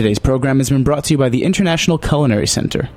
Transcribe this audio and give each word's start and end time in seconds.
Today's 0.00 0.18
program 0.18 0.58
has 0.60 0.70
been 0.70 0.82
brought 0.82 1.04
to 1.04 1.12
you 1.12 1.18
by 1.18 1.28
the 1.28 1.44
International 1.44 1.98
Culinary 1.98 2.46
Center, 2.46 2.88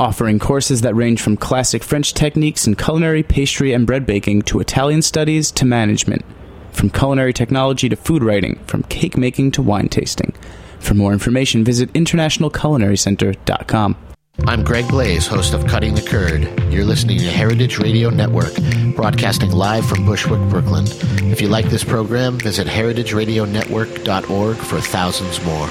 offering 0.00 0.40
courses 0.40 0.80
that 0.80 0.96
range 0.96 1.22
from 1.22 1.36
classic 1.36 1.84
French 1.84 2.14
techniques 2.14 2.66
in 2.66 2.74
culinary, 2.74 3.22
pastry, 3.22 3.72
and 3.72 3.86
bread 3.86 4.04
baking 4.04 4.42
to 4.42 4.58
Italian 4.58 5.02
studies 5.02 5.52
to 5.52 5.64
management, 5.64 6.24
from 6.72 6.90
culinary 6.90 7.32
technology 7.32 7.88
to 7.88 7.94
food 7.94 8.24
writing, 8.24 8.58
from 8.66 8.82
cake 8.82 9.16
making 9.16 9.52
to 9.52 9.62
wine 9.62 9.88
tasting. 9.88 10.34
For 10.80 10.94
more 10.94 11.12
information, 11.12 11.62
visit 11.62 11.92
internationalculinarycenter.com. 11.92 13.96
I'm 14.44 14.64
Greg 14.64 14.88
Blaze, 14.88 15.28
host 15.28 15.54
of 15.54 15.64
Cutting 15.68 15.94
the 15.94 16.02
Curd. 16.02 16.72
You're 16.72 16.84
listening 16.84 17.18
to 17.18 17.30
Heritage 17.30 17.78
Radio 17.78 18.10
Network, 18.10 18.52
broadcasting 18.96 19.52
live 19.52 19.88
from 19.88 20.04
Bushwick, 20.04 20.40
Brooklyn. 20.50 20.86
If 21.30 21.40
you 21.40 21.46
like 21.46 21.66
this 21.66 21.84
program, 21.84 22.40
visit 22.40 22.66
heritageradionetwork.org 22.66 24.56
for 24.56 24.80
thousands 24.80 25.40
more. 25.44 25.68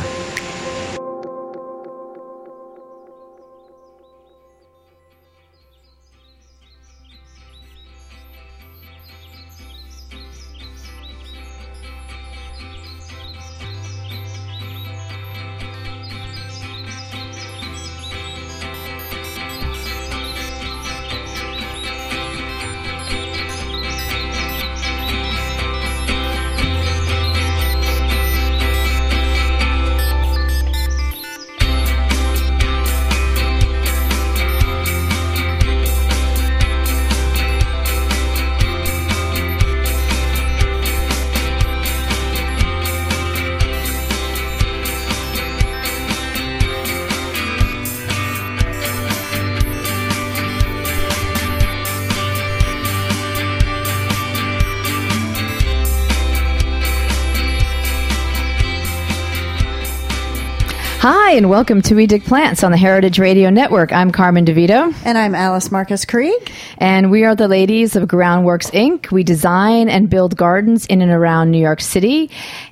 Hi, 61.32 61.38
and 61.38 61.50
welcome 61.50 61.82
to 61.84 61.96
We 61.96 62.08
Dig 62.08 62.26
Plants 62.26 62.62
on 62.62 62.72
the 62.72 62.78
Heritage 62.78 63.18
Radio 63.18 63.50
Network. 63.50 63.94
I'm 63.94 64.12
Carmen 64.12 64.44
DeVito. 64.44 64.94
And 65.06 65.18
I'm 65.18 65.34
Alice 65.34 65.72
Marcus 65.72 66.04
Krieg. 66.04 66.52
And 66.78 67.10
we 67.10 67.24
are 67.24 67.36
the 67.36 67.48
ladies 67.48 67.96
of 67.96 68.10
Groundworks 68.10 68.70
Inc. 68.72 69.12
We 69.12 69.24
design 69.24 69.88
and 69.88 70.10
build 70.10 70.36
gardens 70.36 70.86
in 70.88 71.02
and 71.02 71.10
around 71.10 71.50
New 71.50 71.62
York 71.62 71.80
City. 71.80 72.30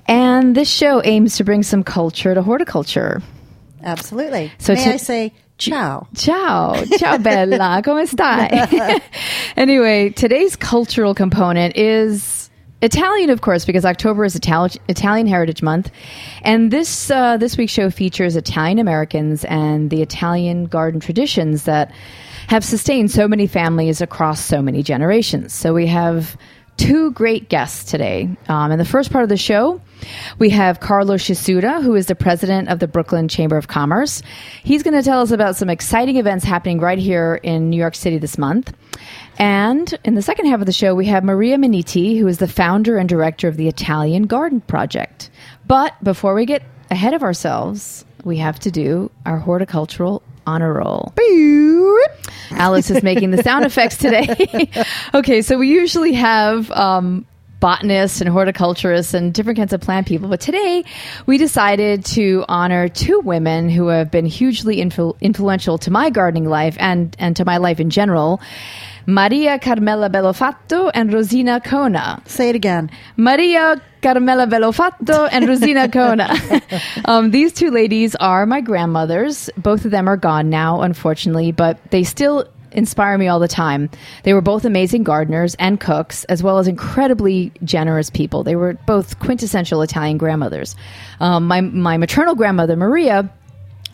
And 0.10 0.58
this 0.58 0.70
show 0.70 1.02
aims 1.06 1.38
to 1.38 1.46
bring 1.46 1.64
some 1.64 1.86
culture 1.86 2.34
to 2.34 2.42
horticulture. 2.42 3.22
Absolutely. 3.82 4.52
So 4.58 4.74
May 4.74 4.92
I 4.92 4.98
say 4.98 5.34
Ciao. 5.58 6.08
Ciao. 6.16 6.84
Ciao, 6.98 7.18
Bella. 7.18 7.82
Come 7.86 8.06
stai? 8.08 9.02
anyway, 9.56 10.10
today's 10.10 10.58
cultural 10.58 11.16
component 11.16 11.78
is 11.78 12.39
Italian, 12.82 13.30
of 13.30 13.42
course, 13.42 13.66
because 13.66 13.84
October 13.84 14.24
is 14.24 14.36
Itali- 14.36 14.78
Italian 14.88 15.28
Heritage 15.28 15.62
Month, 15.62 15.92
and 16.44 16.72
this 16.72 17.12
uh, 17.12 17.36
this 17.38 17.58
week's 17.58 17.74
show 17.74 17.90
features 17.90 18.36
Italian 18.36 18.80
Americans 18.80 19.44
and 19.46 19.90
the 19.90 20.02
Italian 20.02 20.66
garden 20.66 21.00
traditions 21.00 21.64
that 21.64 21.92
have 22.48 22.64
sustained 22.64 23.12
so 23.12 23.28
many 23.28 23.48
families 23.48 24.02
across 24.02 24.40
so 24.40 24.62
many 24.62 24.82
generations. 24.82 25.54
So 25.54 25.74
we 25.74 25.88
have 25.88 26.38
two 26.78 27.12
great 27.12 27.50
guests 27.50 27.92
today. 27.92 28.30
Um, 28.48 28.72
in 28.72 28.80
the 28.80 28.86
first 28.86 29.12
part 29.12 29.24
of 29.24 29.30
the 29.30 29.38
show, 29.38 29.82
we 30.40 30.50
have 30.52 30.80
Carlo 30.80 31.16
Scissura, 31.16 31.84
who 31.84 31.94
is 31.96 32.06
the 32.06 32.16
president 32.16 32.70
of 32.70 32.80
the 32.80 32.88
Brooklyn 32.88 33.28
Chamber 33.28 33.58
of 33.58 33.68
Commerce. 33.68 34.24
He's 34.64 34.82
going 34.82 34.94
to 34.94 35.04
tell 35.04 35.22
us 35.22 35.32
about 35.32 35.58
some 35.58 35.70
exciting 35.70 36.16
events 36.16 36.46
happening 36.46 36.80
right 36.80 36.98
here 36.98 37.36
in 37.44 37.70
New 37.70 37.78
York 37.78 37.96
City 37.96 38.18
this 38.18 38.38
month. 38.38 38.74
And 39.40 39.98
in 40.04 40.16
the 40.16 40.22
second 40.22 40.48
half 40.48 40.60
of 40.60 40.66
the 40.66 40.74
show, 40.74 40.94
we 40.94 41.06
have 41.06 41.24
Maria 41.24 41.58
Menniti, 41.58 42.20
who 42.20 42.28
is 42.28 42.40
the 42.40 42.48
founder 42.48 42.98
and 42.98 43.08
director 43.08 43.48
of 43.48 43.56
the 43.56 43.70
Italian 43.70 44.24
Garden 44.24 44.60
Project. 44.60 45.30
But 45.66 45.96
before 46.04 46.36
we 46.36 46.46
get 46.46 46.62
ahead 46.92 47.14
of 47.14 47.24
ourselves, 47.24 48.04
we 48.26 48.38
have 48.38 48.60
to 48.60 48.72
do 48.72 49.10
our 49.26 49.38
horticultural 49.38 50.22
honor 50.46 50.74
roll. 50.74 51.14
Alice 52.52 52.92
is 52.92 53.02
making 53.02 53.32
the 53.32 53.42
sound 53.42 53.66
effects 53.66 53.98
today. 53.98 54.70
okay, 55.14 55.42
so 55.42 55.58
we 55.58 55.70
usually 55.70 56.14
have 56.14 56.70
um, 56.72 57.26
botanists 57.60 58.22
and 58.22 58.30
horticulturists 58.30 59.14
and 59.14 59.34
different 59.34 59.58
kinds 59.58 59.74
of 59.74 59.82
plant 59.82 60.08
people. 60.08 60.30
But 60.30 60.42
today 60.42 60.84
we 61.26 61.38
decided 61.38 62.06
to 62.06 62.46
honor 62.48 62.90
two 62.90 63.20
women 63.20 63.70
who 63.70 63.88
have 63.88 64.12
been 64.12 64.26
hugely 64.26 64.78
influ- 64.78 65.20
influential 65.22 65.78
to 65.80 65.92
my 65.92 66.10
gardening 66.10 66.46
life 66.46 66.76
and, 66.80 67.16
and 67.20 67.36
to 67.38 67.46
my 67.46 67.58
life 67.58 67.80
in 67.80 67.90
general. 67.90 68.42
Maria 69.10 69.58
Carmela 69.58 70.08
Bellofatto 70.08 70.92
and 70.94 71.12
Rosina 71.12 71.60
Cona. 71.60 72.22
Say 72.28 72.50
it 72.50 72.56
again. 72.56 72.92
Maria 73.18 73.82
Carmela 74.04 74.46
Bellofatto 74.46 75.28
and 75.32 75.48
Rosina 75.48 75.90
Cona. 75.92 76.30
um, 77.06 77.32
these 77.32 77.52
two 77.52 77.72
ladies 77.72 78.16
are 78.18 78.46
my 78.46 78.62
grandmothers. 78.62 79.50
Both 79.58 79.86
of 79.86 79.90
them 79.90 80.08
are 80.08 80.16
gone 80.16 80.52
now, 80.52 80.82
unfortunately, 80.82 81.52
but 81.52 81.80
they 81.90 82.04
still 82.04 82.48
inspire 82.72 83.18
me 83.18 83.28
all 83.28 83.40
the 83.40 83.48
time. 83.48 83.90
They 84.26 84.36
were 84.36 84.42
both 84.42 84.64
amazing 84.64 85.02
gardeners 85.02 85.56
and 85.56 85.80
cooks, 85.80 86.24
as 86.26 86.44
well 86.44 86.60
as 86.60 86.68
incredibly 86.68 87.52
generous 87.64 88.12
people. 88.12 88.44
They 88.44 88.56
were 88.56 88.76
both 88.86 89.18
quintessential 89.18 89.82
Italian 89.82 90.20
grandmothers. 90.20 90.76
Um, 91.20 91.48
my, 91.48 91.62
my 91.62 91.98
maternal 91.98 92.36
grandmother, 92.36 92.76
Maria, 92.76 93.28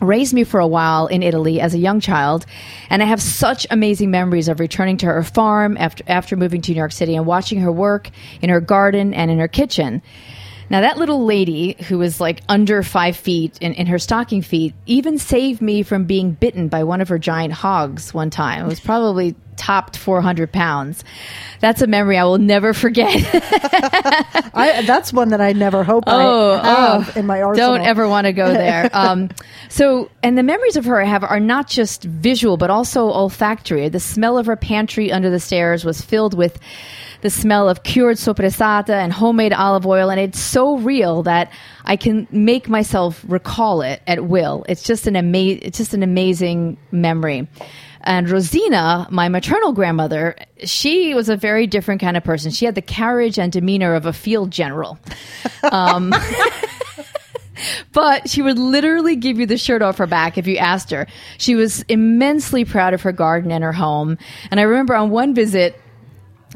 raised 0.00 0.34
me 0.34 0.44
for 0.44 0.60
a 0.60 0.66
while 0.66 1.06
in 1.06 1.22
Italy 1.22 1.60
as 1.60 1.74
a 1.74 1.78
young 1.78 2.00
child, 2.00 2.46
and 2.90 3.02
I 3.02 3.06
have 3.06 3.22
such 3.22 3.66
amazing 3.70 4.10
memories 4.10 4.48
of 4.48 4.60
returning 4.60 4.96
to 4.98 5.06
her 5.06 5.22
farm 5.22 5.76
after 5.78 6.04
after 6.06 6.36
moving 6.36 6.60
to 6.62 6.72
New 6.72 6.78
York 6.78 6.92
City 6.92 7.16
and 7.16 7.26
watching 7.26 7.60
her 7.60 7.72
work 7.72 8.10
in 8.42 8.50
her 8.50 8.60
garden 8.60 9.14
and 9.14 9.30
in 9.30 9.38
her 9.38 9.48
kitchen. 9.48 10.02
Now, 10.68 10.80
that 10.80 10.98
little 10.98 11.24
lady 11.24 11.76
who 11.88 11.98
was 11.98 12.20
like 12.20 12.40
under 12.48 12.82
five 12.82 13.16
feet 13.16 13.56
in, 13.60 13.72
in 13.74 13.86
her 13.86 13.98
stocking 13.98 14.42
feet 14.42 14.74
even 14.86 15.16
saved 15.18 15.62
me 15.62 15.82
from 15.82 16.04
being 16.04 16.32
bitten 16.32 16.68
by 16.68 16.82
one 16.82 17.00
of 17.00 17.08
her 17.08 17.18
giant 17.18 17.52
hogs 17.52 18.12
one 18.12 18.30
time. 18.30 18.64
It 18.64 18.68
was 18.68 18.80
probably 18.80 19.36
topped 19.56 19.96
400 19.96 20.52
pounds. 20.52 21.04
That's 21.60 21.82
a 21.82 21.86
memory 21.86 22.18
I 22.18 22.24
will 22.24 22.38
never 22.38 22.74
forget. 22.74 23.08
I, 24.54 24.82
that's 24.86 25.12
one 25.12 25.30
that 25.30 25.40
I 25.40 25.52
never 25.52 25.84
hope 25.84 26.04
oh, 26.06 26.54
I 26.54 26.66
have 26.66 27.16
oh, 27.16 27.18
in 27.18 27.26
my 27.26 27.42
arsenal. 27.42 27.76
Don't 27.76 27.86
ever 27.86 28.08
want 28.08 28.26
to 28.26 28.32
go 28.32 28.52
there. 28.52 28.90
Um, 28.96 29.28
so, 29.68 30.10
and 30.22 30.38
the 30.38 30.42
memories 30.42 30.76
of 30.76 30.86
her 30.86 31.00
I 31.00 31.04
have 31.04 31.22
are 31.22 31.38
not 31.38 31.68
just 31.68 32.04
visual, 32.04 32.56
but 32.56 32.70
also 32.70 33.10
olfactory. 33.10 33.88
The 33.88 34.00
smell 34.00 34.38
of 34.38 34.46
her 34.46 34.56
pantry 34.56 35.12
under 35.12 35.28
the 35.28 35.38
stairs 35.38 35.84
was 35.84 36.00
filled 36.00 36.32
with 36.32 36.58
the 37.20 37.30
smell 37.30 37.68
of 37.68 37.82
cured 37.82 38.16
soppressata 38.16 38.90
and 38.90 39.12
homemade 39.12 39.52
olive 39.52 39.86
oil, 39.86 40.10
and 40.10 40.20
it's 40.20 40.38
so 40.38 40.78
real 40.78 41.24
that 41.24 41.52
I 41.84 41.96
can 41.96 42.26
make 42.30 42.68
myself 42.68 43.24
recall 43.26 43.82
it 43.82 44.02
at 44.06 44.24
will. 44.24 44.64
It's 44.68 44.82
just 44.82 45.06
an 45.06 45.16
ama- 45.16 45.58
it's 45.60 45.78
just 45.78 45.94
an 45.94 46.02
amazing 46.02 46.78
memory. 46.90 47.48
And 48.06 48.30
Rosina, 48.30 49.08
my 49.10 49.28
maternal 49.28 49.72
grandmother, 49.72 50.36
she 50.64 51.12
was 51.12 51.28
a 51.28 51.36
very 51.36 51.66
different 51.66 52.00
kind 52.00 52.16
of 52.16 52.22
person. 52.22 52.52
She 52.52 52.64
had 52.64 52.76
the 52.76 52.82
carriage 52.82 53.36
and 53.36 53.52
demeanor 53.52 53.94
of 53.94 54.06
a 54.06 54.12
field 54.12 54.52
general. 54.52 54.96
Um, 55.64 56.14
but 57.92 58.30
she 58.30 58.42
would 58.42 58.60
literally 58.60 59.16
give 59.16 59.40
you 59.40 59.46
the 59.46 59.58
shirt 59.58 59.82
off 59.82 59.98
her 59.98 60.06
back 60.06 60.38
if 60.38 60.46
you 60.46 60.56
asked 60.56 60.92
her. 60.92 61.08
She 61.36 61.56
was 61.56 61.82
immensely 61.88 62.64
proud 62.64 62.94
of 62.94 63.02
her 63.02 63.10
garden 63.10 63.50
and 63.50 63.64
her 63.64 63.72
home. 63.72 64.18
And 64.52 64.60
I 64.60 64.62
remember 64.62 64.94
on 64.94 65.10
one 65.10 65.34
visit, 65.34 65.80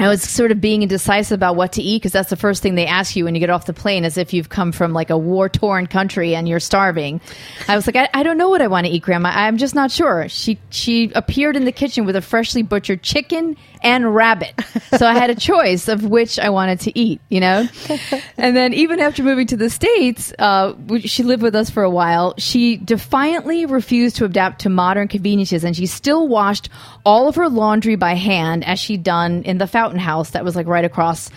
I 0.01 0.09
was 0.09 0.23
sort 0.23 0.51
of 0.51 0.63
being 0.63 0.83
indecisive 0.83 1.35
about 1.35 1.57
what 1.57 1.75
to 1.75 1.83
eat 1.83 1.99
because 1.99 2.13
that's 2.13 2.31
the 2.31 2.37
first 2.37 2.63
thing 2.63 2.75
they 2.75 2.87
ask 2.87 3.17
you 3.17 3.25
when 3.27 3.35
you 3.35 3.41
get 3.41 3.51
off 3.51 3.67
the 3.67 3.75
plane, 3.75 4.07
as 4.07 4.17
if 4.17 4.33
you've 4.33 4.49
come 4.49 4.73
from 4.73 4.95
like 4.95 5.11
a 5.11 5.19
war 5.19 5.51
torn 5.51 5.87
country 5.87 6.35
and 6.35 6.49
you're 6.49 6.59
starving. 6.59 7.21
I 7.69 7.77
was 7.77 7.87
like, 7.87 7.97
I, 7.97 8.09
I, 8.15 8.23
don't 8.23 8.39
know 8.39 8.49
what 8.49 8.63
I 8.63 8.69
want 8.69 8.87
to 8.87 8.93
eat, 8.93 9.03
Grandma. 9.03 9.29
I'm 9.29 9.59
just 9.59 9.75
not 9.75 9.91
sure. 9.91 10.27
She 10.31 10.59
she 10.71 11.13
appeared 11.15 11.55
in 11.55 11.67
the 11.67 11.73
kitchen 11.73 12.07
with 12.07 12.17
a 12.17 12.23
freshly 12.23 12.63
butchered 12.63 13.03
chicken 13.03 13.59
and 13.83 14.15
rabbit, 14.15 14.55
so 14.97 15.07
I 15.07 15.15
had 15.15 15.31
a 15.31 15.35
choice 15.35 15.89
of 15.89 16.05
which 16.05 16.39
I 16.39 16.51
wanted 16.51 16.81
to 16.81 16.99
eat. 16.99 17.21
You 17.29 17.41
know, 17.41 17.69
and 18.37 18.57
then 18.57 18.75
even 18.75 19.01
after 19.01 19.23
moving 19.23 19.47
to 19.49 19.57
the 19.57 19.71
states, 19.71 20.33
uh, 20.39 20.75
she 21.01 21.23
lived 21.23 21.43
with 21.43 21.55
us 21.55 21.71
for 21.71 21.83
a 21.83 21.91
while. 21.91 22.35
She 22.39 22.77
defiantly 22.77 23.67
refused 23.67 24.17
to 24.17 24.25
adapt 24.25 24.63
to 24.63 24.69
modern 24.69 25.09
conveniences, 25.09 25.65
and 25.65 25.77
she 25.77 25.87
still 25.87 26.29
washed 26.29 26.69
all 27.05 27.29
of 27.29 27.37
her 27.37 27.49
laundry 27.49 27.97
by 27.97 28.15
hand 28.15 28.65
as 28.65 28.79
she'd 28.79 29.03
done 29.03 29.43
in 29.43 29.59
the 29.59 29.67
fountain 29.67 30.01
house 30.01 30.31
that 30.31 30.45
was 30.45 30.57
like 30.57 30.67
right 30.67 30.85
across 30.85 31.31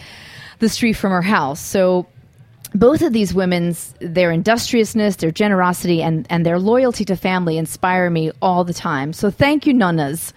the 0.60 0.70
street 0.70 0.94
from 0.94 1.12
her 1.12 1.22
house. 1.22 1.60
So 1.60 2.08
both 2.76 3.02
of 3.02 3.14
these 3.14 3.34
women's 3.34 3.94
their 4.00 4.32
industriousness, 4.32 5.18
their 5.18 5.32
generosity, 5.32 6.02
and 6.02 6.26
and 6.30 6.46
their 6.46 6.60
loyalty 6.60 7.06
to 7.06 7.16
family 7.16 7.58
inspire 7.58 8.10
me 8.10 8.32
all 8.42 8.64
the 8.64 8.74
time. 8.74 9.14
So 9.14 9.30
thank 9.30 9.68
you, 9.68 9.74
nonnas. 9.74 10.34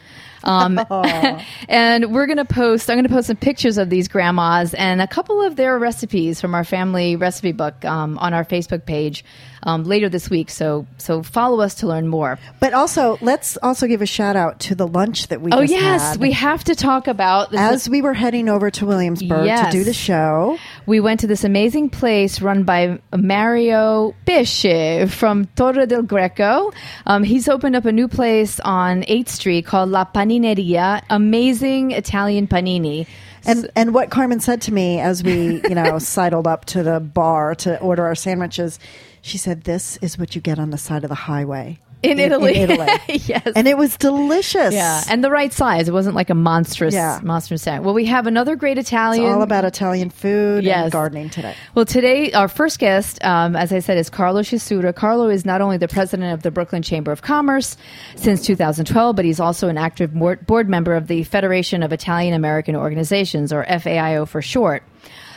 Um, 0.46 0.80
and 1.68 2.14
we're 2.14 2.26
going 2.26 2.38
to 2.38 2.44
post, 2.44 2.88
I'm 2.88 2.96
going 2.96 3.06
to 3.06 3.12
post 3.12 3.26
some 3.26 3.36
pictures 3.36 3.76
of 3.76 3.90
these 3.90 4.08
grandmas 4.08 4.72
and 4.74 5.02
a 5.02 5.06
couple 5.06 5.42
of 5.42 5.56
their 5.56 5.78
recipes 5.78 6.40
from 6.40 6.54
our 6.54 6.64
family 6.64 7.16
recipe 7.16 7.52
book 7.52 7.84
um, 7.84 8.16
on 8.18 8.32
our 8.32 8.44
Facebook 8.44 8.86
page 8.86 9.24
um, 9.66 9.84
later 9.84 10.08
this 10.08 10.30
week. 10.30 10.48
So, 10.48 10.86
so 10.96 11.22
follow 11.22 11.60
us 11.60 11.74
to 11.76 11.86
learn 11.86 12.08
more. 12.08 12.38
But 12.60 12.72
also, 12.72 13.18
let's 13.20 13.58
also 13.58 13.86
give 13.86 14.00
a 14.00 14.06
shout 14.06 14.36
out 14.36 14.60
to 14.60 14.74
the 14.74 14.86
lunch 14.86 15.26
that 15.28 15.42
we. 15.42 15.52
Oh 15.52 15.60
yes, 15.60 16.12
had. 16.12 16.20
we 16.20 16.32
have 16.32 16.64
to 16.64 16.74
talk 16.74 17.06
about 17.08 17.50
this 17.50 17.60
As 17.60 17.88
we 17.88 18.00
were 18.00 18.14
heading 18.14 18.48
over 18.48 18.70
to 18.70 18.86
Williamsburg 18.86 19.44
Yes. 19.44 19.66
to 19.66 19.78
do 19.78 19.84
the 19.84 19.92
show, 19.92 20.56
We 20.86 21.00
went 21.00 21.20
to 21.20 21.26
this 21.26 21.44
amazing 21.44 21.90
place 21.90 22.40
run 22.40 22.62
by 22.62 22.98
Mario 23.14 24.14
Pesce 24.24 25.10
from 25.10 25.46
Torre 25.56 25.84
del 25.86 26.02
Greco. 26.02 26.72
Um, 27.06 27.22
he's 27.24 27.48
opened 27.48 27.76
up 27.76 27.84
a 27.84 27.92
new 27.92 28.08
place 28.08 28.60
on 28.60 29.02
8th 29.02 29.28
Street 29.28 29.66
called 29.66 29.90
La 29.90 30.04
Panineria. 30.04 31.02
Amazing 31.10 31.90
Italian 31.90 32.46
panini. 32.46 33.06
and 33.44 33.70
and 33.76 33.92
what 33.94 34.10
Carmen 34.10 34.40
said 34.40 34.60
to 34.62 34.72
me 34.72 35.00
as 35.00 35.22
we 35.22 35.60
you 35.68 35.74
know 35.74 35.98
sidled 36.14 36.46
up 36.46 36.64
to 36.66 36.82
the 36.82 37.00
bar 37.00 37.54
to 37.56 37.78
order 37.80 38.04
our 38.04 38.14
sandwiches, 38.14 38.78
she 39.26 39.38
said, 39.38 39.64
"This 39.64 39.96
is 39.98 40.18
what 40.18 40.34
you 40.34 40.40
get 40.40 40.58
on 40.58 40.70
the 40.70 40.78
side 40.78 41.02
of 41.04 41.08
the 41.08 41.14
highway 41.16 41.80
In 42.02 42.18
Italy. 42.20 42.54
In 42.56 42.70
Italy, 42.70 42.88
yes. 43.26 43.50
and 43.56 43.66
it 43.66 43.76
was 43.76 43.96
delicious. 43.96 44.72
yeah, 44.74 45.02
and 45.10 45.24
the 45.24 45.30
right 45.30 45.52
size. 45.52 45.88
It 45.88 45.92
wasn't 45.92 46.14
like 46.14 46.30
a 46.30 46.34
monstrous, 46.34 46.94
Yeah. 46.94 47.18
monstrous 47.22 47.62
set. 47.62 47.82
Well, 47.82 47.94
we 47.94 48.04
have 48.04 48.26
another 48.28 48.54
great 48.54 48.78
Italian. 48.78 49.24
it's 49.24 49.34
all 49.34 49.42
about 49.42 49.64
Italian 49.64 50.10
food 50.10 50.62
Yes. 50.62 50.84
and 50.84 50.92
gardening 50.92 51.30
today. 51.30 51.54
Well, 51.74 51.84
today, 51.86 52.30
our 52.32 52.48
first 52.48 52.78
guest, 52.78 53.18
um, 53.24 53.56
as 53.56 53.72
I 53.72 53.80
said, 53.80 53.96
is 53.98 54.08
Carlo 54.10 54.42
Scissura. 54.42 54.94
Carlo 54.94 55.28
is 55.28 55.44
not 55.44 55.60
only 55.60 55.78
the 55.78 55.88
president 55.88 56.32
of 56.34 56.42
the 56.42 56.50
Brooklyn 56.52 56.82
Chamber 56.82 57.10
of 57.12 57.22
Commerce 57.22 57.76
since 58.14 58.42
2012, 58.46 59.16
but 59.16 59.24
he's 59.24 59.40
also 59.40 59.68
an 59.68 59.78
active 59.78 60.12
board 60.14 60.46
board 60.46 60.68
member 60.68 60.94
of 60.94 61.08
the 61.08 61.24
Federation 61.24 61.82
of 61.82 61.92
Italian 61.92 62.34
American 62.34 62.76
Organizations, 62.76 63.52
or 63.52 63.64
FIAO 63.64 64.28
for 64.28 64.40
short. 64.42 64.82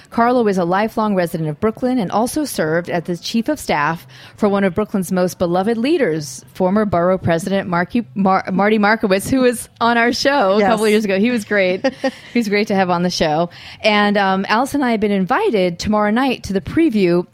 Carlo 0.09 0.47
is 0.47 0.57
a 0.57 0.65
lifelong 0.65 1.15
resident 1.15 1.49
of 1.49 1.59
Brooklyn 1.59 1.99
and 1.99 2.11
also 2.11 2.45
served 2.45 2.89
as 2.89 3.03
the 3.03 3.17
chief 3.17 3.47
of 3.47 3.59
staff 3.59 4.07
for 4.35 4.49
one 4.49 4.63
of 4.63 4.73
Brooklyn's 4.73 5.11
most 5.11 5.37
beloved 5.37 5.77
leaders, 5.77 6.43
former 6.53 6.85
borough 6.85 7.17
president 7.17 7.69
Marky, 7.69 8.07
Mar- 8.15 8.45
Marty 8.51 8.77
Markowitz, 8.77 9.29
who 9.29 9.41
was 9.41 9.69
on 9.79 9.97
our 9.97 10.11
show 10.11 10.57
a 10.57 10.61
couple 10.61 10.85
of 10.85 10.91
years 10.91 11.05
ago. 11.05 11.19
He 11.19 11.29
was 11.29 11.45
great. 11.45 11.85
he 12.33 12.39
was 12.39 12.49
great 12.49 12.67
to 12.67 12.75
have 12.75 12.89
on 12.89 13.03
the 13.03 13.09
show. 13.09 13.49
And 13.81 14.17
um, 14.17 14.45
Alice 14.49 14.73
and 14.73 14.83
I 14.83 14.91
have 14.91 14.99
been 14.99 15.11
invited 15.11 15.77
tomorrow 15.77 16.11
night 16.11 16.43
to 16.45 16.53
the 16.53 16.61
preview 16.61 17.27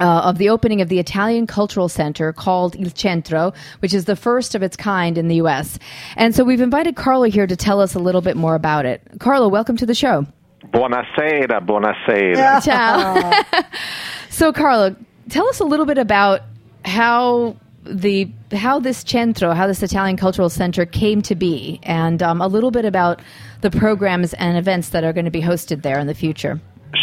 uh, 0.00 0.22
of 0.24 0.38
the 0.38 0.48
opening 0.48 0.80
of 0.80 0.88
the 0.88 0.98
Italian 0.98 1.46
Cultural 1.46 1.88
Center 1.88 2.32
called 2.32 2.76
Il 2.76 2.90
Centro, 2.90 3.52
which 3.80 3.92
is 3.92 4.04
the 4.04 4.16
first 4.16 4.54
of 4.54 4.62
its 4.62 4.76
kind 4.76 5.18
in 5.18 5.28
the 5.28 5.36
U.S. 5.36 5.78
And 6.16 6.34
so 6.34 6.44
we've 6.44 6.60
invited 6.60 6.96
Carlo 6.96 7.24
here 7.24 7.46
to 7.46 7.56
tell 7.56 7.80
us 7.80 7.94
a 7.94 7.98
little 7.98 8.20
bit 8.20 8.36
more 8.36 8.54
about 8.54 8.86
it. 8.86 9.02
Carlo, 9.18 9.48
welcome 9.48 9.76
to 9.76 9.86
the 9.86 9.94
show. 9.94 10.26
Buonasera, 10.66 11.64
buonasera. 11.64 12.62
Ciao. 12.64 13.62
so, 14.30 14.52
Carlo, 14.52 14.94
tell 15.28 15.48
us 15.48 15.60
a 15.60 15.64
little 15.64 15.86
bit 15.86 15.98
about 15.98 16.42
how 16.84 17.56
the 17.84 18.30
how 18.52 18.78
this 18.78 18.98
centro, 18.98 19.52
how 19.52 19.66
this 19.66 19.82
Italian 19.82 20.16
Cultural 20.16 20.48
Center 20.48 20.84
came 20.84 21.22
to 21.22 21.34
be, 21.34 21.80
and 21.82 22.22
um, 22.22 22.40
a 22.40 22.48
little 22.48 22.70
bit 22.70 22.84
about 22.84 23.20
the 23.60 23.70
programs 23.70 24.34
and 24.34 24.56
events 24.56 24.90
that 24.90 25.04
are 25.04 25.12
going 25.12 25.24
to 25.24 25.30
be 25.30 25.42
hosted 25.42 25.82
there 25.82 25.98
in 25.98 26.06
the 26.06 26.14
future. 26.14 26.60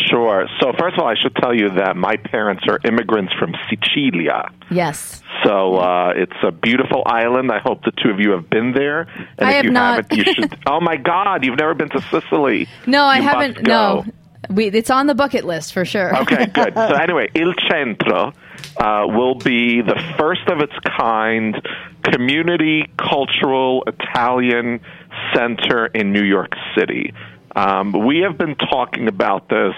Sure. 0.10 0.48
So, 0.60 0.74
first 0.80 0.96
of 0.98 1.04
all, 1.04 1.08
I 1.08 1.16
should 1.22 1.36
tell 1.36 1.54
you 1.54 1.70
that 1.76 1.96
my 1.96 2.16
parents 2.18 2.64
are 2.68 2.80
immigrants 2.86 3.34
from 3.40 3.54
Sicilia. 3.70 4.50
Yes. 4.72 5.22
So 5.44 5.76
uh, 5.76 6.14
it's 6.16 6.36
a 6.44 6.52
beautiful 6.52 7.04
island. 7.06 7.52
I 7.52 7.60
hope 7.60 7.84
the 7.84 7.92
two 7.92 8.10
of 8.10 8.20
you 8.20 8.32
have 8.32 8.50
been 8.50 8.74
there. 8.74 9.02
And 9.38 9.48
I 9.48 9.50
if 9.50 9.56
have 9.58 9.66
you 9.66 9.72
not. 9.72 10.12
haven't, 10.12 10.18
you 10.18 10.34
should. 10.34 10.58
Oh 10.68 10.80
my 10.82 10.96
God, 10.96 11.46
you've 11.46 11.60
never 11.60 11.74
been 11.74 11.90
to 11.90 12.02
Sicily? 12.10 12.68
No, 12.88 13.04
I 13.04 13.18
You 13.18 13.24
haven't. 13.24 13.68
No, 13.68 14.06
we, 14.50 14.68
it's 14.68 14.90
on 14.90 15.08
the 15.08 15.16
bucket 15.16 15.46
list 15.46 15.74
for 15.74 15.86
sure. 15.86 16.16
Okay, 16.22 16.48
good. 16.48 16.74
So 16.76 16.96
anyway, 16.96 17.30
Il 17.36 17.54
Centro 17.70 18.34
uh, 18.78 19.06
will 19.08 19.36
be 19.36 19.82
the 19.82 20.02
first 20.18 20.48
of 20.48 20.60
its 20.60 20.74
kind 20.98 21.56
community 22.04 22.90
cultural 22.98 23.84
Italian 23.88 24.82
center 25.34 25.88
in 25.88 26.12
New 26.12 26.24
York 26.24 26.52
City. 26.78 27.14
Um, 27.56 27.94
we 28.06 28.20
have 28.20 28.38
been 28.38 28.56
talking 28.56 29.08
about 29.08 29.50
this 29.50 29.76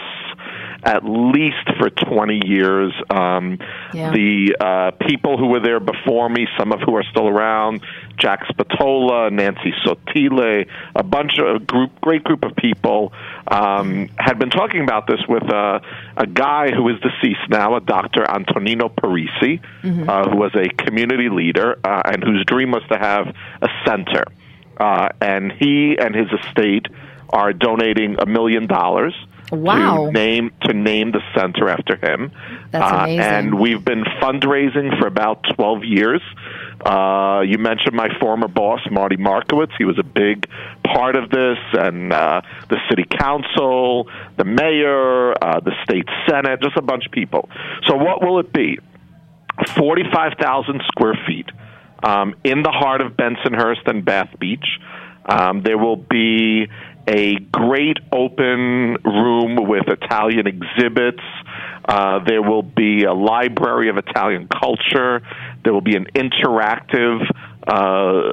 at 0.84 1.04
least 1.04 1.70
for 1.78 1.90
20 1.90 2.42
years. 2.46 2.94
Um, 3.10 3.60
Yeah. 3.94 4.12
The 4.12 4.56
uh, 4.60 4.92
people 5.08 5.38
who 5.38 5.48
were 5.48 5.60
there 5.60 5.80
before 5.80 6.30
me, 6.30 6.48
some 6.58 6.72
of 6.72 6.80
who 6.82 6.96
are 6.96 7.04
still 7.04 7.28
around, 7.28 7.82
Jack 8.18 8.46
Spatola, 8.48 9.32
Nancy 9.32 9.74
Sotile, 9.86 10.68
a 10.96 11.04
bunch 11.04 11.40
of 11.40 11.56
a 11.56 11.60
group, 11.60 12.00
great 12.02 12.24
group 12.24 12.46
of 12.46 12.56
people, 12.56 13.12
um, 13.48 14.10
had 14.18 14.40
been 14.40 14.50
talking 14.50 14.82
about 14.82 15.08
this 15.08 15.20
with 15.28 15.44
uh, 15.52 15.80
a 16.16 16.28
guy 16.28 16.72
who 16.72 16.88
is 16.90 16.96
deceased 17.02 17.50
now, 17.50 17.76
a 17.76 17.82
Dr. 17.82 18.30
Antonino 18.30 18.90
Parisi, 18.90 19.60
uh, 20.10 20.30
who 20.30 20.38
was 20.38 20.54
a 20.56 20.70
community 20.84 21.30
leader 21.30 21.80
uh, 21.84 22.02
and 22.06 22.24
whose 22.24 22.46
dream 22.46 22.72
was 22.72 22.84
to 22.92 22.98
have 22.98 23.36
a 23.62 23.70
center. 23.86 24.24
Uh, 24.80 25.10
and 25.22 25.52
he 25.54 25.98
and 25.98 26.16
his 26.16 26.28
estate 26.40 26.88
are 27.30 27.54
donating 27.54 28.16
a 28.20 28.26
million 28.26 28.68
dollars 28.68 29.14
Wow. 29.52 30.08
to 30.08 30.12
name 30.12 30.52
to 30.64 30.74
name 30.74 31.12
the 31.14 31.22
center 31.36 31.70
after 31.70 31.96
him. 31.96 32.32
That's 32.72 32.92
Uh, 32.92 32.96
amazing. 33.04 33.20
and 33.22 33.56
we've 33.60 33.84
been 33.84 34.04
fundraising 34.22 35.00
for 35.00 35.08
about 35.08 35.44
12 35.56 35.86
years. 35.86 36.22
Uh, 36.86 37.44
you 37.46 37.58
mentioned 37.58 37.96
my 37.96 38.10
former 38.20 38.48
boss, 38.50 38.82
Marty 38.92 39.16
Markowitz. 39.18 39.72
He 39.78 39.86
was 39.86 39.98
a 39.98 40.04
big 40.04 40.48
part 40.86 41.16
of 41.16 41.30
this, 41.30 41.58
and 41.74 42.12
uh, 42.12 42.42
the 42.70 42.78
city 42.90 43.06
council, 43.10 44.10
the 44.36 44.44
mayor, 44.44 45.32
uh, 45.42 45.60
the 45.62 45.72
state 45.84 46.08
senate, 46.30 46.62
just 46.62 46.76
a 46.76 46.82
bunch 46.82 47.06
of 47.06 47.12
people. 47.14 47.50
So, 47.88 47.96
what 47.96 48.22
will 48.22 48.40
it 48.40 48.52
be? 48.52 48.80
45,000 49.76 50.82
square 50.88 51.18
feet 51.26 51.50
um, 52.04 52.36
in 52.44 52.64
the 52.64 52.72
heart 52.72 53.02
of 53.02 53.14
Bensonhurst 53.14 53.88
and 53.88 54.04
Bath 54.06 54.30
Beach. 54.40 54.66
Um, 55.26 55.62
there 55.62 55.78
will 55.78 55.98
be 55.98 56.68
a 57.08 57.36
great 57.36 57.98
open 58.12 58.98
room 59.04 59.56
with 59.68 59.88
Italian 59.88 60.46
exhibits. 60.48 61.24
Uh, 61.86 62.20
there 62.26 62.42
will 62.42 62.64
be 62.64 63.04
a 63.06 63.14
library 63.14 63.90
of 63.90 63.98
Italian 63.98 64.48
culture. 64.48 65.22
There 65.64 65.74
will 65.74 65.82
be 65.82 65.96
an 65.96 66.08
interactive 66.14 67.26
uh, 67.66 67.72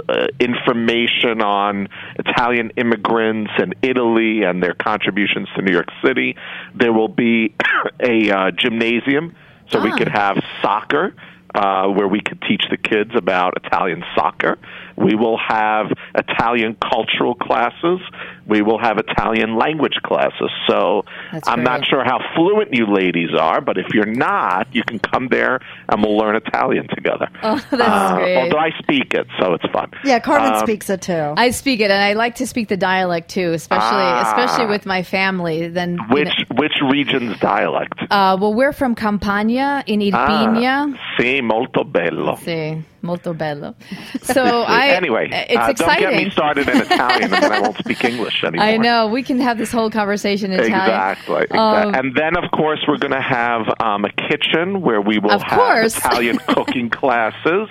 uh, 0.08 0.26
information 0.40 1.40
on 1.42 1.88
Italian 2.18 2.70
immigrants 2.76 3.52
and 3.58 3.74
Italy 3.82 4.42
and 4.42 4.62
their 4.62 4.74
contributions 4.74 5.48
to 5.56 5.62
New 5.62 5.72
York 5.72 5.88
City. 6.04 6.36
There 6.74 6.92
will 6.92 7.08
be 7.08 7.54
a 8.00 8.30
uh, 8.30 8.50
gymnasium 8.52 9.34
so 9.70 9.80
we 9.80 9.90
Ah. 9.90 9.96
could 9.96 10.08
have 10.08 10.36
soccer 10.62 11.14
uh, 11.54 11.86
where 11.88 12.08
we 12.08 12.20
could 12.20 12.42
teach 12.42 12.64
the 12.70 12.76
kids 12.76 13.12
about 13.14 13.54
Italian 13.64 14.04
soccer. 14.16 14.58
We 14.96 15.14
will 15.14 15.38
have 15.38 15.86
Italian 16.14 16.76
cultural 16.82 17.34
classes. 17.34 18.00
We 18.46 18.62
will 18.62 18.78
have 18.78 18.98
Italian 18.98 19.56
language 19.56 19.96
classes. 20.04 20.50
So 20.68 21.04
That's 21.32 21.48
I'm 21.48 21.62
not 21.62 21.84
sure 21.86 22.04
how 22.04 22.18
fluent 22.34 22.72
you 22.72 22.86
ladies 22.86 23.30
are, 23.38 23.60
but 23.60 23.76
if 23.78 23.86
you're 23.92 24.06
not, 24.06 24.68
you 24.72 24.82
can 24.84 24.98
come 24.98 25.28
there 25.28 25.60
and 25.88 26.02
we'll 26.02 26.16
learn 26.16 26.36
Italian 26.36 26.86
together. 26.88 27.28
Oh, 27.42 27.60
that's 27.70 27.82
Uh, 27.82 28.16
great. 28.16 28.36
Although 28.36 28.58
I 28.58 28.70
speak 28.78 29.14
it, 29.14 29.26
so 29.38 29.52
it's 29.54 29.66
fun. 29.72 29.90
Yeah, 30.04 30.18
Carmen 30.18 30.52
Um, 30.54 30.58
speaks 30.60 30.88
it 30.90 31.02
too. 31.02 31.34
I 31.36 31.50
speak 31.50 31.80
it, 31.80 31.90
and 31.90 32.02
I 32.02 32.14
like 32.14 32.36
to 32.36 32.46
speak 32.46 32.68
the 32.68 32.76
dialect 32.76 33.28
too, 33.28 33.52
especially 33.52 34.02
Ah. 34.02 34.22
especially 34.26 34.66
with 34.66 34.86
my 34.86 35.02
family. 35.02 35.68
Then 35.68 35.94
you 35.94 36.14
Which 36.14 36.28
know- 36.28 36.56
which 36.56 36.72
region's 36.90 37.38
dialect? 37.40 37.94
uh, 38.10 38.36
well, 38.40 38.54
we're 38.54 38.72
from 38.72 38.94
Campania 38.94 39.82
in 39.86 40.00
Irpinia. 40.00 40.86
Ah, 40.88 40.98
sì, 41.18 41.40
molto 41.42 41.84
bello. 41.84 42.36
Sì, 42.36 42.82
molto 43.04 43.32
bello. 43.34 43.74
So 44.22 44.42
I 44.62 44.88
anyway, 44.88 45.28
it's 45.30 45.56
uh, 45.60 45.68
exciting. 45.70 46.02
don't 46.04 46.12
get 46.14 46.24
me 46.24 46.30
started 46.30 46.68
in 46.68 46.80
Italian, 46.80 47.32
and 47.34 47.42
then 47.42 47.52
I 47.52 47.60
won't 47.60 47.76
speak 47.78 48.02
English 48.12 48.42
anymore. 48.42 48.66
I 48.66 48.76
know 48.78 49.06
we 49.06 49.22
can 49.22 49.38
have 49.40 49.58
this 49.58 49.70
whole 49.70 49.90
conversation 49.90 50.50
in 50.52 50.60
Italian. 50.60 50.80
Exactly. 50.80 51.42
exactly. 51.42 51.58
Um, 51.58 51.94
and 51.94 52.16
then, 52.16 52.36
of 52.36 52.50
course, 52.50 52.80
we're 52.88 52.98
going 52.98 53.12
to 53.12 53.20
have 53.20 53.62
um, 53.82 54.04
a 54.04 54.10
kitchen 54.28 54.80
where 54.80 55.00
we 55.00 55.18
will 55.18 55.38
have 55.38 55.58
course. 55.58 55.96
Italian 55.98 56.38
cooking 56.48 56.88
classes. 56.90 57.68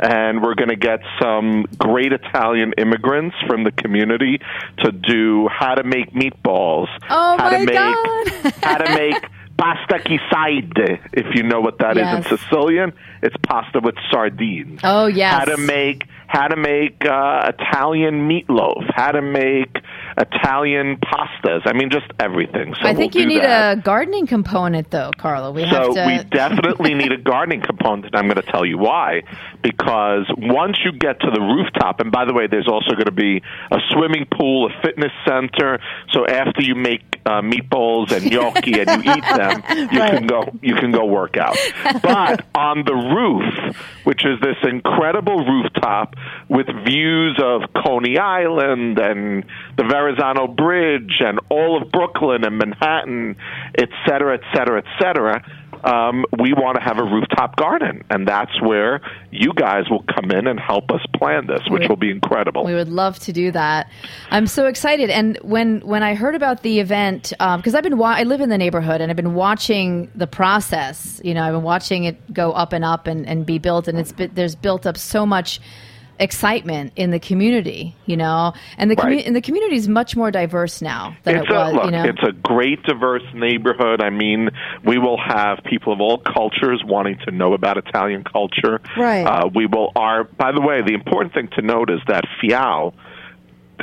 And 0.00 0.42
we're 0.42 0.54
going 0.56 0.68
to 0.68 0.76
get 0.76 1.00
some 1.22 1.64
great 1.78 2.12
Italian 2.12 2.74
immigrants 2.76 3.34
from 3.46 3.64
the 3.64 3.72
community 3.72 4.38
to 4.84 4.92
do 4.92 5.48
how 5.48 5.74
to 5.74 5.82
make 5.84 6.12
meatballs, 6.12 6.88
Oh, 7.08 7.36
how 7.38 7.50
my 7.50 7.58
to 7.58 7.64
make 7.64 7.74
God. 7.74 8.52
how 8.62 8.76
to 8.76 8.94
make 8.94 9.16
pasta 9.60 9.96
chissade. 10.08 10.98
If 11.12 11.34
you 11.34 11.42
know 11.42 11.60
what 11.60 11.78
that 11.78 11.96
is 11.96 12.02
Yes. 12.02 12.16
in 12.32 12.38
Sicilian, 12.38 12.92
it's 13.22 13.36
pasta 13.46 13.80
with 13.80 13.94
sardines 14.10 14.80
Oh 14.82 15.06
yes. 15.06 15.32
how 15.34 15.44
to 15.44 15.56
make 15.58 16.06
how 16.26 16.46
to 16.48 16.56
make 16.56 17.04
uh, 17.04 17.52
Italian 17.58 18.28
meatloaf, 18.28 18.84
how 18.94 19.10
to 19.12 19.20
make 19.20 19.76
Italian 20.20 20.96
pastas. 20.98 21.62
I 21.64 21.72
mean, 21.72 21.90
just 21.90 22.06
everything. 22.20 22.74
So 22.74 22.86
I 22.88 22.94
think 22.94 23.14
we'll 23.14 23.22
you 23.22 23.28
need 23.28 23.42
that. 23.42 23.78
a 23.78 23.80
gardening 23.80 24.26
component, 24.26 24.90
though, 24.90 25.10
Carlo. 25.18 25.50
We 25.50 25.62
So 25.62 25.94
have 25.94 25.94
to. 25.94 26.06
we 26.06 26.24
definitely 26.30 26.94
need 26.94 27.12
a 27.12 27.16
gardening 27.18 27.62
component. 27.62 28.14
I'm 28.14 28.26
going 28.28 28.36
to 28.36 28.50
tell 28.52 28.64
you 28.66 28.78
why. 28.78 29.22
Because 29.62 30.26
once 30.38 30.78
you 30.84 30.92
get 30.92 31.20
to 31.20 31.30
the 31.30 31.40
rooftop, 31.40 32.00
and 32.00 32.12
by 32.12 32.24
the 32.26 32.34
way, 32.34 32.46
there's 32.46 32.68
also 32.68 32.92
going 32.92 33.06
to 33.06 33.10
be 33.12 33.42
a 33.70 33.78
swimming 33.90 34.26
pool, 34.32 34.66
a 34.70 34.82
fitness 34.82 35.12
center. 35.26 35.78
So 36.12 36.26
after 36.26 36.62
you 36.62 36.74
make 36.74 37.02
uh, 37.26 37.40
meatballs 37.42 38.12
and 38.12 38.30
gnocchi 38.30 38.80
and 38.80 39.04
you 39.04 39.12
eat 39.12 39.24
them, 39.24 39.62
you 39.92 39.98
can 39.98 40.26
go 40.26 40.42
you 40.62 40.74
can 40.76 40.92
go 40.92 41.04
work 41.06 41.36
out. 41.36 41.56
But 42.02 42.46
on 42.54 42.84
the 42.84 42.94
roof, 42.94 43.76
which 44.04 44.24
is 44.24 44.40
this 44.40 44.56
incredible 44.62 45.44
rooftop 45.44 46.14
with 46.48 46.66
views 46.84 47.38
of 47.42 47.62
Coney 47.84 48.18
Island 48.18 48.98
and 48.98 49.44
the 49.76 49.84
Verrazano 50.14 50.46
Bridge 50.48 51.20
and 51.20 51.38
all 51.48 51.80
of 51.80 51.90
Brooklyn 51.90 52.44
and 52.44 52.58
Manhattan, 52.58 53.36
et 53.76 53.88
cetera, 54.06 54.34
et 54.34 54.42
cetera, 54.56 54.78
et 54.78 55.02
cetera 55.02 55.42
um, 55.84 56.26
we 56.38 56.52
want 56.52 56.76
to 56.76 56.82
have 56.82 56.98
a 56.98 57.02
rooftop 57.02 57.56
garden, 57.56 58.04
and 58.10 58.28
that's 58.28 58.60
where 58.60 59.00
you 59.30 59.52
guys 59.54 59.88
will 59.88 60.04
come 60.14 60.30
in 60.30 60.46
and 60.46 60.60
help 60.60 60.90
us 60.90 61.00
plan 61.16 61.46
this, 61.46 61.62
which 61.68 61.82
We- 61.82 61.88
will 61.88 61.96
be 61.96 62.10
incredible. 62.10 62.64
We 62.64 62.74
would 62.74 62.88
love 62.90 63.18
to 63.20 63.32
do 63.32 63.50
that. 63.52 63.88
I'm 64.30 64.46
so 64.46 64.66
excited. 64.66 65.08
And 65.10 65.38
when 65.42 65.80
when 65.80 66.02
I 66.02 66.14
heard 66.14 66.34
about 66.34 66.62
the 66.62 66.80
event, 66.80 67.32
because 67.38 67.74
I've 67.74 67.82
been 67.82 67.96
wa- 67.96 68.14
I 68.16 68.24
live 68.24 68.40
in 68.42 68.50
the 68.50 68.58
neighborhood 68.58 69.00
and 69.00 69.10
I've 69.10 69.16
been 69.16 69.32
watching 69.34 70.10
the 70.14 70.26
process. 70.26 71.20
You 71.24 71.32
know, 71.32 71.44
I've 71.44 71.54
been 71.54 71.62
watching 71.62 72.04
it 72.04 72.32
go 72.32 72.52
up 72.52 72.74
and 72.74 72.84
up 72.84 73.06
and, 73.06 73.26
and 73.26 73.46
be 73.46 73.58
built, 73.58 73.88
and 73.88 73.98
it's 73.98 74.12
been, 74.12 74.30
there's 74.34 74.54
built 74.54 74.86
up 74.86 74.98
so 74.98 75.24
much 75.24 75.60
excitement 76.20 76.92
in 76.96 77.10
the 77.10 77.18
community. 77.18 77.96
You 78.06 78.16
know, 78.16 78.52
and 78.78 78.90
the 78.90 78.96
commu- 78.96 79.04
Right. 79.16 79.26
and 79.26 79.34
the 79.34 79.40
community 79.40 79.76
is 79.76 79.88
much 79.88 80.16
more 80.16 80.30
diverse 80.30 80.80
now 80.82 81.16
than 81.24 81.36
it's 81.36 81.48
it 81.48 81.52
was. 81.52 81.72
a 81.72 81.74
look. 81.74 81.84
you 81.86 81.90
know, 81.92 82.04
It's 82.04 82.22
a 82.22 82.32
great, 82.32 82.82
diverse 82.84 83.22
neighborhood. 83.34 84.02
I 84.02 84.10
mean, 84.10 84.50
we 84.84 84.98
will 84.98 85.18
have 85.18 85.58
people 85.64 85.92
of 85.92 86.00
all 86.00 86.18
cultures 86.18 86.82
wanting 86.84 87.16
to 87.24 87.30
know 87.30 87.54
about 87.54 87.78
Italian 87.78 88.22
culture. 88.24 88.80
Right. 88.96 89.24
Uh, 89.24 89.48
we 89.54 89.66
will. 89.66 89.90
Our. 89.96 90.24
By 90.24 90.52
the 90.52 90.60
way, 90.60 90.82
the 90.82 90.94
important 90.94 91.34
thing 91.34 91.48
to 91.56 91.62
note 91.62 91.90
is 91.90 92.00
that 92.08 92.24
Fial 92.40 92.94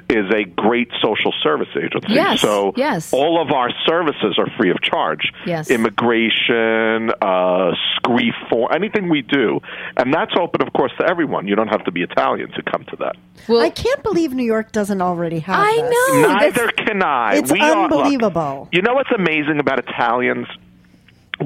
is 0.10 0.26
a 0.34 0.44
great 0.44 0.90
social 1.02 1.34
service 1.44 1.68
agency. 1.76 2.14
Yes, 2.14 2.42
So 2.42 2.74
yes. 2.76 3.14
all 3.14 3.42
of 3.42 3.52
our 3.52 3.70
services 3.86 4.36
are 4.38 4.48
free 4.58 4.70
of 4.72 4.82
charge. 4.82 5.32
Yes. 5.46 5.70
Immigration, 5.70 7.12
uh, 7.22 7.72
scree 7.96 8.34
for 8.50 8.74
anything 8.74 9.10
we 9.10 9.22
do, 9.22 9.60
and 9.98 10.14
that's 10.14 10.32
open, 10.40 10.62
of 10.66 10.74
course, 10.74 10.92
to 11.00 11.10
everyone. 11.10 11.48
You 11.48 11.56
don't 11.56 11.68
have 11.70 11.84
to 11.86 11.92
be 11.92 12.02
Italian 12.04 12.52
to 12.52 12.62
come 12.64 12.84
to 12.90 12.96
that. 12.98 13.16
well, 13.48 13.62
I 13.62 13.70
can't 13.70 14.04
believe 14.04 14.34
New 14.34 14.46
York 14.46 14.72
doesn't 14.72 15.02
already 15.02 15.40
have 15.40 15.60
I 15.60 15.72
this. 15.74 15.92
know. 15.92 16.34
Neither 16.34 16.66
that's- 16.68 16.86
can 16.88 17.04
I. 17.04 17.36
It's 17.36 17.52
we 17.52 17.60
Are, 17.60 17.84
unbelievable. 17.84 18.60
look, 18.62 18.70
you 18.72 18.82
know 18.82 18.94
what's 18.94 19.12
amazing 19.16 19.60
about 19.60 19.80
Italians? 19.80 20.48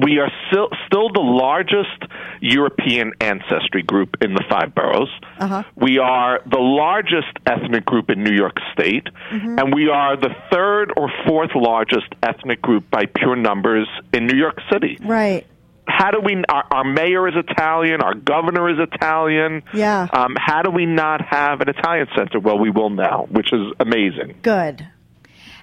We 0.00 0.18
are 0.18 0.30
still 0.48 0.68
still 0.86 1.08
the 1.12 1.20
largest 1.20 2.02
European 2.40 3.12
ancestry 3.20 3.82
group 3.82 4.16
in 4.22 4.34
the 4.34 4.44
five 4.48 4.74
boroughs. 4.74 5.10
Uh-huh. 5.38 5.62
We 5.76 5.98
are 5.98 6.40
the 6.50 6.58
largest 6.60 7.28
ethnic 7.46 7.84
group 7.84 8.10
in 8.10 8.22
New 8.24 8.34
York 8.34 8.56
State, 8.72 9.06
Mm-hmm. 9.30 9.58
and 9.58 9.74
we 9.74 9.88
are 9.88 10.16
the 10.16 10.30
third 10.50 10.92
or 10.96 11.10
fourth 11.26 11.50
largest 11.54 12.06
ethnic 12.22 12.60
group 12.60 12.90
by 12.90 13.04
pure 13.06 13.36
numbers 13.36 13.88
in 14.12 14.26
New 14.26 14.36
York 14.36 14.58
City. 14.72 14.98
Right. 15.02 15.46
How 15.86 16.10
do 16.10 16.20
we? 16.20 16.42
Our, 16.48 16.64
our 16.70 16.84
mayor 16.84 17.26
is 17.28 17.34
Italian. 17.36 18.02
Our 18.02 18.14
governor 18.14 18.70
is 18.70 18.78
Italian. 18.78 19.62
Yeah. 19.74 20.06
Um, 20.12 20.36
how 20.38 20.62
do 20.62 20.70
we 20.70 20.86
not 20.86 21.20
have 21.28 21.60
an 21.60 21.68
Italian 21.68 22.06
center? 22.16 22.38
Well, 22.38 22.58
we 22.58 22.70
will 22.70 22.90
now, 22.90 23.26
which 23.30 23.52
is 23.52 23.72
amazing. 23.80 24.36
Good. 24.42 24.86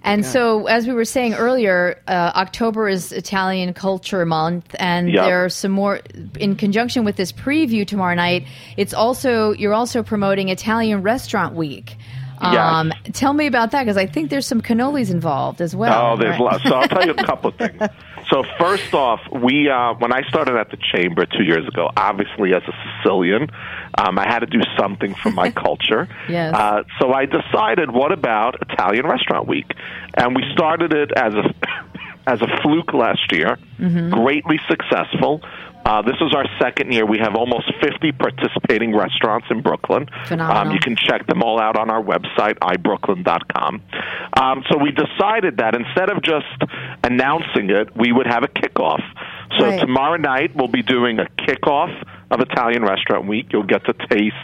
And 0.03 0.25
so, 0.25 0.67
as 0.67 0.87
we 0.87 0.93
were 0.93 1.05
saying 1.05 1.33
earlier, 1.33 1.99
uh, 2.07 2.31
October 2.35 2.87
is 2.87 3.11
Italian 3.11 3.73
Culture 3.73 4.25
Month, 4.25 4.75
and 4.79 5.11
Yep. 5.11 5.25
there 5.25 5.45
are 5.45 5.49
some 5.49 5.71
more 5.71 5.99
in 6.39 6.55
conjunction 6.55 7.03
with 7.03 7.15
this 7.17 7.31
preview 7.31 7.85
tomorrow 7.85 8.15
night. 8.15 8.45
It's 8.77 8.93
also 8.93 9.51
you're 9.53 9.73
also 9.73 10.01
promoting 10.03 10.49
Italian 10.49 11.01
Restaurant 11.01 11.55
Week. 11.55 11.97
Um, 12.41 12.93
Tell 13.11 13.33
me 13.33 13.47
about 13.47 13.71
that 13.71 13.81
because 13.83 13.97
I 13.97 14.05
think 14.05 14.29
there's 14.29 14.47
some 14.47 14.61
cannolis 14.61 15.11
involved 15.11 15.59
as 15.59 15.75
well. 15.75 16.13
Oh, 16.13 16.17
there's 16.17 16.39
right? 16.39 16.39
lots. 16.39 16.63
So 16.63 16.75
I'll 16.75 16.87
tell 16.87 17.05
you 17.05 17.11
a 17.11 17.23
couple 17.25 17.49
of 17.49 17.57
things. 17.57 17.81
So 18.31 18.43
first 18.57 18.93
off, 18.93 19.19
we 19.31 19.69
uh, 19.69 19.95
when 19.95 20.13
I 20.13 20.21
started 20.29 20.55
at 20.55 20.71
the 20.71 20.77
chamber 20.93 21.25
two 21.25 21.43
years 21.43 21.67
ago, 21.67 21.89
obviously 21.97 22.53
as 22.53 22.61
a 22.67 22.73
Sicilian, 23.03 23.49
um, 23.99 24.17
I 24.17 24.25
had 24.27 24.39
to 24.39 24.45
do 24.47 24.61
something 24.77 25.13
for 25.15 25.31
my 25.31 25.51
culture. 25.65 26.07
Yes. 26.29 26.53
Uh, 26.53 26.83
so 26.99 27.11
I 27.13 27.25
decided, 27.25 27.91
what 27.91 28.11
about 28.11 28.55
Italian 28.69 29.05
Restaurant 29.05 29.47
Week? 29.47 29.69
And 30.15 30.35
we 30.35 30.43
started 30.53 30.93
it 30.93 31.11
as 31.15 31.33
a 31.33 31.53
as 32.27 32.41
a 32.41 32.47
fluke 32.61 32.93
last 32.93 33.31
year, 33.31 33.57
Mm-hmm. 33.79 34.09
greatly 34.11 34.59
successful. 34.69 35.41
Uh, 35.85 36.01
this 36.03 36.17
is 36.21 36.35
our 36.35 36.45
second 36.61 36.91
year. 36.91 37.05
We 37.05 37.17
have 37.19 37.33
almost 37.35 37.71
50 37.81 38.11
participating 38.11 38.93
restaurants 38.95 39.47
in 39.49 39.61
Brooklyn. 39.61 40.07
Um, 40.67 40.71
you 40.73 40.79
can 40.79 40.95
check 40.97 41.25
them 41.27 41.41
all 41.41 41.59
out 41.59 41.77
on 41.77 41.89
our 41.89 42.03
website, 42.03 42.59
ibrooklyn.com. 42.59 43.81
Um, 44.39 44.63
so 44.69 44.77
we 44.77 44.91
decided 44.91 45.57
that 45.57 45.75
instead 45.75 46.09
of 46.11 46.21
just 46.21 46.45
announcing 47.03 47.69
it, 47.69 47.95
we 47.95 48.11
would 48.11 48.27
have 48.27 48.43
a 48.43 48.47
kickoff. 48.47 49.01
So 49.57 49.65
Right. 49.65 49.79
tomorrow 49.79 50.17
night 50.17 50.51
we'll 50.55 50.67
be 50.67 50.83
doing 50.83 51.19
a 51.19 51.25
kickoff 51.39 51.93
of 52.31 52.39
Italian 52.41 52.83
Restaurant 52.83 53.27
Week. 53.27 53.47
You'll 53.51 53.63
get 53.63 53.85
to 53.85 53.93
taste 53.93 54.35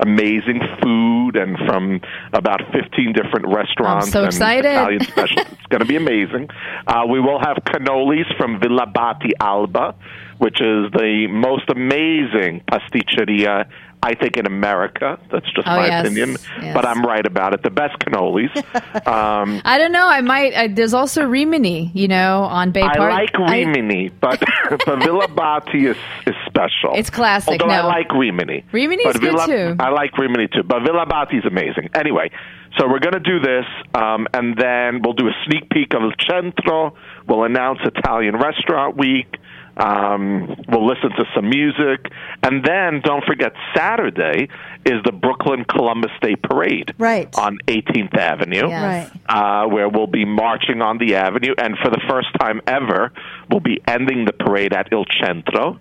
amazing 0.00 0.60
food 0.82 1.36
and 1.36 1.56
from 1.66 2.00
about 2.32 2.60
15 2.72 3.12
different 3.12 3.46
restaurants 3.48 4.06
I'm 4.06 4.12
so 4.12 4.20
and 4.20 4.28
excited. 4.28 4.70
Italian 4.70 5.00
specials. 5.04 5.46
it's 5.52 5.66
going 5.66 5.80
to 5.80 5.86
be 5.86 5.96
amazing. 5.96 6.48
Uh, 6.86 7.04
we 7.08 7.20
will 7.20 7.38
have 7.38 7.56
cannolis 7.64 8.34
from 8.36 8.60
Villabate 8.60 9.34
Alba, 9.40 9.94
which 10.38 10.60
is 10.60 10.90
the 10.92 11.26
most 11.30 11.68
amazing 11.68 12.62
pasticceria 12.70 13.68
I 14.02 14.14
think 14.14 14.36
in 14.36 14.46
America. 14.46 15.18
That's 15.30 15.46
just 15.54 15.66
Oh, 15.68 15.76
my 15.76 15.86
yes, 15.86 16.04
opinion, 16.06 16.36
yes. 16.60 16.74
but 16.74 16.84
I'm 16.84 17.02
right 17.04 17.24
about 17.24 17.54
it. 17.54 17.62
The 17.62 17.70
best 17.70 17.98
cannolis. 18.00 18.50
um, 19.06 19.62
I 19.64 19.78
don't 19.78 19.92
know. 19.92 20.06
I 20.08 20.20
might. 20.22 20.52
Uh, 20.54 20.68
there's 20.72 20.92
also 20.94 21.24
Rimini, 21.24 21.90
you 21.94 22.08
know, 22.08 22.42
on 22.42 22.72
Bay 22.72 22.82
I 22.82 22.96
Park. 22.96 23.12
like 23.12 23.38
Rimini, 23.38 24.08
but 24.08 24.42
but 24.86 25.02
Villabate 25.02 25.74
is, 25.74 25.96
is 26.26 26.34
special. 26.46 26.92
It's 26.94 27.10
classic, 27.10 27.62
Although 27.62 27.72
I 27.74 27.84
like 27.84 28.12
Rimini. 28.12 28.64
Rimini 28.72 29.04
is 29.04 29.16
good 29.18 29.32
Villa, 29.32 29.46
too. 29.46 29.76
I 29.78 29.90
like 29.90 30.16
Rimini 30.18 30.48
too, 30.48 30.62
but 30.64 30.80
Villabate 30.82 31.32
is 31.38 31.44
amazing. 31.44 31.90
Anyway, 31.94 32.30
so 32.78 32.88
we're 32.88 32.98
going 33.00 33.14
to 33.14 33.20
do 33.20 33.38
this, 33.38 33.66
um, 33.94 34.26
and 34.34 34.56
then 34.56 35.00
we'll 35.02 35.12
do 35.14 35.28
a 35.28 35.32
sneak 35.46 35.68
peek 35.70 35.94
of 35.94 36.02
El 36.02 36.12
Centro. 36.28 36.96
We'll 37.28 37.44
announce 37.44 37.78
Italian 37.84 38.36
Restaurant 38.36 38.96
Week. 38.96 39.36
Um, 39.76 40.54
we'll 40.68 40.86
listen 40.86 41.10
to 41.10 41.24
some 41.34 41.48
music, 41.48 42.12
and 42.42 42.62
then 42.64 43.00
don't 43.02 43.24
forget 43.24 43.52
Saturday 43.74 44.48
is 44.84 45.02
the 45.04 45.12
Brooklyn 45.12 45.64
Columbus 45.64 46.10
Day 46.20 46.36
Parade 46.36 46.94
Right. 46.98 47.28
on 47.38 47.58
18th 47.68 48.14
Avenue 48.16 48.68
Yes. 48.68 49.10
Right. 49.28 49.64
uh, 49.64 49.68
where 49.68 49.88
we'll 49.88 50.06
be 50.08 50.24
marching 50.24 50.82
on 50.82 50.98
the 50.98 51.14
avenue, 51.16 51.54
and 51.56 51.76
for 51.78 51.90
the 51.90 52.00
first 52.08 52.28
time 52.38 52.60
ever, 52.66 53.12
we'll 53.50 53.60
be 53.60 53.80
ending 53.88 54.24
the 54.26 54.32
parade 54.32 54.72
at 54.74 54.88
Il 54.92 55.04
Centro. 55.24 55.80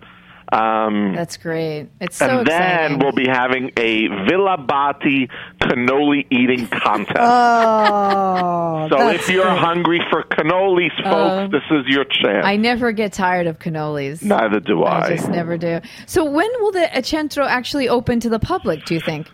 Um, 0.52 1.14
That's 1.16 1.38
great. 1.38 1.88
It's 2.02 2.18
so 2.18 2.40
and 2.40 2.48
then 2.48 3.00
we'll 3.00 3.14
be 3.14 3.28
having 3.28 3.72
a 3.78 4.08
Villabate 4.28 5.30
cannoli 5.62 6.28
eating 6.30 6.68
contest. 6.68 7.18
Oh, 7.18 8.88
so 8.90 9.10
if 9.10 9.30
you're 9.30 9.46
great. 9.46 9.58
hungry 9.58 10.02
for 10.10 10.24
cannolis, 10.24 10.92
folks, 11.04 11.54
this 11.54 11.64
is 11.72 11.86
your 11.88 12.04
chance. 12.04 12.46
I 12.46 12.58
never 12.58 12.92
get 12.92 13.14
tired 13.14 13.48
of 13.48 13.60
cannolis. 13.60 14.22
Neither 14.24 14.60
do 14.60 14.84
I. 14.84 15.06
I 15.06 15.16
just 15.16 15.30
never 15.30 15.58
do. 15.58 15.80
So 16.06 16.26
when 16.26 16.50
will 16.60 16.72
the 16.72 17.02
Centro 17.04 17.46
actually 17.46 17.88
open 17.88 18.20
to 18.20 18.30
the 18.30 18.40
public? 18.40 18.84
Do 18.86 18.94
you 18.94 19.00
think? 19.00 19.28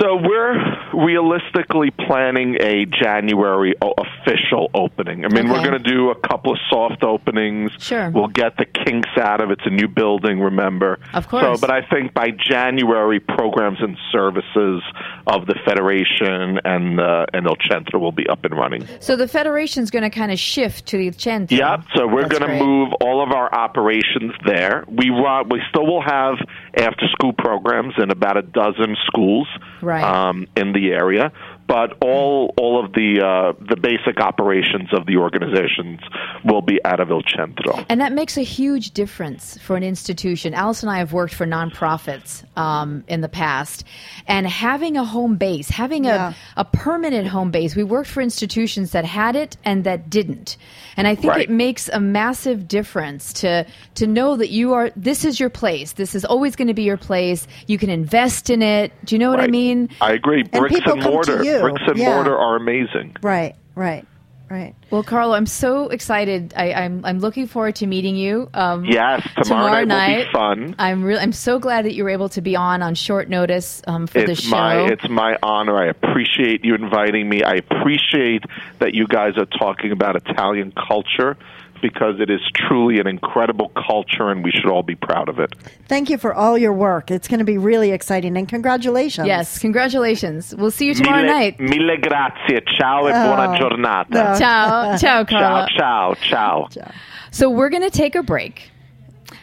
So 0.00 0.16
we're 0.16 0.54
realistically 0.92 1.90
planning 1.90 2.56
a 2.60 2.84
January 2.86 3.74
official 3.82 4.70
opening. 4.74 5.24
I 5.24 5.28
mean, 5.28 5.48
we're 5.48 5.64
going 5.64 5.72
to 5.72 5.78
do 5.78 6.10
a 6.10 6.14
couple 6.14 6.52
of 6.52 6.58
soft 6.70 7.02
openings. 7.02 7.72
Sure. 7.78 8.10
We'll 8.10 8.28
get 8.28 8.56
the 8.56 8.64
kinks 8.64 9.08
out 9.18 9.40
of 9.40 9.50
it. 9.50 9.58
It's 9.58 9.66
a 9.66 9.70
new 9.70 9.88
building, 9.88 10.40
remember? 10.40 10.98
Of 11.12 11.28
course. 11.28 11.60
So, 11.60 11.60
but 11.60 11.70
I 11.70 11.82
think 11.86 12.14
by 12.14 12.30
January, 12.30 13.20
programs 13.20 13.78
and 13.80 13.96
services 14.10 14.82
of 15.26 15.46
the 15.46 15.54
Federation 15.64 16.58
and 16.64 16.98
uh, 17.00 17.26
and 17.32 17.46
El 17.46 17.56
Centro 17.70 18.00
will 18.00 18.12
be 18.12 18.26
up 18.28 18.44
and 18.44 18.54
running. 18.56 18.86
So 19.00 19.16
the 19.16 19.28
federation's 19.28 19.90
going 19.90 20.02
to 20.02 20.10
kind 20.10 20.32
of 20.32 20.38
shift 20.38 20.86
to 20.86 20.98
the 20.98 21.08
El 21.08 21.12
Centro. 21.12 21.56
Yep. 21.56 21.80
So 21.94 22.06
we're 22.06 22.28
going 22.28 22.42
to 22.42 22.64
move 22.64 22.92
all 23.00 23.22
of 23.22 23.30
our 23.32 23.52
operations 23.54 24.32
there. 24.44 24.84
We 24.88 25.10
run, 25.10 25.48
we 25.48 25.60
still 25.68 25.86
will 25.86 26.02
have 26.02 26.36
after 26.76 27.06
school 27.08 27.32
programs 27.32 27.94
in 27.98 28.10
about 28.10 28.36
a 28.36 28.42
dozen 28.42 28.96
schools 29.06 29.46
Right. 29.80 30.02
um, 30.02 30.46
in 30.56 30.72
the 30.72 30.81
area, 30.90 31.32
but 31.66 31.96
all 32.02 32.52
all 32.56 32.84
of 32.84 32.92
the 32.92 33.20
uh, 33.24 33.52
the 33.68 33.76
basic 33.76 34.20
operations 34.20 34.88
of 34.92 35.06
the 35.06 35.16
organizations 35.16 36.00
will 36.44 36.62
be 36.62 36.78
out 36.84 37.00
of 37.00 37.10
Il 37.10 37.22
Centro. 37.34 37.84
And 37.88 38.00
that 38.00 38.12
makes 38.12 38.36
a 38.36 38.42
huge 38.42 38.90
difference 38.92 39.58
for 39.58 39.76
an 39.76 39.82
institution. 39.82 40.54
Alice 40.54 40.82
and 40.82 40.90
I 40.90 40.98
have 40.98 41.12
worked 41.12 41.34
for 41.34 41.46
nonprofits 41.46 42.44
um, 42.58 43.04
in 43.08 43.20
the 43.20 43.28
past, 43.28 43.84
and 44.26 44.46
having 44.46 44.96
a 44.96 45.04
home 45.04 45.36
base, 45.36 45.68
having 45.68 46.06
a, 46.06 46.08
Yeah. 46.08 46.32
a 46.56 46.64
permanent 46.64 47.26
home 47.28 47.50
base, 47.50 47.74
we 47.76 47.84
worked 47.84 48.08
for 48.10 48.20
institutions 48.22 48.92
that 48.92 49.04
had 49.04 49.36
it 49.36 49.56
and 49.64 49.84
that 49.84 50.10
didn't. 50.10 50.56
And 50.96 51.06
I 51.06 51.14
think 51.14 51.32
Right. 51.32 51.42
it 51.42 51.50
makes 51.50 51.88
a 51.88 52.00
massive 52.00 52.68
difference 52.68 53.32
to 53.34 53.64
to 53.94 54.06
know 54.06 54.36
that 54.36 54.50
you 54.50 54.74
are 54.74 54.90
this 54.96 55.24
is 55.24 55.40
your 55.40 55.50
place. 55.50 55.92
This 55.92 56.14
is 56.14 56.24
always 56.24 56.56
going 56.56 56.68
to 56.68 56.74
be 56.74 56.82
your 56.82 56.96
place. 56.98 57.46
You 57.66 57.78
can 57.78 57.88
invest 57.90 58.50
in 58.50 58.62
it. 58.62 58.92
Do 59.04 59.14
you 59.14 59.18
know 59.18 59.30
what 59.30 59.40
I 59.40 59.46
mean? 59.46 59.88
I 60.00 60.12
agree. 60.12 60.42
Bricks 60.42 60.74
people 60.76 60.92
and 60.92 61.02
come 61.02 61.10
to 61.22 61.32
mortar. 61.32 61.44
You. 61.52 61.60
Bricks 61.60 61.82
and 61.86 61.96
Yeah. 61.98 62.14
mortar 62.14 62.36
are 62.36 62.56
amazing. 62.56 63.16
Right, 63.22 63.54
right, 63.74 64.06
right. 64.50 64.74
Well, 64.90 65.02
Carlo, 65.02 65.34
I'm 65.34 65.46
so 65.46 65.88
excited. 65.88 66.52
I, 66.56 66.72
I'm 66.74 67.04
I'm 67.04 67.18
looking 67.20 67.46
forward 67.46 67.76
to 67.76 67.86
meeting 67.86 68.16
you. 68.16 68.50
Um, 68.52 68.84
Yes, 68.84 69.26
tomorrow, 69.42 69.84
night, 69.84 70.18
will 70.18 70.24
be 70.24 70.32
fun. 70.32 70.74
I'm 70.78 71.02
really 71.04 71.20
I'm 71.20 71.32
so 71.32 71.58
glad 71.58 71.84
that 71.86 71.94
you 71.94 72.04
were 72.04 72.10
able 72.10 72.28
to 72.30 72.40
be 72.42 72.56
on 72.56 72.82
on 72.82 72.94
short 72.94 73.28
notice 73.30 73.80
um, 73.86 74.06
for 74.06 74.20
the 74.20 74.32
It's 74.32 74.42
show. 74.42 74.50
my 74.50 74.82
it's 74.92 75.08
my 75.08 75.36
honor. 75.42 75.76
I 75.78 75.86
appreciate 75.86 76.64
you 76.64 76.74
inviting 76.74 77.28
me. 77.28 77.42
I 77.42 77.54
appreciate 77.54 78.44
that 78.80 78.94
you 78.94 79.06
guys 79.06 79.38
are 79.38 79.46
talking 79.46 79.92
about 79.92 80.16
Italian 80.16 80.72
culture 80.72 81.36
because 81.82 82.20
it 82.20 82.30
is 82.30 82.40
truly 82.54 82.98
an 83.00 83.06
incredible 83.06 83.70
culture 83.70 84.30
and 84.30 84.42
we 84.42 84.50
should 84.50 84.70
all 84.70 84.82
be 84.82 84.94
proud 84.94 85.28
of 85.28 85.38
it. 85.38 85.54
Thank 85.88 86.08
you 86.08 86.16
for 86.16 86.32
all 86.32 86.56
your 86.56 86.72
work. 86.72 87.10
It's 87.10 87.28
going 87.28 87.40
to 87.40 87.44
be 87.44 87.58
really 87.58 87.90
exciting, 87.90 88.36
and 88.38 88.48
congratulations. 88.48 89.26
yes, 89.26 89.58
congratulations. 89.58 90.54
We'll 90.54 90.70
see 90.70 90.86
you 90.86 90.94
tomorrow 90.94 91.22
mille, 91.22 91.34
night. 91.34 91.60
Mille 91.60 91.96
grazie. 92.00 92.60
Ciao 92.78 93.06
e 93.08 93.12
buona 93.12 93.50
oh. 93.50 93.58
giornata. 93.58 94.08
no. 94.10 94.38
Ciao, 94.38 94.96
ciao, 95.02 95.24
Carlo. 95.24 95.66
Ciao, 95.76 96.14
ciao, 96.14 96.68
ciao. 96.70 96.90
So 97.30 97.50
we're 97.50 97.70
going 97.70 97.82
to 97.82 97.90
take 97.90 98.14
a 98.14 98.22
break. 98.22 98.70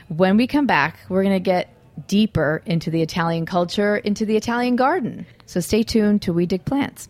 When 0.07 0.37
we 0.37 0.47
come 0.47 0.65
back, 0.65 0.97
we're 1.09 1.23
going 1.23 1.35
to 1.35 1.39
get 1.39 1.69
deeper 2.07 2.63
into 2.65 2.89
the 2.89 3.01
Italian 3.01 3.45
culture, 3.45 3.97
into 3.97 4.25
the 4.25 4.37
Italian 4.37 4.75
garden. 4.75 5.25
So 5.45 5.59
stay 5.59 5.83
tuned 5.83 6.21
to 6.23 6.33
We 6.33 6.45
Dig 6.45 6.65
Plants. 6.65 7.09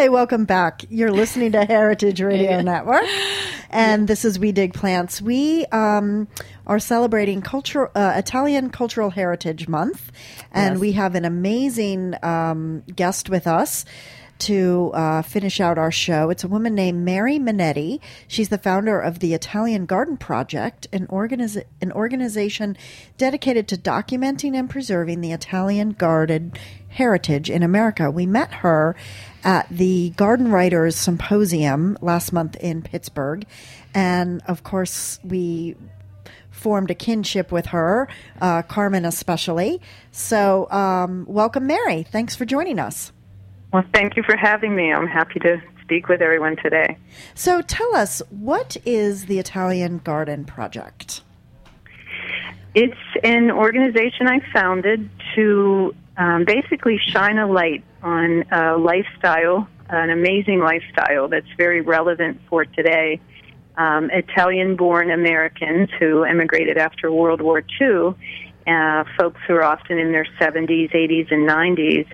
Hi, 0.00 0.08
welcome 0.08 0.46
back. 0.46 0.86
You're 0.88 1.12
listening 1.12 1.52
to 1.52 1.66
Heritage 1.66 2.22
Radio 2.22 2.62
Network, 2.62 3.04
and 3.68 4.08
this 4.08 4.24
is 4.24 4.38
We 4.38 4.50
Dig 4.50 4.72
Plants. 4.72 5.20
We 5.20 5.66
um, 5.66 6.26
are 6.66 6.78
celebrating 6.78 7.42
cultural 7.42 7.90
uh, 7.94 8.14
Italian 8.16 8.70
Cultural 8.70 9.10
Heritage 9.10 9.68
Month, 9.68 10.10
and 10.52 10.80
we 10.80 10.92
have 10.92 11.16
an 11.16 11.26
amazing 11.26 12.14
um, 12.22 12.82
guest 12.96 13.28
with 13.28 13.46
us 13.46 13.84
to 14.40 14.90
uh, 14.94 15.22
finish 15.22 15.60
out 15.60 15.78
our 15.78 15.90
show. 15.90 16.30
It's 16.30 16.44
a 16.44 16.48
woman 16.48 16.74
named 16.74 17.04
Mary 17.04 17.38
Menniti. 17.38 18.00
She's 18.26 18.48
the 18.48 18.58
founder 18.58 19.00
of 19.00 19.20
the 19.20 19.34
Italian 19.34 19.86
Garden 19.86 20.16
Project, 20.16 20.86
an, 20.92 21.06
an 21.10 21.92
organization 21.92 22.76
dedicated 23.16 23.68
to 23.68 23.76
documenting 23.76 24.54
and 24.54 24.68
preserving 24.68 25.20
the 25.20 25.32
Italian 25.32 25.90
garden 25.90 26.52
heritage 26.88 27.48
in 27.48 27.62
America. 27.62 28.10
We 28.10 28.26
met 28.26 28.52
her 28.54 28.96
at 29.44 29.68
the 29.70 30.10
Garden 30.10 30.50
Writers 30.50 30.96
Symposium 30.96 31.96
last 32.00 32.32
month 32.32 32.56
in 32.56 32.82
Pittsburgh. 32.82 33.46
And 33.94 34.42
of 34.46 34.62
course, 34.62 35.18
we 35.24 35.76
formed 36.50 36.90
a 36.90 36.94
kinship 36.94 37.50
with 37.50 37.66
her, 37.66 38.08
uh, 38.40 38.62
Carmen 38.62 39.04
especially. 39.04 39.80
So, 40.12 40.70
um, 40.70 41.24
welcome, 41.28 41.66
Mary. 41.66 42.02
Thanks 42.02 42.36
for 42.36 42.44
joining 42.44 42.78
us. 42.78 43.12
Well, 43.72 43.84
thank 43.94 44.16
you 44.16 44.22
for 44.24 44.36
having 44.36 44.74
me. 44.74 44.92
I'm 44.92 45.06
happy 45.06 45.38
to 45.40 45.62
speak 45.82 46.08
with 46.08 46.20
everyone 46.20 46.56
today. 46.56 46.96
So, 47.34 47.62
tell 47.62 47.94
us, 47.94 48.20
what 48.30 48.76
is 48.84 49.26
the 49.26 49.38
Italian 49.38 49.98
Garden 49.98 50.44
Project? 50.44 51.22
It's 52.74 52.96
an 53.22 53.50
organization 53.50 54.28
I 54.28 54.40
founded 54.52 55.08
to 55.34 55.94
um, 56.16 56.44
basically 56.44 56.98
shine 56.98 57.38
a 57.38 57.46
light 57.46 57.84
on 58.02 58.44
a 58.52 58.76
lifestyle, 58.76 59.68
an 59.88 60.10
amazing 60.10 60.60
lifestyle 60.60 61.28
that's 61.28 61.50
very 61.56 61.80
relevant 61.80 62.40
for 62.48 62.64
today. 62.64 63.20
Um, 63.76 64.10
Italian 64.10 64.76
born 64.76 65.10
Americans 65.10 65.88
who 65.98 66.24
emigrated 66.24 66.76
after 66.76 67.10
World 67.10 67.40
War 67.40 67.62
II, 67.80 68.14
uh, 68.66 69.04
folks 69.18 69.40
who 69.46 69.54
are 69.54 69.64
often 69.64 69.98
in 69.98 70.12
their 70.12 70.26
70s, 70.40 70.92
80s, 70.92 71.32
and 71.32 71.48
90s, 71.48 72.06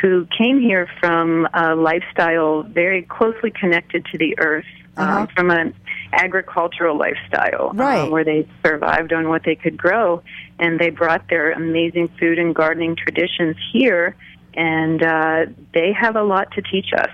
who 0.00 0.26
came 0.36 0.60
here 0.60 0.88
from 1.00 1.48
a 1.54 1.74
lifestyle 1.74 2.62
very 2.62 3.02
closely 3.02 3.50
connected 3.50 4.04
to 4.12 4.18
the 4.18 4.38
earth, 4.38 4.64
Uh-huh. 4.96 5.20
um, 5.20 5.26
from 5.36 5.50
an 5.50 5.74
agricultural 6.12 6.96
lifestyle, 6.96 7.72
Right. 7.74 8.00
um, 8.00 8.10
where 8.10 8.24
they 8.24 8.46
survived 8.64 9.12
on 9.12 9.28
what 9.28 9.42
they 9.44 9.54
could 9.54 9.76
grow, 9.76 10.22
and 10.58 10.78
they 10.78 10.88
brought 10.90 11.28
their 11.28 11.52
amazing 11.52 12.08
food 12.18 12.38
and 12.38 12.54
gardening 12.54 12.96
traditions 12.96 13.56
here, 13.72 14.16
and 14.54 15.02
uh, 15.02 15.46
they 15.74 15.92
have 15.92 16.16
a 16.16 16.22
lot 16.22 16.50
to 16.52 16.62
teach 16.62 16.92
us. 16.96 17.10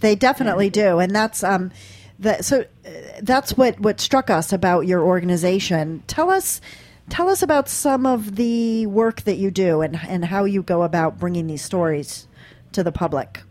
They 0.00 0.16
definitely 0.16 0.68
do, 0.68 0.98
and 0.98 1.14
that's 1.14 1.44
um, 1.44 1.70
the, 2.18 2.42
so 2.42 2.62
uh, 2.84 2.90
that's 3.22 3.56
what 3.56 3.78
what 3.78 4.00
struck 4.00 4.28
us 4.30 4.52
about 4.52 4.80
your 4.88 5.00
organization. 5.00 6.02
Tell 6.08 6.28
us, 6.28 6.60
tell 7.08 7.28
us 7.28 7.42
about 7.42 7.68
some 7.68 8.06
of 8.06 8.36
the 8.36 8.86
work 8.86 9.22
that 9.22 9.36
you 9.36 9.50
do 9.50 9.80
and 9.80 9.98
and 10.08 10.24
how 10.26 10.44
you 10.44 10.62
go 10.62 10.82
about 10.82 11.18
bringing 11.18 11.46
these 11.46 11.62
stories 11.62 12.26
to 12.72 12.82
the 12.82 12.92
public. 12.92 13.42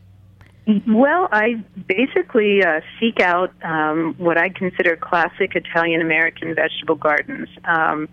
Well, 0.87 1.27
I 1.31 1.63
basically 1.87 2.63
uh, 2.63 2.81
seek 2.99 3.19
out 3.19 3.51
um, 3.63 4.15
what 4.17 4.37
I 4.37 4.49
consider 4.49 4.95
classic 4.95 5.55
Italian 5.55 6.01
American 6.01 6.53
vegetable 6.53 6.95
gardens. 6.95 7.49
Um, 7.65 8.07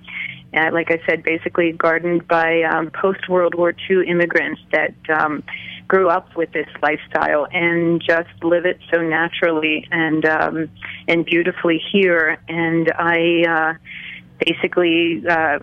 and 0.52 0.74
like 0.74 0.90
I 0.90 0.98
said, 1.06 1.22
basically 1.22 1.72
gardened 1.72 2.26
by 2.26 2.62
um, 2.62 2.90
post 2.90 3.28
World 3.28 3.54
War 3.54 3.74
II 3.90 4.08
immigrants 4.08 4.62
that 4.72 4.94
um, 5.10 5.42
grew 5.88 6.08
up 6.08 6.36
with 6.36 6.50
this 6.52 6.68
lifestyle 6.82 7.46
and 7.52 8.00
just 8.00 8.30
live 8.42 8.64
it 8.64 8.78
so 8.92 9.02
naturally 9.02 9.86
and 9.90 10.24
um, 10.24 10.70
and 11.06 11.26
beautifully 11.26 11.80
here. 11.92 12.38
And 12.48 12.90
I 12.92 13.44
uh, 13.46 13.74
basically 14.38 15.22
uh, 15.28 15.58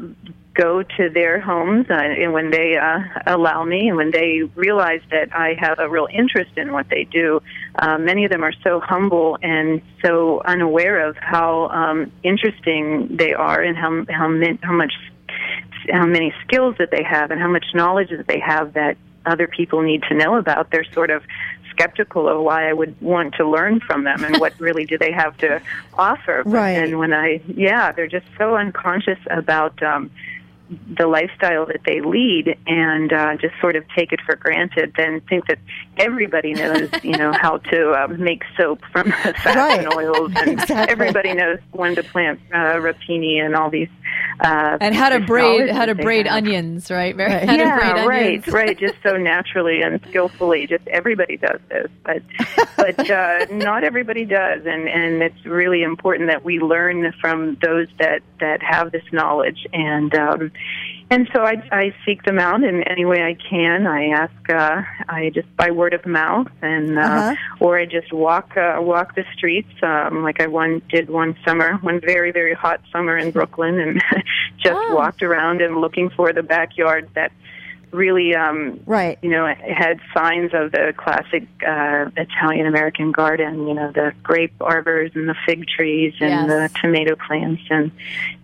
go 0.55 0.81
to 0.81 1.09
their 1.09 1.39
homes 1.39 1.85
uh, 1.89 1.93
and 1.93 2.33
when 2.33 2.49
they 2.49 2.77
uh, 2.77 2.99
allow 3.27 3.63
me 3.63 3.89
and 3.89 3.97
when 3.97 4.11
they 4.11 4.43
realize 4.55 5.01
that 5.11 5.35
I 5.35 5.55
have 5.59 5.79
a 5.79 5.89
real 5.89 6.07
interest 6.11 6.51
in 6.57 6.71
what 6.71 6.87
they 6.89 7.03
do. 7.03 7.41
Uh, 7.77 7.97
many 7.97 8.23
of 8.25 8.31
them 8.31 8.43
are 8.43 8.53
so 8.63 8.79
humble 8.79 9.37
and 9.43 9.81
so 10.03 10.41
unaware 10.45 11.07
of 11.07 11.17
how 11.17 11.67
um, 11.67 12.11
interesting 12.23 13.15
they 13.17 13.33
are 13.33 13.61
and 13.61 13.77
how 13.77 14.05
how, 14.09 14.27
min- 14.29 14.59
how 14.63 14.73
much 14.73 14.93
how 15.91 16.05
many 16.05 16.33
skills 16.45 16.75
that 16.79 16.89
they 16.89 17.03
have 17.03 17.31
and 17.31 17.39
how 17.39 17.49
much 17.49 17.65
knowledge 17.73 18.09
that 18.09 18.27
they 18.27 18.39
have 18.39 18.73
that 18.73 18.97
other 19.25 19.47
people 19.47 19.81
need 19.81 20.03
to 20.03 20.15
know 20.15 20.37
about. 20.37 20.71
They're 20.71 20.85
sort 20.93 21.09
of 21.09 21.23
skeptical 21.75 22.27
of 22.27 22.41
why 22.41 22.69
I 22.69 22.73
would 22.73 22.99
want 23.01 23.35
to 23.35 23.47
learn 23.47 23.79
from 23.81 24.03
them 24.05 24.23
and 24.23 24.37
what 24.39 24.59
really 24.59 24.85
do 24.85 24.97
they 24.97 25.11
have 25.11 25.37
to 25.37 25.61
offer. 25.93 26.43
But 26.43 26.51
Right. 26.51 26.71
And 26.71 26.99
when 26.99 27.13
I, 27.13 27.41
yeah, 27.47 27.91
they're 27.91 28.07
just 28.07 28.25
so 28.37 28.55
unconscious 28.55 29.19
about 29.29 29.81
um, 29.83 30.09
the 30.97 31.05
lifestyle 31.07 31.65
that 31.67 31.81
they 31.85 32.01
lead 32.01 32.57
and 32.65 33.13
uh, 33.13 33.35
just 33.37 33.53
sort 33.61 33.75
of 33.75 33.83
take 33.95 34.11
it 34.11 34.19
for 34.25 34.35
granted, 34.35 34.93
then 34.97 35.21
think 35.21 35.45
that 35.47 35.59
everybody 35.97 36.53
knows, 36.53 36.89
you 37.03 37.15
know, 37.17 37.31
how 37.33 37.57
to 37.57 37.91
uh, 37.91 38.07
make 38.07 38.41
soap 38.57 38.81
from 38.91 39.11
fats 39.11 39.45
Right. 39.45 39.79
and 39.79 39.93
oils, 39.93 40.31
and 40.35 40.53
Exactly. 40.59 40.91
everybody 40.91 41.33
knows 41.33 41.59
when 41.71 41.95
to 41.95 42.03
plant 42.03 42.39
uh, 42.53 42.75
rapini 42.75 43.43
and 43.43 43.55
all 43.55 43.69
these. 43.69 43.89
Uh, 44.39 44.77
And 44.81 44.93
how 44.95 45.09
to 45.09 45.19
braid 45.21 45.69
how 45.69 45.85
to 45.85 45.95
braid 45.95 46.25
have. 46.27 46.37
onions, 46.43 46.89
right? 46.91 47.15
Right. 47.15 47.47
How 47.47 47.55
to 47.55 47.61
yeah, 47.61 47.77
braid 47.93 48.07
right, 48.07 48.25
onions. 48.25 48.47
right. 48.47 48.77
Just 48.77 48.95
so 49.03 49.17
naturally 49.17 49.81
and 49.81 50.01
skillfully. 50.09 50.67
Just 50.67 50.85
everybody 50.87 51.37
does 51.37 51.59
this, 51.69 51.87
but 52.03 52.21
but 52.75 53.09
uh, 53.09 53.45
not 53.51 53.83
everybody 53.83 54.25
does, 54.25 54.65
and 54.65 54.89
and 54.89 55.21
it's 55.21 55.45
really 55.45 55.83
important 55.83 56.29
that 56.29 56.43
we 56.43 56.59
learn 56.59 57.13
from 57.21 57.57
those 57.61 57.87
that 57.99 58.21
that 58.39 58.61
have 58.63 58.91
this 58.91 59.03
knowledge 59.11 59.67
and. 59.71 60.13
Um, 60.15 60.51
and 61.11 61.29
so 61.33 61.41
I, 61.43 61.61
I 61.71 61.95
seek 62.05 62.23
them 62.23 62.39
out 62.39 62.63
in 62.63 62.81
any 62.83 63.05
way 63.05 63.21
I 63.23 63.35
can. 63.35 63.85
I 63.85 64.07
ask, 64.07 64.49
uh, 64.49 64.81
I 65.07 65.29
just 65.33 65.47
by 65.55 65.69
word 65.71 65.93
of 65.93 66.05
mouth, 66.05 66.47
and 66.61 66.97
uh, 66.97 67.01
Uh-huh. 67.01 67.35
or 67.59 67.77
I 67.79 67.85
just 67.85 68.11
walk 68.11 68.57
uh, 68.57 68.77
walk 68.81 69.15
the 69.15 69.23
streets, 69.35 69.69
um, 69.83 70.23
like 70.23 70.41
I 70.41 70.47
one 70.47 70.81
did 70.89 71.09
one 71.09 71.35
summer, 71.45 71.73
one 71.81 71.99
very 72.01 72.31
very 72.31 72.53
hot 72.55 72.81
summer 72.91 73.17
in 73.17 73.31
Brooklyn, 73.31 73.79
and 73.79 74.01
just 74.57 74.75
Oh. 74.77 74.95
walked 74.95 75.21
around 75.21 75.61
and 75.61 75.77
looking 75.77 76.09
for 76.09 76.33
the 76.33 76.43
backyards 76.43 77.07
that 77.13 77.31
really 77.95 78.35
um 78.35 78.79
Right. 78.85 79.17
you 79.21 79.29
know 79.29 79.45
had 79.47 79.99
signs 80.13 80.51
of 80.53 80.71
the 80.71 80.93
classic 80.97 81.43
uh 81.65 82.09
Italian 82.17 82.67
American 82.67 83.11
garden 83.11 83.67
you 83.67 83.73
know 83.73 83.91
the 83.91 84.11
grape 84.23 84.53
arbors 84.61 85.11
and 85.15 85.27
the 85.29 85.35
fig 85.45 85.67
trees 85.67 86.13
and 86.19 86.47
Yes. 86.47 86.71
the 86.73 86.79
tomato 86.81 87.15
plants 87.15 87.61
and 87.69 87.91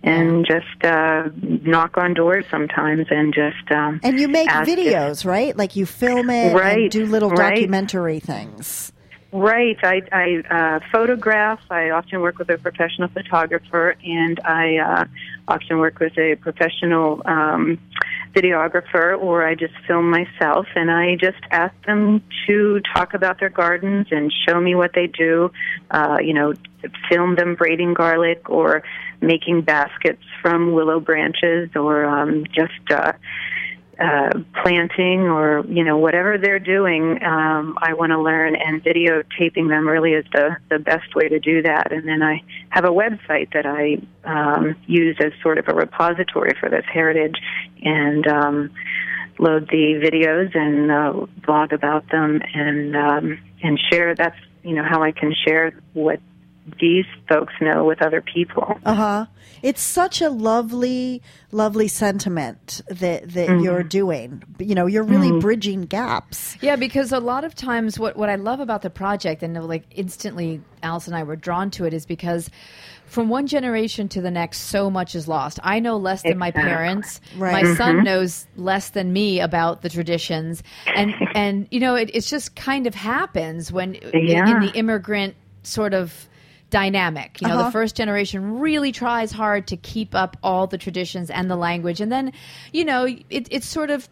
and 0.02 0.46
just 0.46 0.84
uh 0.84 1.28
knock 1.42 1.96
on 1.96 2.14
doors 2.14 2.44
sometimes 2.50 3.06
and 3.10 3.32
just 3.34 3.70
um 3.70 4.00
And 4.02 4.18
you 4.18 4.28
make 4.28 4.48
ask 4.48 4.68
if- 4.68 4.78
videos, 4.78 5.24
right? 5.24 5.56
Like 5.56 5.76
you 5.76 5.86
film 5.86 6.30
it 6.30 6.48
and 6.48 6.54
Right, 6.54 6.90
do 6.90 7.06
little 7.06 7.30
right. 7.30 7.54
documentary 7.56 8.20
things. 8.20 8.91
Right. 9.32 9.78
I, 9.82 10.02
I 10.12 10.42
uh, 10.50 10.80
photograph. 10.92 11.60
I 11.70 11.88
often 11.88 12.20
work 12.20 12.38
with 12.38 12.50
a 12.50 12.58
professional 12.58 13.08
photographer, 13.08 13.96
and 14.04 14.38
I 14.44 14.76
uh, 14.76 15.04
often 15.48 15.78
work 15.78 16.00
with 16.00 16.18
a 16.18 16.36
professional 16.36 17.22
um, 17.24 17.78
videographer, 18.34 19.18
or 19.18 19.46
I 19.46 19.54
just 19.54 19.72
film 19.86 20.10
myself. 20.10 20.66
And 20.76 20.90
I 20.90 21.16
just 21.16 21.42
ask 21.50 21.74
them 21.86 22.22
to 22.46 22.82
talk 22.94 23.14
about 23.14 23.40
their 23.40 23.48
gardens 23.48 24.08
and 24.10 24.30
show 24.46 24.60
me 24.60 24.74
what 24.74 24.90
they 24.94 25.06
do. 25.06 25.50
Uh, 25.90 26.18
you 26.22 26.34
know, 26.34 26.52
film 27.08 27.34
them 27.34 27.54
braiding 27.54 27.94
garlic 27.94 28.50
or 28.50 28.82
making 29.22 29.62
baskets 29.62 30.22
from 30.42 30.72
willow 30.72 31.00
branches, 31.00 31.70
or 31.74 32.04
um, 32.04 32.44
just. 32.52 32.90
Uh, 32.90 33.12
uh, 33.98 34.30
planting 34.62 35.20
or 35.22 35.64
you 35.68 35.84
know 35.84 35.98
whatever 35.98 36.38
they're 36.38 36.58
doing, 36.58 37.22
um, 37.22 37.76
I 37.80 37.92
want 37.94 38.10
to 38.10 38.20
learn, 38.20 38.56
and 38.56 38.82
videotaping 38.82 39.68
them 39.68 39.86
really 39.86 40.12
is 40.12 40.24
the 40.32 40.56
the 40.70 40.78
best 40.78 41.14
way 41.14 41.28
to 41.28 41.38
do 41.38 41.62
that. 41.62 41.92
And 41.92 42.08
then 42.08 42.22
I 42.22 42.42
have 42.70 42.84
a 42.84 42.88
website 42.88 43.52
that 43.52 43.66
I 43.66 44.00
um, 44.24 44.76
use 44.86 45.16
as 45.20 45.32
sort 45.42 45.58
of 45.58 45.68
a 45.68 45.74
repository 45.74 46.54
for 46.58 46.70
this 46.70 46.84
heritage, 46.92 47.36
and 47.82 48.26
um, 48.26 48.70
load 49.38 49.68
the 49.68 50.00
videos 50.02 50.56
and 50.56 50.90
uh, 50.90 51.26
blog 51.44 51.72
about 51.72 52.10
them, 52.10 52.40
and 52.54 52.96
um, 52.96 53.38
and 53.62 53.78
share. 53.90 54.14
That's 54.14 54.38
you 54.62 54.74
know 54.74 54.84
how 54.84 55.02
I 55.02 55.12
can 55.12 55.34
share 55.46 55.78
what 55.92 56.20
these 56.80 57.06
folks 57.28 57.52
know 57.60 57.84
with 57.84 58.02
other 58.02 58.20
people. 58.20 58.78
Uh 58.84 58.94
huh. 58.94 59.26
It's 59.62 59.80
such 59.80 60.20
a 60.20 60.28
lovely, 60.28 61.22
lovely 61.52 61.86
sentiment 61.86 62.80
that 62.88 63.28
that 63.32 63.48
Mm-hmm. 63.48 63.64
you're 63.64 63.82
doing. 63.84 64.42
You 64.58 64.74
know, 64.74 64.86
you're 64.86 65.04
really 65.04 65.38
bridging 65.40 65.82
gaps. 65.82 66.56
Yeah, 66.60 66.74
because 66.76 67.12
a 67.12 67.20
lot 67.20 67.44
of 67.44 67.54
times, 67.54 67.98
what 67.98 68.16
what 68.16 68.28
I 68.28 68.34
love 68.36 68.58
about 68.60 68.82
the 68.82 68.90
project, 68.90 69.42
and 69.42 69.54
like 69.66 69.84
instantly, 69.92 70.60
Alice 70.82 71.06
and 71.06 71.14
I 71.16 71.22
were 71.22 71.36
drawn 71.36 71.70
to 71.72 71.84
it, 71.84 71.94
is 71.94 72.06
because 72.06 72.50
from 73.06 73.28
one 73.28 73.46
generation 73.46 74.08
to 74.08 74.20
the 74.20 74.30
next, 74.30 74.58
so 74.62 74.88
much 74.90 75.14
is 75.14 75.28
lost. 75.28 75.60
I 75.62 75.78
know 75.80 75.96
less 75.96 76.22
than 76.22 76.38
my 76.38 76.50
parents. 76.50 77.20
Right. 77.36 77.62
My 77.64 77.74
son 77.74 78.02
knows 78.04 78.46
less 78.56 78.90
than 78.90 79.12
me 79.12 79.38
about 79.40 79.82
the 79.82 79.88
traditions, 79.90 80.62
and 80.86 81.14
and 81.36 81.68
you 81.70 81.78
know, 81.78 81.94
it 81.94 82.10
it's 82.14 82.28
just 82.30 82.56
kind 82.56 82.86
of 82.88 82.94
happens 82.96 83.70
when 83.70 83.94
in- 83.96 84.28
in, 84.28 84.60
the 84.60 84.72
immigrant 84.74 85.34
sort 85.62 85.94
of 85.94 86.28
dynamic. 86.72 87.40
You 87.40 87.46
know, 87.46 87.54
Uh-huh. 87.54 87.64
the 87.66 87.70
first 87.70 87.94
generation 87.94 88.58
really 88.58 88.90
tries 88.90 89.30
hard 89.30 89.68
to 89.68 89.76
keep 89.76 90.14
up 90.16 90.36
all 90.42 90.66
the 90.66 90.78
traditions 90.78 91.30
and 91.30 91.48
the 91.48 91.54
language, 91.56 92.00
and 92.00 92.10
then, 92.10 92.32
you 92.72 92.84
know, 92.84 93.04
it, 93.06 93.46
it's 93.50 93.66
sort 93.68 93.90
of 93.90 94.08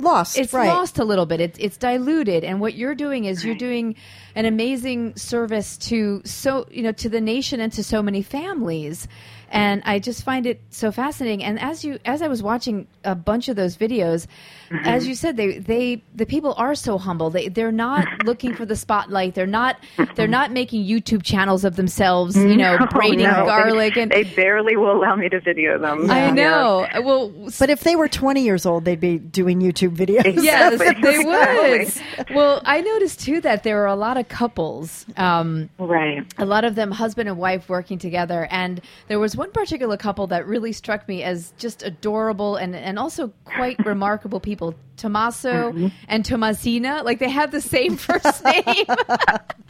Lost, 0.00 0.36
it's 0.36 0.52
right? 0.52 0.66
lost 0.66 0.98
a 0.98 1.04
little 1.04 1.24
bit. 1.24 1.40
It's 1.40 1.56
it's 1.60 1.76
diluted, 1.76 2.42
and 2.42 2.60
what 2.60 2.74
you're 2.74 2.96
doing 2.96 3.26
is 3.26 3.44
you're 3.44 3.54
doing 3.54 3.94
an 4.34 4.44
amazing 4.44 5.14
service 5.14 5.76
to 5.88 6.20
so 6.24 6.66
you 6.68 6.82
know 6.82 6.90
to 6.90 7.08
the 7.08 7.20
nation 7.20 7.60
and 7.60 7.72
to 7.74 7.84
so 7.84 8.02
many 8.02 8.20
families. 8.20 9.06
And 9.50 9.82
I 9.84 9.98
just 9.98 10.24
find 10.24 10.46
it 10.46 10.60
so 10.70 10.90
fascinating. 10.90 11.44
And 11.44 11.60
as 11.60 11.84
you 11.84 11.98
as 12.04 12.22
I 12.22 12.28
was 12.28 12.42
watching 12.42 12.86
a 13.04 13.14
bunch 13.14 13.48
of 13.48 13.56
those 13.56 13.76
videos, 13.76 14.26
Mm-hmm. 14.70 14.86
as 14.86 15.06
you 15.06 15.14
said, 15.14 15.36
they 15.36 15.58
they 15.58 16.02
the 16.14 16.24
people 16.24 16.54
are 16.56 16.74
so 16.74 16.96
humble. 16.98 17.28
They 17.30 17.48
they're 17.48 17.70
not 17.70 18.08
looking 18.24 18.54
for 18.54 18.64
the 18.64 18.74
spotlight. 18.74 19.34
They're 19.34 19.46
not 19.46 19.76
they're 20.14 20.26
not 20.26 20.52
making 20.52 20.84
YouTube 20.86 21.22
channels 21.22 21.64
of 21.64 21.76
themselves. 21.76 22.34
You 22.34 22.56
know, 22.56 22.76
No, 22.80 22.86
braiding 22.86 23.18
no. 23.26 23.44
garlic 23.44 23.94
They, 23.94 24.00
and. 24.02 24.10
they 24.10 24.24
barely 24.24 24.76
will 24.76 24.90
allow 24.96 25.14
me 25.16 25.28
to 25.28 25.38
video 25.38 25.78
them. 25.78 26.10
I 26.10 26.26
Yeah. 26.28 26.30
know. 26.32 26.86
Well, 27.02 27.28
But 27.58 27.68
if 27.70 27.80
they 27.84 27.94
were 27.94 28.08
20 28.08 28.42
years 28.42 28.64
old, 28.64 28.84
they'd 28.86 28.98
be 28.98 29.18
doing 29.18 29.60
YouTube 29.60 29.96
videos. 29.96 30.42
Yes, 30.42 30.78
they 30.78 31.18
would. 32.24 32.26
Well, 32.34 32.62
I 32.64 32.80
noticed 32.80 33.20
too 33.20 33.42
that 33.42 33.62
there 33.64 33.76
were 33.76 33.86
a 33.86 33.94
lot 33.96 34.16
of 34.16 34.28
couples, 34.28 35.04
um, 35.18 35.68
Right. 35.78 36.24
a 36.38 36.46
lot 36.46 36.64
of 36.64 36.74
them 36.74 36.90
husband 36.90 37.28
and 37.28 37.36
wife 37.38 37.68
working 37.68 37.98
together, 37.98 38.48
and 38.50 38.80
there 39.08 39.18
was 39.20 39.36
one 39.36 39.43
particular 39.50 39.96
couple 39.96 40.26
that 40.28 40.46
really 40.46 40.72
struck 40.72 41.06
me 41.08 41.22
as 41.22 41.52
just 41.58 41.82
adorable 41.82 42.56
and, 42.56 42.74
and 42.74 42.98
also 42.98 43.32
quite 43.44 43.78
remarkable 43.86 44.40
people 44.40 44.74
Tommaso 44.96 45.72
Mm-hmm. 45.72 45.88
and 46.08 46.24
Tomasina. 46.24 47.02
Like 47.04 47.18
they 47.18 47.28
have 47.30 47.50
the 47.50 47.60
same 47.60 47.96
first 47.96 48.44
name. 48.44 48.64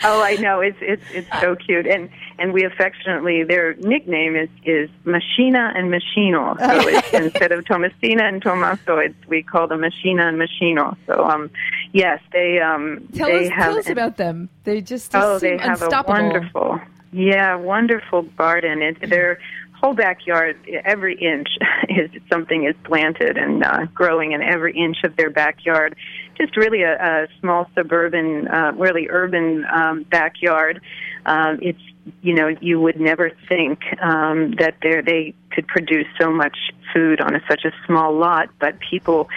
Oh, 0.07 0.23
I 0.23 0.35
know. 0.37 0.61
It's 0.61 0.77
it's 0.83 1.03
it's 1.15 1.41
so 1.41 1.55
cute, 1.55 1.87
and 1.87 2.11
and 2.39 2.53
we 2.53 2.65
affectionately 2.65 3.43
their 3.45 3.75
nickname 3.77 4.37
is 4.37 4.49
is 4.65 4.91
Machina 5.05 5.73
and 5.75 5.91
Machino. 5.91 6.59
So 6.59 6.89
it's, 6.89 7.13
instead 7.15 7.53
of 7.53 7.65
Tomasina 7.65 8.23
and 8.23 8.43
Tomaso, 8.43 8.99
it's 8.99 9.15
we 9.29 9.43
call 9.43 9.67
them 9.69 9.81
Machina 9.81 10.27
and 10.29 10.37
Machino. 10.39 10.97
So 11.07 11.25
um, 11.25 11.49
yes, 11.93 12.21
they 12.33 12.61
um 12.61 13.09
tell 13.15 13.29
they 13.29 13.47
us, 13.47 13.53
have 13.53 13.65
tell 13.71 13.79
us 13.79 13.89
about 13.89 14.17
them. 14.19 14.51
They 14.65 14.81
just, 14.83 15.15
Oh, 15.15 15.35
just 15.35 15.43
they 15.43 15.57
have 15.59 15.81
unstoppable. 15.81 16.19
a 16.19 16.23
wonderful, 16.23 16.81
yeah, 17.13 17.55
wonderful 17.55 18.23
garden. 18.23 18.83
It, 18.83 19.09
their 19.09 19.39
whole 19.81 19.95
backyard, 19.95 20.57
every 20.85 21.15
inch 21.15 21.49
is 21.89 22.11
something 22.31 22.65
is 22.65 22.75
planted 22.85 23.37
and 23.37 23.65
uh, 23.65 23.87
growing 23.95 24.33
in 24.33 24.43
every 24.43 24.77
inch 24.77 24.99
of 25.05 25.17
their 25.17 25.31
backyard. 25.31 25.97
Just 26.37 26.57
really 26.57 26.83
a, 26.83 26.95
a 26.95 27.29
small 27.41 27.69
suburban, 27.75 28.49
uh, 28.49 28.73
really 28.77 29.09
urban 29.09 29.65
um, 29.73 30.03
backyard. 30.05 30.81
Um, 31.27 31.59
it's 31.63 31.81
you 32.23 32.35
know 32.35 32.49
you 32.61 32.81
would 32.81 33.01
never 33.01 33.31
think 33.49 33.81
um, 34.03 34.53
that 34.59 34.77
they 34.83 35.35
could 35.51 35.67
produce 35.67 36.07
so 36.21 36.31
much 36.31 36.57
food 36.93 37.21
on 37.21 37.35
a, 37.35 37.41
such 37.49 37.65
a 37.65 37.73
small 37.87 38.15
lot, 38.15 38.49
but 38.59 38.79
people 38.79 39.29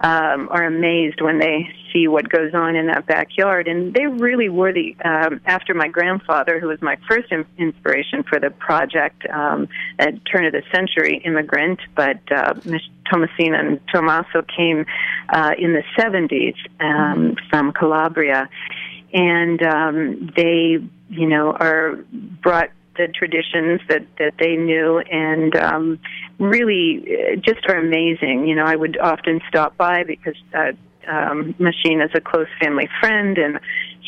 um, 0.00 0.48
are 0.50 0.64
amazed 0.64 1.20
when 1.20 1.38
they 1.38 1.68
see 1.92 2.08
what 2.08 2.28
goes 2.28 2.54
on 2.54 2.74
in 2.74 2.86
that 2.86 3.06
backyard. 3.06 3.68
And 3.68 3.92
they 3.92 4.06
really 4.06 4.48
were 4.48 4.72
the, 4.72 4.96
um, 5.04 5.40
after 5.44 5.74
my 5.74 5.88
grandfather, 5.88 6.58
who 6.58 6.68
was 6.68 6.80
my 6.80 6.96
first 7.08 7.30
in- 7.30 7.46
inspiration 7.58 8.22
for 8.22 8.40
the 8.40 8.50
project, 8.50 9.26
um, 9.28 9.68
at 9.98 10.14
turn 10.24 10.46
of 10.46 10.52
the 10.52 10.62
century 10.72 11.20
immigrant, 11.24 11.80
but 11.94 12.20
uh, 12.30 12.54
Ms. 12.64 12.80
Tomasina 13.12 13.60
and 13.60 13.80
Tommaso 13.88 14.42
came 14.42 14.86
uh, 15.28 15.52
in 15.58 15.74
the 15.74 15.82
70s 15.98 16.56
um, 16.80 17.36
from 17.50 17.72
Calabria. 17.72 18.48
And 19.12 19.62
um, 19.62 20.30
they, 20.36 20.78
you 21.08 21.28
know, 21.28 21.52
are 21.52 21.96
brought 22.12 22.70
the 23.00 23.12
traditions 23.12 23.80
that 23.88 24.04
that 24.18 24.34
they 24.38 24.56
knew 24.56 24.98
and 25.10 25.56
um 25.56 25.98
really 26.38 27.02
uh, 27.16 27.36
just 27.36 27.64
are 27.68 27.76
amazing 27.78 28.46
you 28.46 28.54
know 28.54 28.64
i 28.64 28.76
would 28.76 28.98
often 28.98 29.40
stop 29.48 29.76
by 29.76 30.02
because 30.04 30.36
uh 30.54 30.72
um 31.10 31.54
machine 31.58 32.00
is 32.02 32.10
a 32.14 32.20
close 32.20 32.46
family 32.62 32.88
friend 33.00 33.38
and 33.38 33.58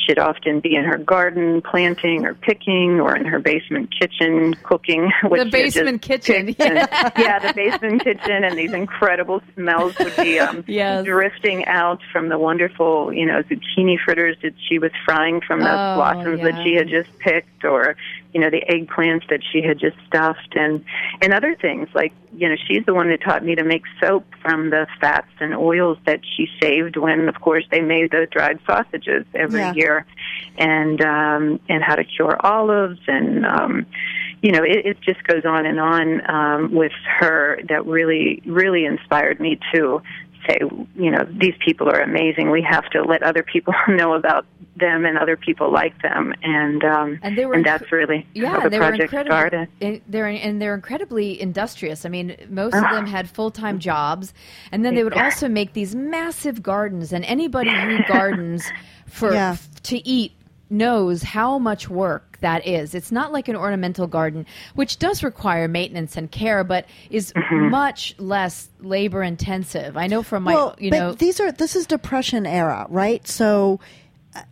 she'd 0.07 0.18
often 0.18 0.61
be 0.61 0.74
in 0.74 0.85
her 0.85 0.98
garden 0.98 1.62
planting 1.62 2.24
or 2.26 2.35
picking 2.35 2.98
or 3.00 3.16
in 3.16 3.24
her 3.24 3.38
basement 3.38 3.88
kitchen 3.98 4.52
cooking 4.62 5.11
The 5.22 5.28
she 5.28 5.37
had 5.37 5.50
just 5.52 5.74
basement 5.74 6.02
kitchen. 6.02 6.46
picked. 6.46 6.61
And, 6.61 6.88
yeah 7.16 7.38
the 7.38 7.52
basement 7.55 8.02
kitchen 8.05 8.44
and 8.44 8.59
these 8.59 8.72
incredible 8.72 9.40
smells 9.55 9.94
would 10.02 10.16
be 10.16 10.38
um 10.38 10.64
Yes. 10.83 11.05
drifting 11.05 11.64
out 11.66 12.00
from 12.12 12.28
the 12.28 12.38
wonderful 12.38 13.12
you 13.12 13.24
know 13.26 13.42
zucchini 13.48 13.96
fritters 14.05 14.37
that 14.42 14.55
she 14.68 14.78
was 14.78 14.90
frying 15.07 15.40
from 15.46 15.61
the 15.61 15.76
Oh, 15.81 15.94
blossoms 15.94 16.40
that 16.42 16.57
she 16.62 16.74
had 16.74 16.88
just 16.88 17.11
picked 17.18 17.64
or 17.64 17.96
you 18.33 18.40
know 18.40 18.51
the 18.51 18.62
eggplants 18.68 19.29
that 19.29 19.40
she 19.53 19.62
had 19.62 19.79
just 19.79 19.97
stuffed 20.07 20.55
and 20.55 20.85
and 21.21 21.33
other 21.33 21.55
things. 21.61 21.88
Like 21.95 22.12
you 22.35 22.49
know 22.49 22.57
she's 22.66 22.85
the 22.87 22.95
one 22.95 23.09
that 23.11 23.23
taught 23.23 23.45
me 23.45 23.55
to 23.55 23.64
make 23.64 23.83
soap 24.01 24.25
from 24.40 24.71
the 24.71 24.87
fats 25.01 25.29
and 25.40 25.55
oils 25.55 25.99
that 26.07 26.21
she 26.37 26.49
saved 26.61 26.97
when 26.97 27.29
of 27.29 27.40
course 27.40 27.64
they 27.71 27.81
made 27.81 28.11
the 28.11 28.27
dried 28.31 28.59
sausages 28.66 29.25
every 29.35 29.62
Yeah. 29.62 29.73
year. 29.75 30.07
And 30.59 31.01
um 31.03 31.61
and 31.68 31.83
how 31.83 31.95
to 31.97 32.05
cure 32.05 32.37
olives 32.45 33.01
and 33.07 33.45
um 33.47 33.87
you 34.42 34.53
know 34.53 34.62
it, 34.62 34.87
it 34.87 35.01
just 35.01 35.23
goes 35.25 35.45
on 35.45 35.66
and 35.66 35.79
on 35.79 36.31
um 36.31 36.75
with 36.75 36.92
her 37.21 37.61
that 37.68 37.87
really 37.87 38.42
really 38.47 38.85
inspired 38.85 39.40
me 39.40 39.59
to 39.75 40.03
say 40.48 40.59
you 40.96 41.11
know 41.11 41.24
these 41.40 41.55
people 41.64 41.88
are 41.88 42.00
amazing 42.00 42.50
we 42.50 42.62
have 42.62 42.85
to 42.90 43.02
let 43.02 43.22
other 43.22 43.42
people 43.42 43.74
know 43.88 44.14
about 44.14 44.44
them 44.76 45.05
and 45.05 45.18
other 45.18 45.37
people 45.37 45.70
like 45.72 46.00
them 46.02 46.35
and 46.42 46.83
um 46.85 47.18
And 47.22 47.37
they 47.37 47.46
were 47.46 47.55
and 47.55 47.64
that's 47.64 47.90
really 47.92 48.26
Yeah, 48.35 48.50
how 48.52 48.61
the 48.61 48.70
they 48.70 48.78
were 48.78 48.87
project 48.87 49.02
incredible. 49.12 49.33
started 49.37 49.68
and 49.81 50.00
They're 50.09 50.26
and 50.26 50.61
they're 50.61 50.74
incredibly 50.74 51.40
industrious. 51.40 52.05
I 52.05 52.09
mean, 52.09 52.37
most 52.48 52.74
of 52.74 52.88
them 52.90 53.07
had 53.07 53.28
full 53.31 53.50
time 53.50 53.78
jobs, 53.78 54.33
and 54.70 54.85
then 54.85 54.94
they 54.94 55.05
would 55.05 55.12
also 55.14 55.48
make 55.48 55.72
these 55.74 55.94
massive 55.94 56.62
gardens. 56.62 57.12
And 57.12 57.24
anybody 57.24 57.78
who 57.78 57.98
gardens 58.00 58.72
for 59.07 59.33
Yeah. 59.35 59.57
to 59.85 60.09
eat 60.09 60.33
knows 60.70 61.22
how 61.22 61.59
much 61.59 61.88
work 61.90 62.32
that 62.42 62.66
is. 62.66 62.94
It's 62.94 63.11
not 63.11 63.33
like 63.33 63.48
an 63.48 63.57
ornamental 63.57 64.07
garden, 64.07 64.46
which 64.74 64.98
does 64.98 65.24
require 65.24 65.66
maintenance 65.66 66.16
and 66.16 66.31
care, 66.31 66.62
but 66.62 66.87
is 67.11 67.33
Mm-hmm. 67.33 67.70
much 67.70 68.14
less 68.18 68.68
labor 68.81 69.22
intensive. 69.22 69.96
I 69.96 70.07
know 70.07 70.22
from 70.22 70.42
my, 70.44 70.55
well, 70.55 70.76
you 70.78 70.90
but 70.90 70.98
know, 70.98 71.12
these 71.14 71.40
are 71.40 71.50
this 71.50 71.74
is 71.74 71.87
depression 71.87 72.46
era, 72.46 72.87
right? 72.90 73.26
So 73.26 73.81
uh, 74.37 74.42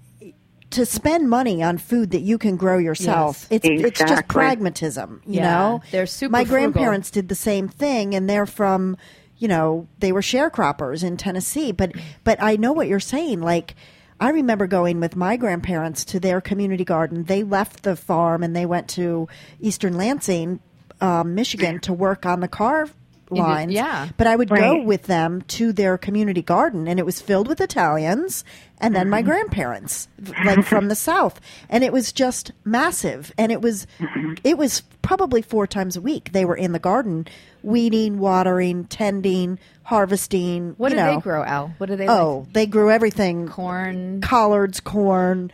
to 0.71 0.87
spend 0.87 1.29
money 1.31 1.63
on 1.63 1.79
food 1.79 2.11
that 2.13 2.21
you 2.21 2.39
can 2.39 2.57
grow 2.57 2.79
yourself, 2.79 3.47
Yes. 3.51 3.61
it's 3.63 3.85
it's 3.87 3.99
just 4.01 4.29
pragmatism, 4.29 5.23
you 5.27 5.37
Yeah, 5.41 5.51
know. 5.51 5.83
they're 5.91 6.07
super 6.07 6.33
My 6.33 6.45
frugal. 6.45 6.71
grandparents 6.73 7.11
did 7.11 7.29
the 7.29 7.35
same 7.35 7.69
thing, 7.69 8.15
and 8.15 8.29
they're 8.29 8.47
from, 8.47 8.97
you 9.39 9.49
know, 9.49 9.87
they 9.99 10.13
were 10.13 10.21
sharecroppers 10.23 11.03
in 11.05 11.17
Tennessee. 11.17 11.73
But 11.73 11.93
but 12.25 12.43
I 12.43 12.57
know 12.57 12.73
what 12.73 12.89
you're 12.89 13.01
saying, 13.01 13.41
like. 13.41 13.75
I 14.21 14.31
remember 14.31 14.67
going 14.67 15.01
with 15.01 15.17
my 15.17 15.37
grandparents 15.37 16.05
to 16.07 16.21
their 16.21 16.41
community 16.41 16.85
garden. 16.85 17.25
They 17.25 17.43
left 17.43 17.83
the 17.83 17.97
farm 17.97 18.43
and 18.43 18.55
they 18.55 18.67
went 18.67 18.89
to 18.91 19.29
Eastern 19.61 19.97
Lansing, 19.97 20.61
um, 21.01 21.35
Michigan, 21.35 21.81
to 21.81 21.93
work 21.95 22.27
on 22.27 22.41
the 22.41 22.49
car 22.49 22.89
lines. 23.31 23.71
yeah. 23.73 24.09
But 24.17 24.27
I 24.27 24.35
would 24.37 24.49
go 24.51 24.83
with 24.83 25.05
them 25.05 25.43
to 25.43 25.73
their 25.73 25.97
community 25.97 26.43
garden, 26.43 26.89
and 26.89 26.99
it 26.99 27.07
was 27.07 27.21
filled 27.21 27.47
with 27.47 27.61
Italians 27.61 28.45
and 28.79 28.93
then 28.95 29.03
Mm-hmm. 29.05 29.11
my 29.11 29.23
grandparents, 29.23 30.09
like 30.45 30.65
from 30.65 30.89
the 30.89 30.97
South, 30.97 31.41
and 31.69 31.85
it 31.85 31.93
was 31.93 32.13
just 32.13 32.51
massive. 32.65 33.33
And 33.39 33.53
it 33.53 33.63
was, 33.63 33.87
Mm-hmm. 34.01 34.35
it 34.43 34.59
was 34.59 34.83
probably 35.03 35.43
four 35.43 35.67
times 35.69 35.97
a 35.97 36.01
week 36.01 36.33
they 36.33 36.45
were 36.45 36.57
in 36.57 36.73
the 36.73 36.79
garden, 36.81 37.27
weeding, 37.63 38.19
watering, 38.19 38.85
tending, 38.87 39.59
harvesting. 39.91 40.75
what 40.79 40.93
you 40.93 40.97
do 40.99 41.03
know. 41.05 41.15
they 41.17 41.21
grow, 41.21 41.43
Al? 41.43 41.75
What 41.79 41.89
do 41.89 41.97
they 41.97 42.09
Oh, 42.09 42.47
they 42.53 42.67
grew 42.67 42.91
everything. 42.91 43.49
Corn. 43.49 44.21
collards, 44.23 44.81
corn. 44.81 45.51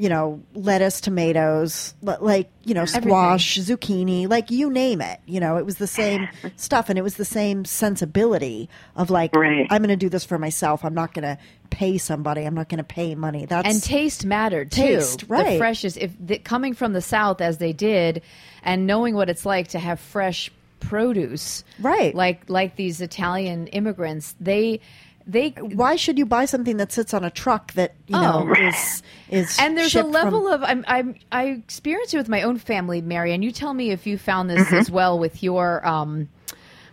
You 0.00 0.08
know, 0.08 0.40
lettuce, 0.54 1.00
tomatoes, 1.00 1.92
like 2.02 2.48
you 2.62 2.72
know, 2.72 2.84
squash, 2.84 3.58
zucchini, 3.58 4.28
like 4.30 4.48
you 4.52 4.70
name 4.70 5.00
it. 5.00 5.18
You 5.26 5.40
know, 5.40 5.56
it 5.56 5.66
was 5.66 5.78
the 5.78 5.88
same 5.88 6.28
stuff, 6.56 6.88
and 6.88 6.96
it 6.96 7.02
was 7.02 7.16
the 7.16 7.24
same 7.24 7.64
sensibility 7.64 8.68
of 8.94 9.10
like, 9.10 9.34
Right. 9.34 9.66
I'm 9.68 9.78
going 9.82 9.88
to 9.88 9.96
do 9.96 10.08
this 10.08 10.24
for 10.24 10.38
myself. 10.38 10.84
I'm 10.84 10.94
not 10.94 11.14
going 11.14 11.24
to 11.24 11.36
pay 11.70 11.98
somebody. 11.98 12.44
I'm 12.44 12.54
not 12.54 12.68
going 12.68 12.78
to 12.78 12.84
pay 12.84 13.16
money. 13.16 13.46
That's 13.46 13.68
and 13.68 13.82
taste 13.82 14.24
mattered 14.24 14.70
too. 14.70 14.82
Taste, 14.82 15.24
right. 15.26 15.54
The 15.54 15.58
freshest, 15.58 15.96
if 15.96 16.12
the, 16.20 16.38
coming 16.38 16.74
from 16.74 16.92
the 16.92 17.02
south 17.02 17.40
as 17.40 17.58
they 17.58 17.72
did, 17.72 18.22
and 18.62 18.86
knowing 18.86 19.16
what 19.16 19.28
it's 19.28 19.44
like 19.44 19.66
to 19.68 19.80
have 19.80 19.98
fresh 19.98 20.52
produce, 20.80 21.64
Right. 21.80 22.14
Like 22.14 22.48
like 22.48 22.76
these 22.76 23.00
Italian 23.00 23.66
immigrants, 23.68 24.34
they 24.40 24.80
they 25.26 25.50
why 25.60 25.96
should 25.96 26.16
you 26.18 26.24
buy 26.24 26.46
something 26.46 26.78
that 26.78 26.90
sits 26.92 27.12
on 27.12 27.22
a 27.24 27.30
truck 27.30 27.72
that 27.74 27.94
you 28.06 28.16
know 28.18 28.46
Oh. 28.48 28.52
is 28.68 29.02
is 29.28 29.58
and 29.60 29.76
there's 29.76 29.94
a 29.94 30.02
level 30.02 30.44
from, 30.44 30.52
of 30.52 30.62
I'm, 30.62 30.84
I'm 30.88 31.14
I 31.30 31.44
experienced 31.46 32.14
it 32.14 32.18
with 32.18 32.28
my 32.30 32.42
own 32.42 32.58
family, 32.58 33.00
Mary, 33.02 33.32
and 33.34 33.44
you 33.44 33.52
tell 33.52 33.74
me 33.74 33.90
if 33.90 34.06
you 34.06 34.16
found 34.18 34.48
this 34.48 34.66
Mm-hmm. 34.66 34.74
as 34.76 34.90
well 34.90 35.18
with 35.18 35.42
your 35.42 35.86
um 35.86 36.28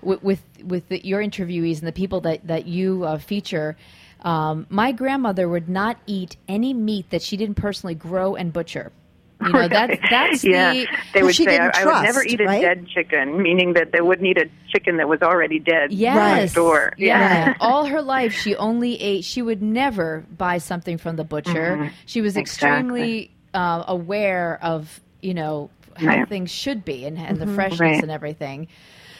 with 0.02 0.22
with, 0.22 0.42
with 0.64 0.88
the, 0.90 1.06
your 1.06 1.22
interviewees 1.22 1.80
and 1.80 1.88
the 1.88 1.92
people 1.94 2.22
that 2.22 2.46
that 2.48 2.66
you 2.68 3.04
uh, 3.06 3.18
feature. 3.18 3.78
Um, 4.22 4.66
my 4.70 4.92
grandmother 4.92 5.48
would 5.48 5.70
not 5.70 5.98
eat 6.08 6.36
any 6.48 6.74
meat 6.74 7.12
that 7.12 7.22
she 7.22 7.38
didn't 7.38 7.56
personally 7.56 7.94
grow 7.94 8.36
and 8.36 8.52
butcher. 8.52 8.92
You 9.46 9.52
know 9.52 9.68
that's 9.68 9.98
that's 10.10 10.44
yeah, 10.44 10.72
the 10.74 10.88
they 11.14 11.22
would 11.24 11.36
she 11.36 11.44
say, 11.44 11.58
I, 11.60 11.66
didn't 11.72 11.76
I 11.76 11.86
would 11.86 12.04
never 12.04 12.24
eat 12.24 12.40
a 12.42 12.46
right? 12.46 12.62
dead 12.62 12.88
chicken, 12.88 13.42
meaning 13.44 13.74
that 13.74 13.92
they 13.92 14.00
wouldn't 14.02 14.26
eat 14.28 14.38
a 14.38 14.50
chicken 14.72 14.98
that 14.98 15.10
was 15.10 15.22
already 15.22 15.60
dead. 15.60 15.92
Yes. 15.92 16.52
Store. 16.54 16.94
Yeah. 16.98 17.54
All 17.60 17.86
her 17.86 18.02
life, 18.02 18.34
she 18.34 18.56
only 18.56 19.00
ate. 19.02 19.24
She 19.26 19.42
would 19.42 19.62
never 19.62 20.24
buy 20.38 20.58
something 20.60 20.98
from 20.98 21.16
the 21.18 21.24
butcher. 21.26 21.92
She 22.06 22.22
was 22.22 22.38
extremely 22.38 23.30
uh, 23.54 23.84
aware 23.88 24.58
of 24.62 25.02
you 25.22 25.34
know 25.34 25.70
how 25.98 26.08
Right. 26.08 26.30
things 26.30 26.50
should 26.52 26.84
be 26.86 27.06
and, 27.06 27.18
and 27.18 27.38
the 27.38 27.46
Mm-hmm. 27.46 27.56
freshness 27.56 27.80
Right. 27.80 28.02
and 28.04 28.12
everything. 28.12 28.68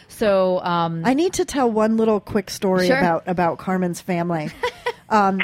So 0.08 0.60
um, 0.62 1.02
I 1.06 1.14
need 1.14 1.34
to 1.34 1.46
tell 1.46 1.70
one 1.70 1.98
little 1.98 2.20
quick 2.22 2.50
story 2.50 2.88
Sure. 2.88 2.98
about 2.98 3.24
about 3.28 3.58
Carmen's 3.58 4.00
family, 4.02 4.50
um, 5.10 5.40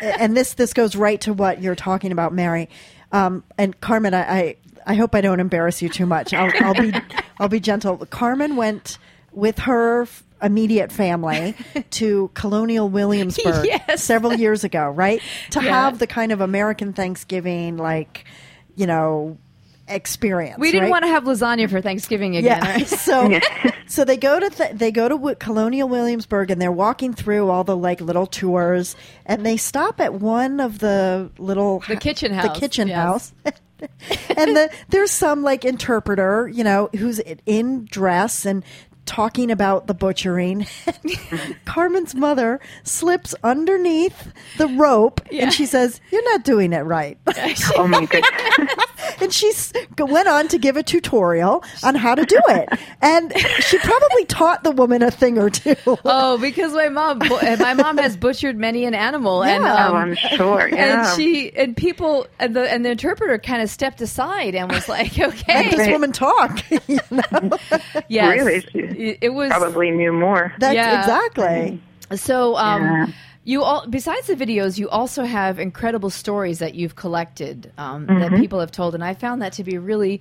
and 0.00 0.36
this 0.36 0.54
this 0.54 0.72
goes 0.72 0.96
right 0.96 1.20
to 1.22 1.32
what 1.32 1.62
you're 1.62 1.74
talking 1.76 2.10
about, 2.12 2.32
Mary. 2.32 2.68
Um, 3.14 3.44
and 3.56 3.80
Carmen, 3.80 4.12
I, 4.12 4.22
I 4.40 4.56
I 4.86 4.94
hope 4.96 5.14
I 5.14 5.20
don't 5.22 5.40
embarrass 5.40 5.80
you 5.80 5.88
too 5.88 6.04
much. 6.04 6.34
I'll, 6.34 6.50
I'll 6.60 6.74
be 6.74 6.92
I'll 7.38 7.48
be 7.48 7.60
gentle. 7.60 7.96
Carmen 8.06 8.56
went 8.56 8.98
with 9.32 9.58
her 9.60 10.06
immediate 10.42 10.92
family 10.92 11.54
to 11.92 12.30
Colonial 12.34 12.88
Williamsburg 12.88 13.64
Yes. 13.66 14.02
several 14.02 14.34
years 14.34 14.64
ago, 14.64 14.90
right? 14.90 15.22
To 15.50 15.62
Yeah. 15.62 15.70
have 15.70 15.98
the 16.00 16.06
kind 16.06 16.32
of 16.32 16.40
American 16.40 16.92
Thanksgiving, 16.92 17.76
like 17.76 18.24
you 18.76 18.86
know, 18.86 19.38
experience. 19.88 20.58
We 20.58 20.72
didn't 20.72 20.84
right? 20.84 20.90
want 20.90 21.04
to 21.04 21.08
have 21.08 21.24
lasagna 21.24 21.70
for 21.70 21.80
Thanksgiving 21.80 22.36
again. 22.36 22.58
Yeah. 22.62 22.72
right? 22.72 22.88
so 23.06 23.38
so 23.94 24.04
they 24.04 24.16
go 24.16 24.40
to 24.40 24.50
th- 24.50 24.72
they 24.74 24.90
go 24.90 25.08
to 25.08 25.14
Wi- 25.14 25.34
Colonial 25.36 25.88
Williamsburg 25.88 26.50
and 26.50 26.60
they're 26.60 26.72
walking 26.72 27.14
through 27.14 27.48
all 27.48 27.62
the 27.62 27.76
like 27.76 28.00
little 28.00 28.26
tours 28.26 28.96
and 29.24 29.46
they 29.46 29.56
stop 29.56 30.00
at 30.00 30.14
one 30.14 30.58
of 30.58 30.80
the 30.80 31.30
little 31.38 31.78
The 31.86 31.94
kitchen 31.96 32.32
house 32.32 32.52
the 32.52 32.60
kitchen 32.60 32.88
yes. 32.88 32.96
house. 32.96 33.32
and 34.36 34.56
the, 34.56 34.70
there's 34.88 35.12
some 35.12 35.42
like 35.42 35.64
interpreter, 35.64 36.48
you 36.48 36.64
know, 36.64 36.90
who's 36.96 37.20
in 37.46 37.84
dress 37.84 38.44
and 38.44 38.64
talking 39.06 39.50
about 39.50 39.86
the 39.86 39.94
butchering. 39.94 40.66
Carmen's 41.64 42.14
mother 42.14 42.60
slips 42.82 43.34
underneath 43.42 44.32
the 44.58 44.68
rope 44.68 45.20
and 45.32 45.52
she 45.52 45.66
says, 45.66 46.00
"You're 46.10 46.24
not 46.32 46.44
doing 46.44 46.72
it 46.72 46.80
right." 46.82 47.18
Oh 47.76 47.88
my 47.88 48.04
goodness. 48.06 48.30
and 49.20 49.32
she 49.32 49.52
went 49.98 50.28
on 50.28 50.48
to 50.48 50.58
give 50.58 50.76
a 50.76 50.82
tutorial 50.82 51.62
on 51.82 51.94
how 51.94 52.14
to 52.14 52.24
do 52.24 52.38
it. 52.48 52.68
And 53.02 53.32
she 53.60 53.78
probably 53.78 54.24
taught 54.26 54.62
the 54.64 54.70
woman 54.70 55.02
a 55.02 55.10
thing 55.10 55.38
or 55.38 55.50
two. 55.50 55.74
Oh, 56.04 56.38
because 56.38 56.72
my 56.72 56.88
mom, 56.88 57.18
my 57.18 57.74
mom 57.74 57.98
has 57.98 58.16
butchered 58.16 58.56
many 58.56 58.84
an 58.84 58.94
animal, 58.94 59.42
and 59.42 59.62
Yeah. 59.64 59.88
oh, 59.88 59.90
um, 59.90 59.96
I'm 59.96 60.14
sure. 60.14 60.68
Yeah. 60.68 61.06
and 61.08 61.16
she 61.20 61.54
and 61.56 61.76
people 61.76 62.26
and 62.38 62.54
the 62.54 62.70
and 62.70 62.84
the 62.84 62.90
interpreter 62.90 63.38
kind 63.38 63.62
of 63.62 63.70
stepped 63.70 64.00
aside 64.00 64.54
and 64.54 64.70
was 64.70 64.88
like, 64.88 65.12
Okay. 65.18 65.24
Let 65.48 65.66
"Okay, 65.66 65.76
this 65.76 65.88
woman 65.88 66.12
talk. 66.12 66.60
You 66.88 67.00
know? 67.10 67.58
yes, 68.08 68.44
Really? 68.72 68.93
It, 68.96 69.18
it 69.22 69.28
was 69.30 69.50
probably 69.50 69.90
knew 69.90 70.12
more. 70.12 70.52
That's 70.58 70.74
Yeah. 70.74 70.98
exactly. 70.98 71.80
So, 72.14 72.56
um, 72.56 72.82
Yeah. 72.82 73.06
you 73.44 73.62
all 73.62 73.86
besides 73.88 74.26
the 74.26 74.34
videos, 74.34 74.78
you 74.78 74.88
also 74.88 75.24
have 75.24 75.58
incredible 75.58 76.10
stories 76.10 76.58
that 76.60 76.74
you've 76.74 76.96
collected 76.96 77.72
um, 77.78 78.06
Mm-hmm. 78.06 78.20
that 78.20 78.40
people 78.40 78.60
have 78.60 78.70
told, 78.72 78.94
and 78.94 79.04
I 79.04 79.14
found 79.14 79.42
that 79.42 79.52
to 79.54 79.64
be 79.64 79.78
really, 79.78 80.20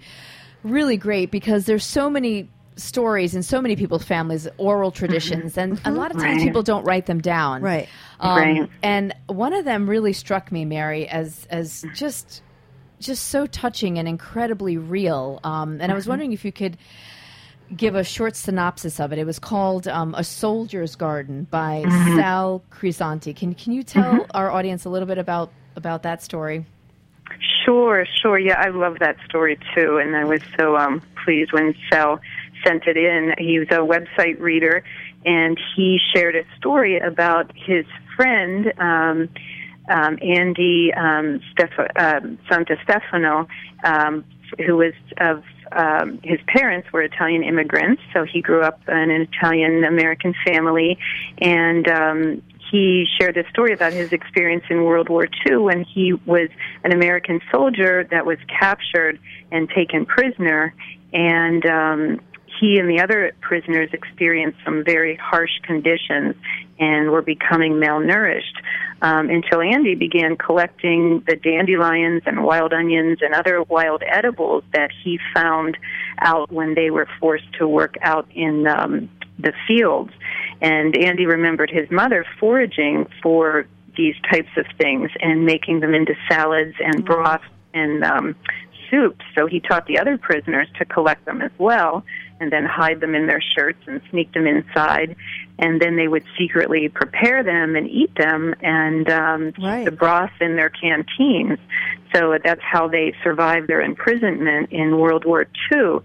really 0.64 0.98
great 0.98 1.32
because 1.32 1.66
there's 1.66 1.86
so 1.86 2.10
many 2.10 2.50
stories 2.76 3.36
in 3.36 3.44
so 3.44 3.62
many 3.62 3.76
people's 3.76 4.04
families, 4.04 4.48
oral 4.58 4.90
traditions, 4.90 5.58
and 5.60 5.80
a 5.86 5.92
lot 5.92 6.10
of 6.10 6.18
times 6.18 6.38
Right. 6.38 6.44
people 6.44 6.64
don't 6.64 6.84
write 6.86 7.06
them 7.06 7.22
down. 7.22 7.62
Right. 7.62 7.88
Um, 8.20 8.36
Right. 8.36 8.70
And 8.82 9.14
one 9.28 9.54
of 9.54 9.64
them 9.66 9.88
really 9.88 10.12
struck 10.14 10.52
me, 10.52 10.66
Mary, 10.66 11.08
as 11.08 11.46
as 11.52 11.86
just 11.94 12.42
just 13.00 13.28
so 13.28 13.46
touching 13.46 14.00
and 14.00 14.08
incredibly 14.08 14.78
real. 14.78 15.40
Um, 15.44 15.80
and 15.82 15.92
I 15.92 15.96
was 15.96 16.08
wondering 16.08 16.32
if 16.32 16.46
you 16.46 16.52
could 16.54 16.78
give 17.76 17.96
a 17.96 18.04
short 18.04 18.36
synopsis 18.36 19.00
of 19.00 19.12
it. 19.12 19.20
It 19.20 19.26
was 19.26 19.40
called 19.40 19.88
um, 19.88 20.14
"A 20.16 20.24
Soldier's 20.24 20.96
Garden" 20.96 21.48
by 21.50 21.84
Sal 22.16 22.64
Crisanti. 22.72 23.36
Can 23.36 23.54
can 23.56 23.74
you 23.74 23.84
tell 23.84 24.26
our 24.34 24.52
audience 24.52 24.86
a 24.86 24.90
little 24.90 25.08
bit 25.08 25.18
about 25.18 25.52
about 25.76 26.04
that 26.04 26.22
story? 26.22 26.66
Sure, 27.66 28.06
sure. 28.22 28.38
Yeah, 28.38 28.60
I 28.60 28.70
love 28.70 29.00
that 29.00 29.18
story 29.26 29.58
too, 29.76 29.98
and 29.98 30.16
I 30.16 30.26
was 30.26 30.42
so 30.60 30.76
um, 30.78 31.02
pleased 31.24 31.54
when 31.54 31.74
Sal 31.92 32.20
sent 32.66 32.84
it 32.88 32.98
in. 32.98 33.34
He 33.38 33.60
was 33.60 33.68
a 33.70 33.76
website 33.76 34.40
reader, 34.40 34.84
and 35.26 35.60
he 35.76 36.00
shared 36.14 36.36
a 36.36 36.44
story 36.58 37.00
about 37.00 37.52
his 37.56 37.86
friend 38.16 38.74
um, 38.80 39.30
um, 39.90 40.18
Andy 40.22 40.94
um, 40.94 41.42
Stef- 41.54 41.92
um, 41.98 42.38
Santa 42.50 42.78
Stefano, 42.84 43.48
um, 43.84 44.24
who 44.66 44.78
was 44.78 44.94
of 45.18 45.44
um, 45.76 46.20
his 46.24 46.40
parents 46.48 46.92
were 46.92 47.02
Italian 47.02 47.44
immigrants, 47.44 48.02
so 48.14 48.24
he 48.24 48.42
grew 48.42 48.62
up 48.62 48.80
in 48.88 49.10
an 49.12 49.28
Italian 49.34 49.84
American 49.84 50.34
family, 50.46 50.98
and 51.40 51.88
um, 51.88 52.42
he 52.72 53.06
shared 53.20 53.38
a 53.38 53.48
story 53.50 53.74
about 53.74 53.94
his 53.94 54.12
experience 54.12 54.64
in 54.70 54.84
World 54.84 55.10
War 55.10 55.28
II 55.48 55.58
when 55.58 55.84
he 55.84 56.14
was 56.14 56.50
an 56.84 56.92
American 56.92 57.40
soldier 57.52 58.04
that 58.12 58.26
was 58.26 58.38
captured 58.48 59.20
and 59.52 59.70
taken 59.70 60.06
prisoner, 60.06 60.74
and 61.14 61.66
um, 61.66 62.20
he 62.60 62.78
and 62.78 62.90
the 62.90 63.00
other 63.00 63.34
prisoners 63.42 63.90
experienced 63.94 64.58
some 64.66 64.84
very 64.84 65.16
harsh 65.16 65.52
conditions 65.64 66.36
and 66.80 67.12
were 67.12 67.22
becoming 67.22 67.74
malnourished 67.74 68.62
um, 69.02 69.30
until 69.30 69.62
Andy 69.62 69.96
began 69.96 70.38
collecting 70.38 71.24
the 71.28 71.36
dandelions 71.36 72.24
and 72.26 72.44
wild 72.44 72.74
onions 72.74 73.20
and 73.22 73.34
other 73.34 73.64
wild 73.64 74.04
edibles 74.08 74.64
that 74.74 74.92
he 75.04 75.20
found 75.34 75.78
out 76.20 76.52
when 76.52 76.74
they 76.74 76.90
were 76.90 77.08
forced 77.20 77.52
to 77.60 77.68
work 77.68 77.96
out 78.02 78.28
in 78.34 78.68
um, 78.68 79.10
the 79.40 79.54
fields. 79.68 80.12
And 80.62 80.96
Andy 80.96 81.26
remembered 81.26 81.70
his 81.70 81.90
mother 81.92 82.26
foraging 82.40 83.08
for 83.22 83.68
these 83.98 84.16
types 84.32 84.50
of 84.58 84.66
things 84.78 85.12
and 85.20 85.46
making 85.46 85.82
them 85.82 85.94
into 85.94 86.16
salads 86.30 86.76
and 86.80 87.04
broth 87.06 87.44
and 87.74 88.04
um, 88.04 88.36
soups. 88.90 89.24
So 89.36 89.48
he 89.48 89.60
taught 89.60 89.86
the 89.86 90.00
other 90.00 90.18
prisoners 90.18 90.68
to 90.78 90.86
collect 90.86 91.26
them 91.26 91.42
as 91.42 91.52
well 91.58 92.04
and 92.44 92.52
then 92.52 92.66
hide 92.66 93.00
them 93.00 93.16
in 93.16 93.26
their 93.26 93.42
shirts 93.42 93.80
and 93.88 94.02
sneak 94.12 94.34
them 94.34 94.46
inside. 94.46 95.16
And 95.58 95.82
then 95.82 95.96
they 95.96 96.08
would 96.08 96.26
secretly 96.38 96.90
prepare 96.90 97.42
them 97.44 97.76
and 97.76 97.90
eat 97.90 98.14
them 98.16 98.54
and 98.62 99.10
um, 99.10 99.54
Right. 99.62 99.86
the 99.86 99.92
broth 99.92 100.32
in 100.42 100.56
their 100.58 100.70
canteens. 100.70 101.58
So 102.14 102.38
that's 102.44 102.62
how 102.62 102.88
they 102.90 103.14
survived 103.24 103.68
their 103.68 103.82
imprisonment 103.82 104.72
in 104.72 104.98
World 105.00 105.26
War 105.26 105.48
II. 105.72 106.00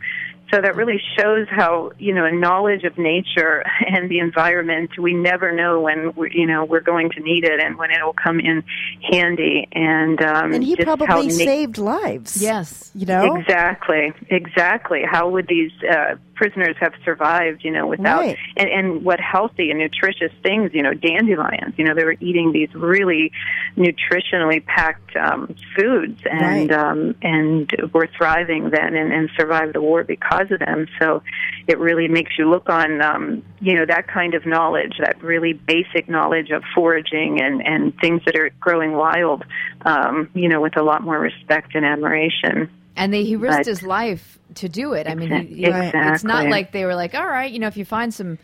So 0.51 0.61
that 0.63 0.77
really 0.77 1.01
shows 1.19 1.47
how 1.51 1.93
you 1.99 2.15
know 2.15 2.25
a 2.25 2.33
knowledge 2.33 2.85
of 2.85 2.97
nature 2.99 3.63
and 3.87 4.11
the 4.11 4.19
environment. 4.19 4.91
We 4.99 5.13
never 5.15 5.53
know 5.53 5.81
when 5.81 6.13
we 6.15 6.31
you 6.35 6.47
know 6.47 6.65
we're 6.65 6.81
going 6.81 7.11
to 7.11 7.21
need 7.21 7.45
it 7.45 7.61
and 7.63 7.77
when 7.77 7.91
it 7.91 8.03
will 8.05 8.15
come 8.15 8.41
in 8.41 8.65
handy. 9.11 9.69
And 9.73 10.21
um, 10.23 10.53
And 10.55 10.65
he 10.65 10.75
just 10.77 10.89
how 10.89 10.97
probably 10.97 11.27
na- 11.29 11.33
saved 11.33 11.79
lives. 11.79 12.41
Yes. 12.43 12.91
You 12.95 13.07
know? 13.07 13.37
Exactly, 13.37 14.13
exactly. 14.31 15.03
How 15.09 15.29
would 15.29 15.47
these 15.49 15.71
uh, 15.89 16.17
prisoners 16.35 16.77
have 16.81 16.93
survived, 17.05 17.63
you 17.65 17.71
know, 17.71 17.87
without 17.87 18.21
Right. 18.21 18.39
and, 18.57 18.69
and 18.69 19.05
what 19.05 19.21
healthy 19.21 19.71
and 19.71 19.79
nutritious 19.79 20.33
things, 20.43 20.71
you 20.73 20.83
know, 20.83 20.95
dandelions. 20.95 21.75
You 21.77 21.85
know, 21.85 21.95
they 21.95 22.05
were 22.05 22.17
eating 22.21 22.53
these 22.53 22.73
really 22.75 23.33
nutritionally 23.77 24.65
packed 24.65 25.17
um, 25.17 25.55
foods, 25.77 26.21
and 26.31 26.71
Right. 26.71 26.73
um, 26.73 27.15
and 27.23 27.71
were 27.93 28.09
thriving 28.17 28.71
then 28.71 28.95
and, 28.95 29.13
and 29.13 29.31
survived 29.37 29.75
the 29.75 29.81
war 29.81 30.05
because 30.05 30.38
of 30.51 30.59
them. 30.61 30.87
So 31.01 31.23
it 31.67 31.79
really 31.79 32.09
makes 32.09 32.33
you 32.39 32.49
look 32.49 32.69
on, 32.69 33.01
um, 33.03 33.43
you 33.61 33.75
know, 33.75 33.85
that 33.87 34.07
kind 34.09 34.35
of 34.35 34.47
knowledge, 34.47 34.95
that 35.01 35.23
really 35.23 35.53
basic 35.53 36.09
knowledge 36.09 36.51
of 36.51 36.63
foraging 36.75 37.41
and 37.43 37.61
and 37.67 37.93
things 38.01 38.23
that 38.27 38.37
are 38.37 38.51
growing 38.61 38.93
wild, 38.93 39.45
um, 39.85 40.29
you 40.35 40.49
know, 40.49 40.61
with 40.61 40.77
a 40.77 40.83
lot 40.83 41.03
more 41.03 41.19
respect 41.19 41.75
and 41.75 41.85
admiration. 41.85 42.71
And 42.97 43.13
they, 43.15 43.25
he 43.25 43.37
risked 43.37 43.61
But- 43.61 43.67
his 43.67 43.83
life 43.83 44.39
to 44.57 44.69
do 44.69 44.93
it. 44.95 45.07
I 45.07 45.15
mean, 45.15 45.31
he, 45.31 45.55
he- 45.55 45.65
Exactly. 45.67 46.01
it's 46.13 46.25
not 46.25 46.49
like 46.49 46.73
they 46.73 46.85
were 46.85 46.95
like, 46.95 47.15
"All 47.15 47.27
right, 47.27 47.51
you 47.53 47.59
know, 47.59 47.67
if 47.69 47.77
you 47.77 47.85
find 47.85 48.13
some 48.13 48.39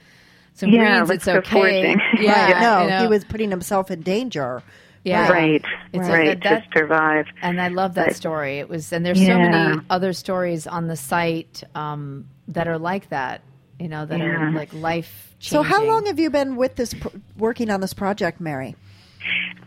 some 0.55 0.71
Yeah, 0.71 0.97
greens, 0.99 1.11
it's 1.11 1.27
okay." 1.27 1.51
foraging. 1.51 2.01
Yeah, 2.21 2.53
Right. 2.53 2.61
no, 2.61 2.83
you 2.85 2.91
know. 2.91 3.01
he 3.03 3.07
was 3.09 3.25
putting 3.25 3.51
himself 3.51 3.91
in 3.91 4.03
danger. 4.03 4.63
Yeah. 5.05 5.31
Right, 5.31 5.63
It's 5.93 6.09
a- 6.09 6.11
right, 6.13 6.43
that- 6.43 6.65
to 6.73 6.79
survive. 6.79 7.27
And 7.43 7.61
I 7.61 7.69
love 7.69 7.95
that 7.95 8.09
But- 8.09 8.17
story. 8.17 8.59
It 8.59 8.69
was, 8.69 8.93
and 8.93 9.05
there's 9.05 9.21
so 9.25 9.39
many 9.39 9.81
other 9.91 10.13
stories 10.15 10.67
on 10.67 10.87
the 10.89 10.97
site 10.97 11.63
um, 11.75 12.27
that 12.49 12.67
are 12.69 12.79
like 12.79 13.11
that. 13.11 13.43
You 13.79 13.89
know, 13.89 14.07
that 14.07 14.21
are 14.21 14.51
like 14.53 14.73
life. 14.73 15.35
Changing. 15.41 15.59
So, 15.59 15.63
how 15.63 15.85
long 15.85 16.07
have 16.07 16.19
you 16.19 16.31
been 16.31 16.55
with 16.57 16.77
this, 16.77 16.95
pro- 16.95 17.11
working 17.37 17.71
on 17.71 17.81
this 17.81 17.93
project, 17.93 18.41
Mary? 18.41 18.77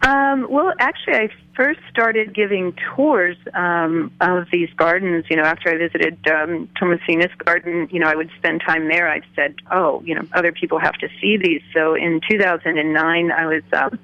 Um, 0.01 0.47
well, 0.49 0.71
actually, 0.79 1.15
I 1.17 1.27
first 1.57 1.79
started 1.89 2.33
giving 2.33 2.71
tours 2.95 3.35
um, 3.55 4.11
of 4.21 4.47
these 4.51 4.69
gardens. 4.77 5.25
You 5.29 5.37
know, 5.37 5.43
after 5.43 5.69
I 5.69 5.77
visited 5.77 6.25
um, 6.27 6.69
Tomasina's 6.79 7.33
garden, 7.43 7.89
you 7.91 7.99
know, 7.99 8.07
I 8.07 8.15
would 8.15 8.29
spend 8.37 8.61
time 8.61 8.87
there. 8.87 9.09
I 9.11 9.21
said, 9.35 9.55
"Oh, 9.71 10.01
you 10.05 10.15
know, 10.15 10.25
other 10.33 10.51
people 10.51 10.77
have 10.79 10.95
to 10.99 11.09
see 11.19 11.35
these." 11.35 11.61
So 11.73 11.95
in 11.95 12.21
2009, 12.29 13.31
I 13.31 13.45
was 13.47 13.63
um, 13.73 13.99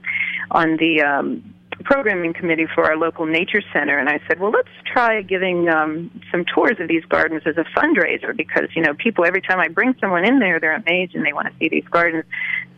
on 0.51 0.77
the 0.77 1.01
um, 1.03 1.52
programming 1.83 2.33
committee 2.33 2.67
for 2.73 2.85
our 2.85 2.97
local 2.97 3.25
nature 3.25 3.61
center, 3.73 3.97
and 3.97 4.09
I 4.09 4.19
said, 4.27 4.39
"Well, 4.39 4.51
let's 4.51 4.69
try 4.85 5.21
giving 5.21 5.69
um, 5.69 6.11
some 6.31 6.45
tours 6.45 6.79
of 6.79 6.87
these 6.87 7.05
gardens 7.05 7.43
as 7.45 7.57
a 7.57 7.65
fundraiser 7.77 8.35
because 8.35 8.69
you 8.75 8.81
know, 8.81 8.93
people 8.93 9.25
every 9.25 9.41
time 9.41 9.59
I 9.59 9.67
bring 9.67 9.95
someone 9.99 10.25
in 10.25 10.39
there, 10.39 10.59
they're 10.59 10.75
amazed 10.75 11.15
and 11.15 11.25
they 11.25 11.33
want 11.33 11.47
to 11.47 11.53
see 11.59 11.69
these 11.69 11.87
gardens." 11.89 12.25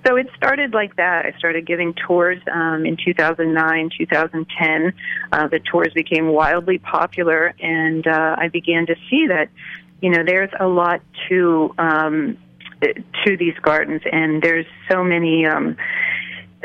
So 0.06 0.18
it 0.18 0.28
started 0.38 0.74
like 0.74 0.98
that. 0.98 1.26
I 1.26 1.36
started 1.40 1.66
giving 1.66 1.96
tours 1.96 2.40
um, 2.52 2.86
in 2.86 2.96
2009, 2.96 3.90
2010. 3.98 4.94
Uh, 5.32 5.48
the 5.48 5.60
tours 5.60 5.94
became 5.96 6.28
wildly 6.28 6.78
popular, 6.78 7.56
and 7.60 8.06
uh, 8.06 8.36
I 8.38 8.50
began 8.50 8.86
to 8.86 8.96
see 9.10 9.28
that, 9.28 9.50
you 10.02 10.12
know, 10.12 10.24
there's 10.24 10.52
a 10.60 10.68
lot 10.68 11.02
to 11.30 11.74
um, 11.80 12.38
to 13.26 13.38
these 13.38 13.56
gardens, 13.62 14.04
and 14.12 14.42
there's 14.44 14.68
so 14.90 15.04
many. 15.04 15.46
Um, 15.46 15.76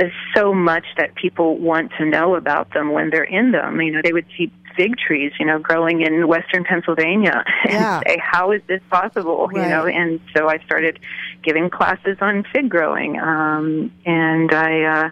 there's 0.01 0.13
so 0.35 0.55
much 0.55 0.87
that 0.97 1.15
people 1.15 1.59
want 1.59 1.93
to 1.99 2.07
know 2.07 2.35
about 2.35 2.73
them 2.73 2.91
when 2.93 3.11
they're 3.11 3.23
in 3.23 3.53
them. 3.53 3.81
You 3.83 3.93
know, 3.93 4.01
they 4.03 4.15
would 4.15 4.27
see 4.37 4.51
fig 4.77 4.97
trees, 4.97 5.33
you 5.39 5.45
know, 5.45 5.59
growing 5.59 6.01
in 6.01 6.27
western 6.27 6.65
Pennsylvania 6.65 7.45
and 7.65 7.73
Yeah. 7.75 8.01
say, 8.07 8.17
how 8.21 8.51
is 8.53 8.63
this 8.67 8.81
possible? 8.91 9.51
You 9.53 9.61
know, 9.69 9.87
and 9.87 10.21
so 10.35 10.49
I 10.49 10.59
started 10.65 10.99
giving 11.43 11.69
classes 11.69 12.17
on 12.23 12.45
fig 12.55 12.71
growing. 12.71 13.21
Um, 13.21 13.93
and 14.07 14.51
I, 14.55 14.83
uh, 14.83 15.11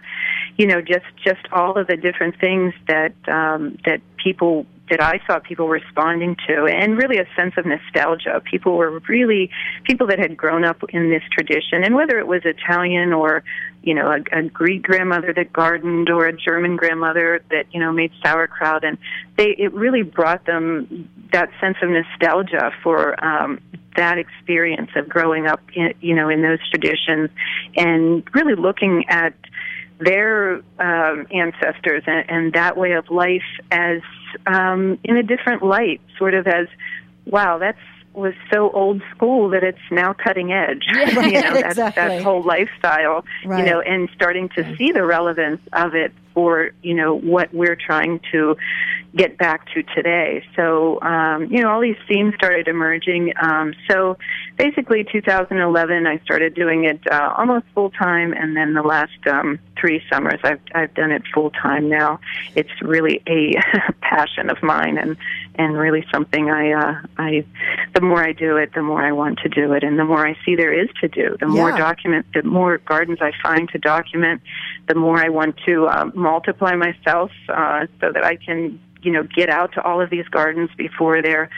you 0.57 0.65
know, 0.65 0.81
just, 0.81 1.05
just 1.23 1.45
all 1.51 1.77
of 1.77 1.85
the 1.87 1.97
different 1.97 2.39
things 2.39 2.73
that, 2.87 3.13
um, 3.27 3.77
that 3.85 4.01
people 4.17 4.65
that 4.89 5.03
I 5.03 5.21
saw 5.27 5.37
people 5.39 5.69
responding 5.69 6.35
to, 6.47 6.65
and 6.65 6.97
really 6.97 7.19
a 7.19 7.27
sense 7.35 7.53
of 7.57 7.65
nostalgia. 7.67 8.41
People 8.49 8.75
were 8.75 8.99
really 9.07 9.51
people 9.83 10.07
that 10.07 10.17
had 10.17 10.35
grown 10.35 10.65
up 10.65 10.77
in 10.89 11.11
this 11.11 11.21
tradition, 11.31 11.83
and 11.83 11.93
whether 11.93 12.17
it 12.17 12.25
was 12.27 12.41
Italian 12.43 13.13
or 13.13 13.43
you 13.81 13.93
know 13.93 14.11
a, 14.11 14.39
a 14.39 14.43
Greek 14.43 14.83
grandmother 14.83 15.33
that 15.33 15.53
gardened 15.53 16.09
or 16.09 16.27
a 16.27 16.33
German 16.33 16.75
grandmother 16.75 17.41
that 17.49 17.65
you 17.71 17.79
know 17.79 17.91
made 17.91 18.11
sauerkraut, 18.23 18.83
and 18.83 18.97
they 19.37 19.55
it 19.57 19.73
really 19.73 20.03
brought 20.03 20.45
them 20.45 21.09
that 21.31 21.49
sense 21.61 21.77
of 21.81 21.89
nostalgia 21.89 22.71
for 22.83 23.23
um, 23.23 23.59
that 23.95 24.17
experience 24.17 24.91
of 24.95 25.09
growing 25.09 25.47
up, 25.47 25.61
in, 25.73 25.93
you 26.01 26.15
know, 26.15 26.29
in 26.29 26.41
those 26.41 26.59
traditions, 26.69 27.29
and 27.75 28.23
really 28.33 28.55
looking 28.55 29.05
at 29.09 29.33
their 29.99 30.55
um, 30.79 31.27
ancestors 31.31 32.03
and, 32.07 32.29
and 32.29 32.53
that 32.53 32.77
way 32.77 32.93
of 32.93 33.09
life 33.09 33.43
as 33.71 34.01
um, 34.47 34.97
in 35.03 35.17
a 35.17 35.23
different 35.23 35.63
light, 35.63 36.01
sort 36.17 36.33
of 36.33 36.47
as, 36.47 36.67
wow, 37.25 37.57
that's 37.57 37.77
was 38.19 38.33
so 38.51 38.69
old 38.71 39.01
school 39.15 39.49
that 39.49 39.63
it's 39.63 39.79
now 39.91 40.13
cutting 40.13 40.51
edge. 40.51 40.85
you 40.87 41.05
know, 41.05 41.13
that, 41.31 41.65
exactly. 41.65 42.03
that 42.03 42.23
whole 42.23 42.43
lifestyle, 42.43 43.25
Right. 43.45 43.59
you 43.59 43.71
know, 43.71 43.81
and 43.81 44.09
starting 44.15 44.49
to 44.49 44.75
see 44.77 44.91
the 44.91 45.05
relevance 45.05 45.61
of 45.73 45.95
it 45.95 46.13
for, 46.33 46.71
you 46.83 46.93
know, 46.93 47.15
what 47.15 47.53
we're 47.53 47.75
trying 47.75 48.19
to 48.31 48.55
get 49.15 49.37
back 49.37 49.65
to 49.73 49.83
today. 49.83 50.43
So, 50.55 51.01
um, 51.01 51.45
you 51.45 51.61
know, 51.61 51.71
all 51.71 51.81
these 51.81 51.97
themes 52.07 52.35
started 52.35 52.67
emerging. 52.67 53.33
Um, 53.41 53.73
so 53.89 54.17
basically 54.57 55.05
2011, 55.11 56.05
I 56.05 56.19
started 56.19 56.53
doing 56.53 56.85
it 56.85 56.99
uh, 57.11 57.33
almost 57.35 57.65
full 57.73 57.89
time, 57.89 58.33
and 58.33 58.55
then 58.55 58.73
the 58.73 58.83
last 58.83 59.25
um, 59.27 59.59
three 59.79 60.01
summers, 60.11 60.39
I've, 60.43 60.61
I've 60.75 60.93
done 60.93 61.11
it 61.11 61.23
full 61.33 61.49
time 61.49 61.89
now. 61.89 62.19
It's 62.55 62.81
really 62.81 63.21
a 63.27 63.55
passion 64.01 64.49
of 64.49 64.61
mine 64.61 64.97
and, 64.97 65.17
and 65.55 65.77
really 65.77 66.05
something 66.11 66.49
I, 66.49 66.71
uh, 66.71 67.01
I, 67.17 67.45
the 67.93 68.01
more 68.01 68.23
I 68.23 68.33
do 68.33 68.57
it, 68.57 68.73
the 68.73 68.81
more 68.81 69.03
I 69.03 69.11
want 69.11 69.39
to 69.39 69.49
do 69.49 69.73
it, 69.73 69.83
and 69.83 69.99
the 69.99 70.05
more 70.05 70.25
I 70.25 70.37
see 70.45 70.55
there 70.55 70.73
is 70.73 70.89
to 71.01 71.07
do, 71.07 71.35
the 71.39 71.47
more 71.47 71.75
document, 71.77 72.27
the 72.33 72.43
more 72.43 72.77
gardens 72.77 73.19
I 73.21 73.31
find 73.41 73.69
to 73.69 73.77
document, 73.77 74.41
the 74.87 74.95
more 74.95 75.17
I 75.17 75.29
want 75.29 75.57
to 75.67 75.87
uh, 75.87 76.11
multiply 76.13 76.75
myself 76.75 77.31
uh, 77.49 77.87
so 77.99 78.11
that 78.11 78.23
I 78.23 78.35
can, 78.37 78.79
you 79.01 79.11
know, 79.11 79.23
get 79.23 79.49
out 79.49 79.73
to 79.73 79.81
all 79.81 80.01
of 80.01 80.09
these 80.09 80.27
gardens 80.27 80.69
before 80.77 81.21
they're 81.21 81.49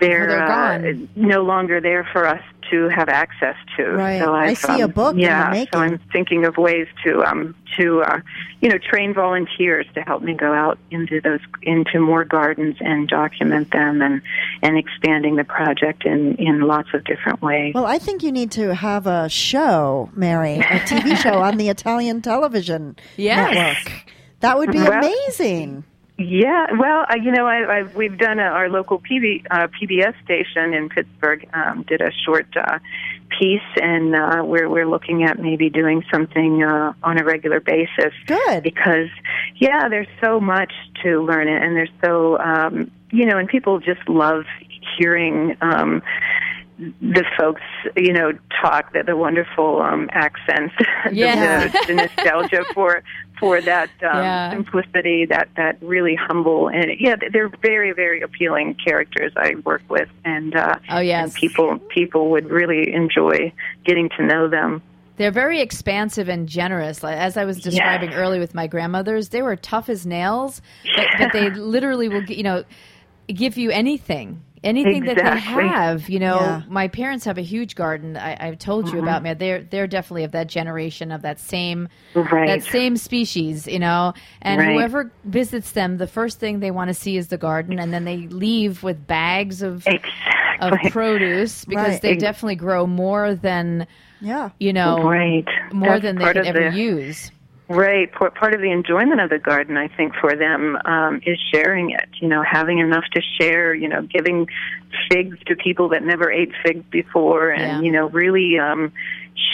they're, 0.00 0.28
they're 0.28 0.44
uh, 0.44 0.92
no 1.16 1.42
longer 1.42 1.80
there 1.80 2.08
for 2.12 2.24
us 2.24 2.42
to 2.70 2.88
have 2.88 3.08
access 3.08 3.56
to. 3.76 3.84
Right. 3.92 4.20
So 4.20 4.34
I 4.34 4.44
I've, 4.48 4.58
see 4.58 4.80
a 4.80 4.84
um, 4.86 4.90
book 4.92 5.12
in 5.12 5.18
the 5.18 5.22
Yeah, 5.24 5.50
making. 5.50 5.68
so 5.72 5.78
I'm 5.80 5.98
thinking 6.12 6.44
of 6.44 6.56
ways 6.56 6.86
to 7.04 7.22
um 7.24 7.54
to 7.76 8.02
uh 8.02 8.20
you 8.60 8.68
know 8.68 8.78
train 8.78 9.12
volunteers 9.14 9.86
to 9.94 10.00
help 10.02 10.22
me 10.22 10.34
go 10.34 10.52
out 10.52 10.78
into 10.90 11.20
those 11.20 11.40
into 11.62 12.00
more 12.00 12.24
gardens 12.24 12.76
and 12.80 13.08
document 13.08 13.70
them 13.72 14.00
and 14.02 14.20
and 14.62 14.76
expanding 14.78 15.36
the 15.36 15.44
project 15.44 16.04
in 16.04 16.34
in 16.36 16.60
lots 16.62 16.88
of 16.94 17.04
different 17.04 17.40
ways. 17.42 17.74
Well, 17.74 17.86
I 17.86 17.98
think 17.98 18.22
you 18.22 18.32
need 18.32 18.50
to 18.52 18.74
have 18.74 19.06
a 19.06 19.28
show, 19.28 20.10
Mary, 20.14 20.56
a 20.58 20.80
TV 20.80 21.16
show 21.16 21.40
on 21.40 21.56
the 21.56 21.68
Italian 21.76 22.22
television 22.22 22.96
Yes. 23.16 23.54
network. 23.54 24.04
That 24.40 24.58
would 24.58 24.70
be 24.72 24.78
Well- 24.78 24.92
amazing. 24.98 25.84
Yeah, 26.20 26.66
well, 26.76 27.04
I, 27.08 27.16
you 27.22 27.30
know, 27.30 27.46
I, 27.46 27.78
I, 27.78 27.82
we've 27.94 28.18
done 28.18 28.40
a, 28.40 28.42
our 28.42 28.68
local 28.68 28.98
PB, 28.98 29.46
uh, 29.52 29.68
PBS 29.68 30.14
station 30.24 30.74
in 30.74 30.88
Pittsburgh 30.88 31.48
um, 31.54 31.84
did 31.86 32.00
a 32.00 32.10
short 32.26 32.48
uh, 32.56 32.80
piece, 33.38 33.60
and 33.80 34.16
uh, 34.16 34.42
we're 34.44 34.68
we're 34.68 34.88
looking 34.88 35.22
at 35.22 35.38
maybe 35.38 35.70
doing 35.70 36.02
something 36.12 36.64
uh, 36.64 36.92
on 37.04 37.20
a 37.20 37.24
regular 37.24 37.60
basis. 37.60 38.12
Good. 38.26 38.64
because 38.64 39.08
yeah, 39.60 39.88
there's 39.88 40.08
so 40.20 40.40
much 40.40 40.72
to 41.04 41.22
learn, 41.22 41.46
and 41.46 41.76
there's 41.76 41.90
so 42.04 42.36
um, 42.40 42.90
you 43.12 43.24
know, 43.24 43.38
and 43.38 43.48
people 43.48 43.78
just 43.78 44.08
love 44.08 44.42
hearing. 44.98 45.56
Um, 45.60 46.02
the 47.02 47.24
folks, 47.36 47.62
you 47.96 48.12
know, 48.12 48.30
talk 48.62 48.92
the, 48.92 49.02
the 49.02 49.16
wonderful 49.16 49.82
um, 49.82 50.08
accents, 50.12 50.72
the- 50.78 51.12
Yeah. 51.12 51.66
the, 51.66 51.84
the 51.88 51.94
nostalgia 51.94 52.64
for 52.72 53.02
for 53.40 53.60
that 53.60 53.90
um, 54.02 54.18
Yeah. 54.22 54.50
simplicity, 54.52 55.26
that 55.26 55.48
that 55.56 55.76
really 55.82 56.14
humble, 56.14 56.68
and 56.68 56.86
yeah, 56.98 57.16
they're 57.32 57.50
very 57.62 57.92
very 57.92 58.20
appealing 58.20 58.74
characters 58.84 59.32
I 59.36 59.54
work 59.64 59.82
with, 59.88 60.08
and 60.24 60.54
uh, 60.56 60.74
Oh, 60.90 60.98
yes. 61.00 61.22
and 61.24 61.34
people 61.34 61.78
people 61.88 62.30
would 62.30 62.50
really 62.50 62.92
enjoy 62.92 63.52
getting 63.84 64.08
to 64.16 64.24
know 64.24 64.48
them. 64.48 64.82
They're 65.16 65.32
very 65.32 65.60
expansive 65.60 66.28
and 66.28 66.48
generous. 66.48 67.02
As 67.02 67.36
I 67.36 67.44
was 67.44 67.60
describing 67.60 68.14
earlier 68.14 68.38
with 68.40 68.54
my 68.54 68.68
grandmothers, 68.68 69.30
they 69.30 69.42
were 69.42 69.56
tough 69.56 69.88
as 69.88 70.06
nails, 70.06 70.62
but, 70.94 71.06
but 71.18 71.32
they 71.32 71.50
literally 71.74 72.08
will, 72.08 72.22
you 72.24 72.44
know, 72.44 72.62
give 73.26 73.58
you 73.58 73.70
anything, 73.72 74.40
anything 74.64 75.04
that 75.04 75.16
they 75.16 75.38
have. 75.40 76.08
You 76.08 76.18
know, 76.20 76.36
Yeah. 76.40 76.62
my 76.68 76.88
parents 76.88 77.24
have 77.24 77.38
a 77.38 77.42
huge 77.42 77.74
garden. 77.74 78.16
I, 78.16 78.36
I've 78.38 78.58
told 78.58 78.86
Mm-hmm. 78.86 78.96
you 78.96 79.02
about 79.02 79.22
me. 79.22 79.34
They're 79.34 79.62
they're 79.62 79.86
definitely 79.86 80.24
of 80.24 80.32
that 80.32 80.46
generation 80.48 81.10
of 81.12 81.22
that 81.22 81.38
same 81.40 81.88
Right. 82.14 82.46
that 82.48 82.62
same 82.64 82.96
species. 82.96 83.66
You 83.66 83.78
know, 83.78 84.12
and 84.42 84.60
Right. 84.60 84.72
whoever 84.74 85.12
visits 85.24 85.72
them, 85.72 85.98
the 85.98 86.06
first 86.06 86.38
thing 86.40 86.60
they 86.60 86.70
want 86.70 86.88
to 86.88 86.94
see 86.94 87.16
is 87.16 87.28
the 87.28 87.38
garden, 87.38 87.78
and 87.78 87.92
then 87.92 88.04
they 88.04 88.26
leave 88.28 88.82
with 88.82 89.06
bags 89.06 89.62
of 89.62 89.86
of 90.60 90.72
produce 90.90 91.64
because 91.64 91.88
Right. 91.92 92.02
they 92.02 92.10
Ex- 92.12 92.20
definitely 92.22 92.56
grow 92.56 92.86
more 92.86 93.34
than 93.34 93.86
Yeah. 94.20 94.50
you 94.58 94.72
know 94.72 95.02
Right. 95.02 95.44
more 95.72 95.90
That's 95.90 96.02
than 96.02 96.16
they 96.16 96.24
part 96.24 96.36
could 96.36 96.46
ever 96.46 96.70
the- 96.70 96.76
use. 96.76 97.30
Right. 97.68 98.10
Part 98.12 98.34
part 98.34 98.54
of 98.54 98.60
the 98.60 98.70
enjoyment 98.70 99.20
of 99.20 99.28
the 99.30 99.38
garden, 99.38 99.76
I 99.76 99.88
think, 99.88 100.14
for 100.20 100.34
them 100.34 100.76
um, 100.84 101.20
is 101.26 101.38
sharing 101.52 101.90
it. 101.90 102.08
You 102.20 102.28
know, 102.28 102.42
having 102.42 102.78
enough 102.78 103.04
to 103.14 103.22
share. 103.40 103.74
You 103.74 103.88
know, 103.88 104.02
giving 104.02 104.46
figs 105.10 105.36
to 105.46 105.54
people 105.56 105.90
that 105.90 106.02
never 106.02 106.30
ate 106.32 106.52
figs 106.64 106.84
before, 106.90 107.50
and 107.50 107.62
Yeah. 107.62 107.80
you 107.82 107.92
know, 107.92 108.08
really 108.08 108.58
um, 108.58 108.92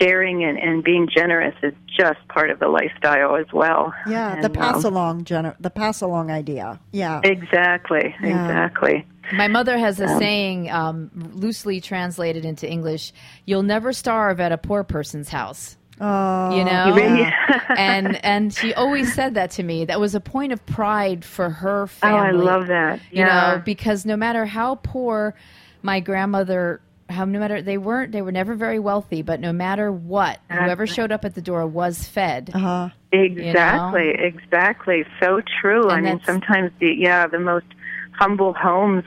sharing 0.00 0.44
and, 0.44 0.58
and 0.58 0.82
being 0.84 1.08
generous 1.14 1.54
is 1.62 1.74
just 1.98 2.26
part 2.28 2.50
of 2.50 2.58
the 2.58 2.68
lifestyle 2.68 3.36
as 3.36 3.46
well. 3.52 3.92
Yeah, 4.08 4.34
And, 4.34 4.42
the 4.42 4.48
um, 4.48 4.52
pass 4.54 4.84
along 4.84 5.24
gener- 5.24 5.56
the 5.60 5.70
pass 5.70 6.00
along 6.00 6.30
idea. 6.30 6.80
Yeah. 6.92 7.20
Exactly. 7.22 8.14
Yeah. 8.22 8.28
Exactly. 8.46 9.06
My 9.32 9.48
mother 9.48 9.78
has 9.78 10.00
a 10.00 10.08
saying, 10.18 10.70
um, 10.70 11.10
loosely 11.34 11.80
translated 11.80 12.44
into 12.44 12.70
English: 12.70 13.12
"You'll 13.46 13.62
never 13.62 13.92
starve 13.92 14.38
at 14.38 14.52
a 14.52 14.58
poor 14.58 14.84
person's 14.84 15.30
house." 15.30 15.76
Oh, 16.00 16.56
You 16.56 16.64
know, 16.64 16.92
Really? 16.94 17.32
and 17.76 18.22
and 18.24 18.52
she 18.52 18.74
always 18.74 19.12
said 19.14 19.34
that 19.34 19.52
to 19.52 19.62
me. 19.62 19.84
That 19.84 20.00
was 20.00 20.14
a 20.14 20.20
point 20.20 20.52
of 20.52 20.64
pride 20.66 21.24
for 21.24 21.50
her 21.50 21.82
Oh, 21.82 21.86
family. 21.86 22.18
I 22.18 22.30
love 22.30 22.66
that. 22.66 23.00
You 23.10 23.24
know, 23.24 23.62
because 23.64 24.04
no 24.04 24.16
matter 24.16 24.44
how 24.44 24.74
poor 24.76 25.34
my 25.82 26.00
grandmother, 26.00 26.80
how 27.08 27.24
no 27.24 27.38
matter 27.38 27.62
they 27.62 27.78
weren't, 27.78 28.12
they 28.12 28.22
were 28.22 28.32
never 28.32 28.54
very 28.54 28.78
wealthy. 28.78 29.22
But 29.22 29.38
no 29.40 29.52
matter 29.52 29.92
what, 29.92 30.40
whoever 30.50 30.86
showed 30.86 31.12
up 31.12 31.24
at 31.24 31.34
the 31.34 31.42
door 31.42 31.66
was 31.66 32.04
fed. 32.04 32.50
uh-huh. 32.54 32.90
Exactly, 33.12 34.10
exactly. 34.18 35.04
So 35.20 35.40
true. 35.60 35.88
I 35.88 36.00
mean, 36.00 36.20
sometimes 36.24 36.72
the 36.80 36.92
yeah, 36.98 37.28
the 37.28 37.38
most 37.38 37.66
humble 38.12 38.52
homes 38.54 39.04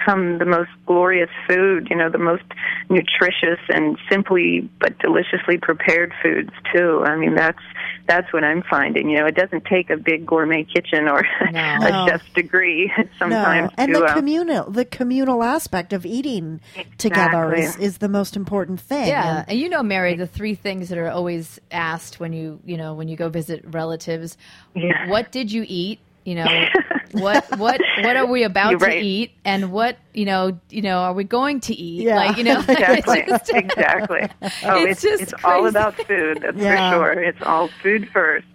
ha- 0.00 0.04
come 0.04 0.38
the 0.38 0.44
most 0.44 0.70
glorious 0.86 1.30
food. 1.48 1.88
You 1.90 1.96
know, 1.96 2.10
the 2.10 2.18
most 2.18 2.42
nutritious 2.88 3.58
and 3.68 3.98
simply 4.10 4.68
but 4.80 4.98
deliciously 4.98 5.58
prepared 5.58 6.12
foods 6.22 6.50
too. 6.74 7.02
I 7.04 7.16
mean, 7.16 7.34
that's 7.34 7.58
that's 8.06 8.32
what 8.32 8.42
I'm 8.44 8.62
finding. 8.68 9.08
You 9.10 9.18
know, 9.18 9.26
it 9.26 9.34
doesn't 9.36 9.64
take 9.66 9.90
a 9.90 9.96
big 9.96 10.26
gourmet 10.26 10.64
kitchen 10.64 11.08
or 11.08 11.22
No. 11.52 11.60
a 11.60 11.90
No. 11.90 12.06
chef's 12.08 12.28
degree 12.34 12.92
sometimes 13.18 13.70
no, 13.70 13.74
and 13.84 13.94
to 13.94 14.00
the 14.00 14.04
uh, 14.06 14.14
communal 14.14 14.70
the 14.70 14.84
communal 14.84 15.42
aspect 15.42 15.92
of 15.92 16.04
eating 16.06 16.60
together 16.98 17.54
is, 17.54 17.76
is 17.76 17.98
the 17.98 18.08
most 18.08 18.36
important 18.36 18.80
thing. 18.80 19.08
Yeah, 19.08 19.38
And- 19.40 19.50
and 19.50 19.58
you 19.58 19.68
know, 19.68 19.82
Mary, 19.82 20.14
the 20.16 20.26
three 20.26 20.54
things 20.54 20.88
that 20.88 20.98
are 20.98 21.08
always 21.10 21.60
asked 21.70 22.20
when 22.20 22.32
you, 22.32 22.60
you 22.64 22.76
know, 22.76 22.94
when 22.94 23.08
you 23.08 23.16
go 23.16 23.28
visit 23.28 23.64
relatives. 23.68 24.36
Yeah. 24.74 25.08
What 25.08 25.30
did 25.32 25.50
you 25.52 25.64
eat? 25.68 25.98
You 26.24 26.34
know, 26.34 26.64
what 27.12 27.58
what 27.58 27.80
what 28.02 28.16
are 28.16 28.26
we 28.26 28.42
about 28.42 28.70
You're 28.70 28.78
to 28.80 28.84
right. 28.86 29.02
eat? 29.02 29.32
And 29.44 29.72
what 29.72 29.96
you 30.12 30.26
know, 30.26 30.58
you 30.68 30.82
know, 30.82 30.98
are 30.98 31.12
we 31.14 31.24
going 31.24 31.60
to 31.60 31.74
eat? 31.74 32.02
Yeah. 32.04 32.16
Like 32.16 32.36
you 32.36 32.44
know, 32.44 32.58
exactly, 32.68 33.20
it's 33.20 33.48
just- 33.48 33.50
exactly. 33.54 34.28
Oh, 34.64 34.84
It's 34.84 34.90
it's 34.92 35.02
just 35.02 35.22
it's, 35.32 35.44
all 35.44 35.66
about 35.66 35.94
food. 35.96 36.40
That's 36.42 36.56
Yeah. 36.58 36.90
for 36.92 36.96
sure. 37.14 37.22
It's 37.22 37.42
all 37.42 37.68
food 37.82 38.08
first. 38.12 38.46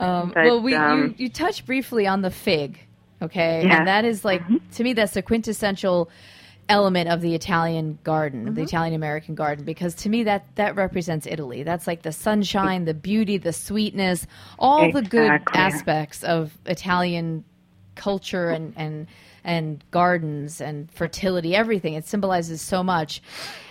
Um, 0.00 0.32
But, 0.34 0.44
well, 0.46 0.62
we 0.62 0.74
um, 0.74 1.14
you, 1.18 1.26
you 1.26 1.28
touched 1.28 1.66
briefly 1.66 2.06
on 2.06 2.22
the 2.22 2.30
fig, 2.30 2.78
okay, 3.20 3.64
Yeah. 3.66 3.76
and 3.78 3.86
that 3.86 4.06
is 4.06 4.24
like 4.24 4.42
to 4.76 4.82
me 4.82 4.94
that's 4.94 5.12
the 5.12 5.20
quintessential 5.22 6.08
element 6.70 7.10
of 7.10 7.20
the 7.20 7.34
Italian 7.34 7.98
garden, 8.04 8.44
the 8.44 8.50
mm-hmm. 8.52 8.60
Italian 8.62 8.94
American 8.94 9.34
garden, 9.34 9.64
because 9.64 9.94
to 9.96 10.08
me 10.08 10.22
that 10.24 10.46
that 10.54 10.76
represents 10.76 11.26
Italy. 11.26 11.62
That's 11.64 11.86
like 11.86 12.02
the 12.02 12.12
sunshine, 12.12 12.84
the 12.84 12.94
beauty, 12.94 13.36
the 13.36 13.52
sweetness, 13.52 14.26
all 14.58 14.90
the 14.90 15.02
good 15.02 15.42
aspects 15.52 16.22
of 16.24 16.56
Italian 16.64 17.44
culture 17.96 18.48
and 18.48 18.72
and 18.76 19.06
and 19.42 19.84
gardens 19.90 20.60
and 20.60 20.90
fertility, 20.92 21.54
everything. 21.54 21.94
It 21.94 22.06
symbolizes 22.06 22.62
so 22.62 22.82
much, 22.82 23.20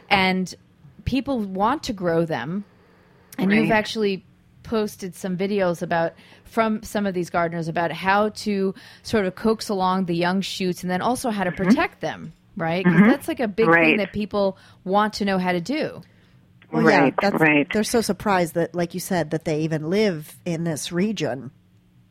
and 0.09 0.53
people 1.05 1.39
want 1.39 1.83
to 1.83 1.93
grow 1.93 2.25
them. 2.25 2.65
And 3.37 3.53
you've 3.53 3.71
actually 3.71 4.25
posted 4.63 5.15
some 5.15 5.37
videos 5.37 5.81
about 5.81 6.13
from 6.43 6.83
some 6.83 7.05
of 7.05 7.13
these 7.13 7.29
gardeners 7.29 7.67
about 7.67 7.91
how 7.91 8.29
to 8.29 8.75
sort 9.01 9.25
of 9.25 9.35
coax 9.35 9.69
along 9.69 10.05
the 10.05 10.15
young 10.15 10.41
shoots 10.41 10.83
and 10.83 10.91
then 10.91 11.01
also 11.01 11.29
how 11.29 11.43
to 11.43 11.51
mm-hmm. 11.51 11.63
protect 11.63 12.01
them, 12.01 12.33
right? 12.59 12.85
'Cause 12.85 12.99
that's 13.01 13.27
like 13.27 13.39
a 13.39 13.47
big 13.47 13.71
thing 13.71 13.97
that 13.97 14.13
people 14.13 14.57
want 14.83 15.13
to 15.13 15.25
know 15.25 15.37
how 15.37 15.51
to 15.51 15.61
do. 15.61 16.01
Well, 16.71 16.83
yeah, 16.89 17.01
Right, 17.01 17.13
that's, 17.19 17.39
right. 17.39 17.67
They're 17.73 17.83
so 17.83 18.01
surprised 18.01 18.53
that, 18.53 18.75
like 18.75 18.93
you 18.93 18.99
said, 18.99 19.31
that 19.31 19.43
they 19.45 19.61
even 19.61 19.89
live 19.89 20.37
in 20.45 20.65
this 20.65 20.91
region. 20.91 21.51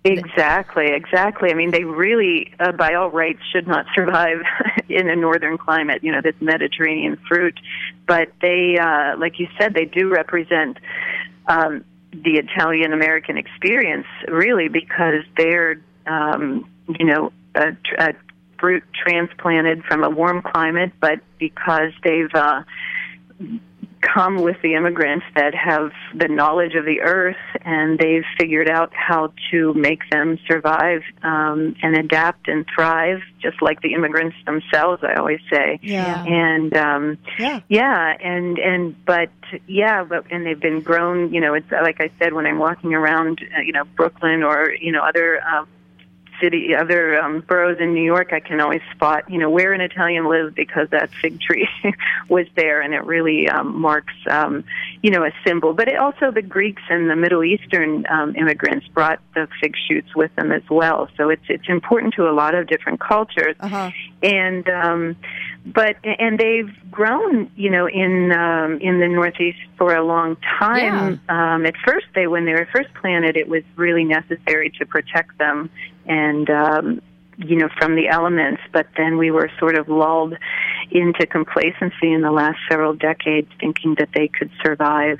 Exactly, 0.04 0.86
exactly. 0.86 1.50
I 1.50 1.54
mean, 1.54 1.70
they 1.70 1.84
really, 1.84 2.52
uh, 2.58 2.72
by 2.72 2.94
all 2.94 3.10
rights, 3.10 3.40
should 3.52 3.66
not 3.66 3.84
survive 3.94 4.38
in 4.88 5.08
a 5.08 5.16
northern 5.16 5.58
climate. 5.58 6.02
You 6.02 6.12
know, 6.12 6.20
this 6.22 6.34
Mediterranean 6.40 7.18
fruit, 7.28 7.58
but 8.06 8.28
they, 8.40 8.78
uh, 8.80 9.16
like 9.18 9.38
you 9.38 9.48
said, 9.60 9.74
they 9.74 9.84
do 9.84 10.08
represent 10.08 10.78
um, 11.46 11.84
the 12.12 12.40
Italian 12.42 12.92
American 12.92 13.36
experience, 13.36 14.06
really, 14.28 14.68
because 14.68 15.24
they're, 15.36 15.80
um, 16.06 16.68
you 16.98 17.04
know, 17.06 17.32
a, 17.54 17.76
a 17.98 18.12
fruit 18.58 18.82
transplanted 18.94 19.84
from 19.84 20.04
a 20.04 20.10
warm 20.10 20.42
climate, 20.42 20.92
but 21.00 21.20
because 21.38 21.92
they've 22.02 22.34
uh, 22.34 22.62
come 24.00 24.40
with 24.42 24.56
the 24.62 24.74
immigrants 24.74 25.26
that 25.34 25.54
have 25.54 25.90
the 26.14 26.28
knowledge 26.28 26.74
of 26.74 26.84
the 26.84 27.00
earth 27.00 27.36
and 27.64 27.98
they've 27.98 28.24
figured 28.38 28.68
out 28.70 28.92
how 28.94 29.32
to 29.50 29.74
make 29.74 30.00
them 30.10 30.38
survive 30.48 31.02
um, 31.22 31.74
and 31.82 31.96
adapt 31.96 32.48
and 32.48 32.64
thrive 32.74 33.18
just 33.40 33.60
like 33.60 33.80
the 33.82 33.94
immigrants 33.94 34.36
themselves 34.46 35.02
i 35.02 35.14
always 35.14 35.40
say 35.52 35.78
Yeah. 35.82 36.22
and 36.24 36.76
um 36.76 37.18
Yeah. 37.38 37.60
yeah 37.68 38.14
and 38.22 38.58
and 38.58 39.04
but 39.04 39.30
yeah 39.66 40.04
but 40.04 40.30
and 40.30 40.46
they've 40.46 40.60
been 40.60 40.80
grown 40.80 41.32
you 41.32 41.40
know 41.40 41.54
it's 41.54 41.70
like 41.70 42.00
i 42.00 42.10
said 42.20 42.32
when 42.32 42.46
i'm 42.46 42.58
walking 42.58 42.94
around 42.94 43.40
uh, 43.56 43.60
you 43.62 43.72
know 43.72 43.84
brooklyn 43.96 44.42
or 44.44 44.72
you 44.80 44.92
know 44.92 45.02
other 45.02 45.40
um 45.42 45.66
city 46.40 46.74
other 46.74 47.20
um 47.20 47.40
boroughs 47.40 47.78
in 47.80 47.94
new 47.94 48.02
york 48.02 48.32
i 48.32 48.40
can 48.40 48.60
always 48.60 48.82
spot 48.94 49.28
you 49.30 49.38
know 49.38 49.50
where 49.50 49.72
an 49.72 49.80
italian 49.80 50.28
lives 50.28 50.54
because 50.54 50.88
that 50.90 51.10
fig 51.20 51.40
tree 51.40 51.68
was 52.28 52.46
there 52.54 52.80
and 52.80 52.94
it 52.94 53.04
really 53.04 53.48
um 53.48 53.80
marks 53.80 54.14
um 54.30 54.64
you 55.02 55.10
know 55.10 55.24
a 55.24 55.30
symbol. 55.46 55.72
But 55.74 55.88
it 55.88 55.98
also 55.98 56.30
the 56.30 56.42
greeks 56.42 56.82
and 56.88 57.08
the 57.08 57.16
middle 57.16 57.44
eastern 57.44 58.06
um 58.08 58.34
immigrants 58.36 58.86
brought 58.88 59.20
the 59.34 59.48
fig 59.60 59.74
shoots 59.88 60.14
with 60.14 60.34
them 60.36 60.52
as 60.52 60.62
well. 60.70 61.08
So 61.16 61.28
it's 61.30 61.44
it's 61.48 61.68
important 61.68 62.14
to 62.14 62.28
a 62.28 62.32
lot 62.32 62.54
of 62.54 62.66
different 62.66 63.00
cultures. 63.00 63.56
Uh-huh. 63.60 63.90
and 64.22 64.68
um 64.68 65.16
but 65.66 65.96
and 66.04 66.38
they've 66.38 66.70
grown 66.90 67.50
you 67.56 67.70
know 67.70 67.86
in 67.88 68.32
um 68.32 68.78
in 68.80 69.00
the 69.00 69.08
northeast 69.08 69.58
for 69.76 69.94
a 69.94 70.04
long 70.04 70.36
time. 70.58 71.20
Um 71.28 71.66
at 71.66 71.74
first 71.86 72.06
they 72.14 72.26
when 72.26 72.44
they 72.44 72.52
were 72.52 72.68
first 72.72 72.92
planted 72.94 73.36
it 73.36 73.48
was 73.48 73.62
really 73.76 74.04
necessary 74.04 74.70
to 74.78 74.86
protect 74.86 75.38
them. 75.38 75.70
And 76.06 76.48
um 76.50 77.00
you 77.38 77.56
know 77.56 77.68
from 77.78 77.94
the 77.94 78.08
elements 78.08 78.60
but 78.72 78.86
then 78.96 79.16
we 79.16 79.30
were 79.30 79.50
sort 79.58 79.78
of 79.78 79.88
lulled 79.88 80.34
into 80.90 81.26
complacency 81.26 82.12
in 82.12 82.20
the 82.22 82.32
last 82.32 82.58
several 82.68 82.94
decades 82.94 83.48
thinking 83.60 83.94
that 83.98 84.08
they 84.14 84.28
could 84.28 84.50
survive 84.64 85.18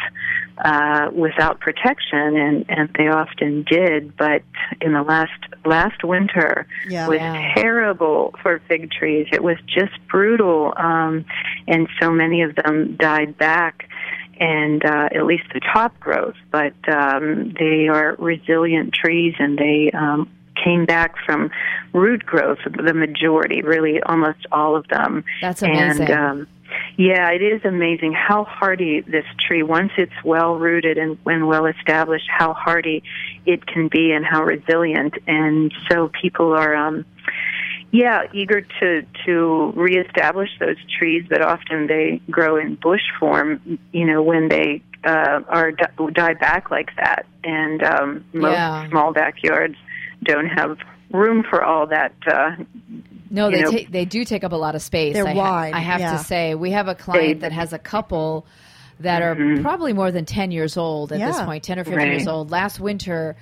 uh 0.65 1.09
without 1.13 1.61
protection 1.61 2.37
and 2.37 2.65
and 2.69 2.91
they 2.99 3.07
often 3.09 3.63
did 3.63 4.17
but 4.17 4.43
in 4.81 4.93
the 4.93 5.03
last 5.03 5.31
last 5.65 6.03
winter 6.03 6.67
Yeah. 6.89 7.07
was 7.07 7.19
Yeah. 7.21 7.55
terrible 7.55 8.35
for 8.43 8.61
fig 8.69 8.91
trees. 8.91 9.29
It 9.33 9.43
was 9.43 9.59
just 9.67 9.93
brutal, 10.09 10.73
um, 10.77 11.25
and 11.67 11.89
so 12.01 12.11
many 12.11 12.43
of 12.43 12.55
them 12.57 12.97
died 12.97 13.37
back, 13.39 13.89
and 14.41 14.85
uh, 14.85 15.09
at 15.15 15.25
least 15.27 15.45
the 15.53 15.61
top 15.61 15.99
growth. 16.01 16.37
But 16.51 16.75
um, 16.89 17.55
they 17.59 17.89
are 17.89 18.17
resilient 18.19 18.95
trees, 18.95 19.35
and 19.39 19.59
they 19.59 19.91
um, 19.93 20.31
came 20.65 20.85
back 20.85 21.15
from 21.25 21.51
root 21.93 22.25
growth. 22.25 22.59
The 22.65 22.95
majority, 22.95 23.63
really, 23.63 24.03
almost 24.03 24.47
all 24.53 24.77
of 24.77 24.87
them. 24.89 25.25
That's 25.41 25.63
amazing. 25.63 26.09
And, 26.09 26.11
um, 26.11 26.49
yeah, 26.99 27.31
it 27.31 27.41
is 27.41 27.65
amazing 27.65 28.13
how 28.13 28.45
hardy 28.45 29.01
this 29.01 29.25
tree, 29.47 29.63
once 29.63 29.93
it's 29.97 30.13
well 30.25 30.57
rooted 30.57 30.99
and, 30.99 31.17
and 31.25 31.47
well 31.49 31.67
established, 31.67 32.29
how 32.29 32.53
hardy 32.53 33.03
it 33.47 33.67
can 33.67 33.89
be 33.89 34.13
and 34.13 34.25
how 34.25 34.45
resilient. 34.45 35.15
And 35.27 35.73
so 35.91 36.11
people 36.21 36.53
are, 36.53 36.75
um, 36.75 37.07
yeah, 37.91 38.25
eager 38.35 38.61
to 38.81 39.03
to 39.25 39.73
reestablish 39.75 40.51
those 40.61 40.77
trees, 40.99 41.25
but 41.29 41.41
often 41.41 41.87
they 41.87 42.21
grow 42.31 42.57
in 42.57 42.75
bush 42.75 43.07
form. 43.19 43.79
You 43.93 44.05
know, 44.05 44.23
when 44.23 44.51
they 44.51 44.83
uh, 45.05 45.41
are 45.49 45.73
di- 45.73 46.11
die 46.13 46.35
back 46.35 46.71
like 46.71 46.91
that, 46.97 47.25
and 47.45 47.83
um, 47.83 48.25
most 48.35 48.53
Yeah. 48.53 48.89
small 48.91 49.15
backyards 49.15 49.77
don't 50.25 50.47
have 50.49 50.79
room 51.13 51.45
for 51.49 51.63
all 51.65 51.87
that. 51.89 52.13
Uh, 52.27 52.57
No, 53.31 53.51
they 53.51 53.63
know- 53.63 53.71
take 53.71 53.91
they 53.91 54.05
do 54.05 54.25
take 54.25 54.45
up 54.45 54.53
a 54.53 54.57
lot 54.57 54.75
of 54.75 54.83
space. 54.83 55.15
They're 55.15 55.27
I, 55.27 55.33
ha- 55.33 55.39
wide, 55.39 55.75
I 55.75 55.81
have 55.81 56.01
yeah. 56.01 56.13
to 56.13 56.19
say, 56.25 56.55
we 56.55 56.71
have 56.73 56.89
a 56.89 56.95
client 56.95 57.41
They- 57.41 57.49
that 57.49 57.53
has 57.53 57.73
a 57.73 57.79
couple 57.79 58.47
that 59.01 59.23
Mm-hmm. 59.23 59.59
are 59.61 59.63
probably 59.63 59.93
more 59.93 60.11
than 60.11 60.25
ten 60.25 60.51
years 60.51 60.77
old 60.77 61.13
at 61.13 61.21
this 61.21 61.41
point, 61.43 61.63
ten 61.65 61.79
or 61.79 61.85
fifteen 61.85 62.09
years 62.13 62.27
old. 62.27 62.51
Last 62.51 62.81
winter, 62.81 63.37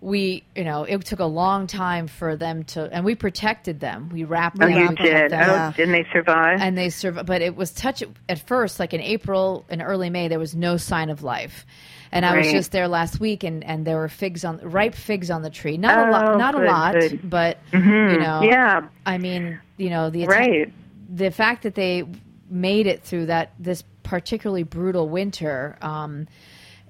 we 0.00 0.44
you 0.56 0.64
know 0.64 0.84
it 0.84 1.04
took 1.04 1.18
a 1.20 1.24
long 1.26 1.66
time 1.66 2.06
for 2.08 2.36
them 2.36 2.64
to, 2.64 2.88
and 2.92 3.04
we 3.04 3.14
protected 3.14 3.80
them. 3.80 4.10
We 4.12 4.24
wrapped 4.24 4.58
oh, 4.60 4.66
them. 4.68 4.78
you 4.78 4.88
did? 4.96 5.32
them. 5.32 5.40
Oh, 5.48 5.52
Yeah. 5.54 5.72
didn't 5.76 5.92
they 5.92 6.06
survive? 6.12 6.60
and 6.60 6.76
they 6.78 6.88
survived. 6.90 7.26
But 7.26 7.42
it 7.42 7.56
was 7.56 7.72
touch 7.72 8.02
at 8.28 8.38
first, 8.46 8.78
like 8.80 8.94
in 8.94 9.00
April 9.00 9.64
and 9.68 9.82
early 9.82 10.08
May, 10.10 10.28
there 10.28 10.38
was 10.38 10.54
no 10.54 10.76
sign 10.76 11.10
of 11.10 11.22
life. 11.22 11.66
And 12.12 12.26
I 12.26 12.36
was 12.36 12.50
just 12.52 12.72
there 12.72 12.88
last 12.88 13.20
week, 13.20 13.42
and, 13.42 13.64
and 13.64 13.86
there 13.86 13.96
were 13.96 14.08
figs 14.08 14.44
on 14.44 14.58
ripe 14.58 14.94
figs 14.94 15.30
on 15.30 15.40
the 15.42 15.48
tree. 15.50 15.78
Not 15.78 16.08
a 16.08 16.10
lot, 16.10 16.28
Oh, 16.28 16.36
not 16.36 16.54
good, 16.54 16.64
a 16.64 16.66
lot, 16.70 16.92
good. 16.94 17.30
but 17.30 17.58
Mhm. 17.72 18.12
you 18.12 18.18
know, 18.20 18.42
yeah, 18.42 18.82
I 19.06 19.16
mean, 19.18 19.58
you 19.78 19.88
know, 19.90 20.10
the 20.10 20.26
right. 20.26 20.70
the 21.08 21.30
fact 21.30 21.62
that 21.62 21.74
they 21.74 22.04
made 22.50 22.86
it 22.86 23.02
through 23.02 23.26
that 23.26 23.52
this 23.58 23.82
particularly 24.02 24.62
brutal 24.62 25.08
winter 25.08 25.78
um, 25.80 26.28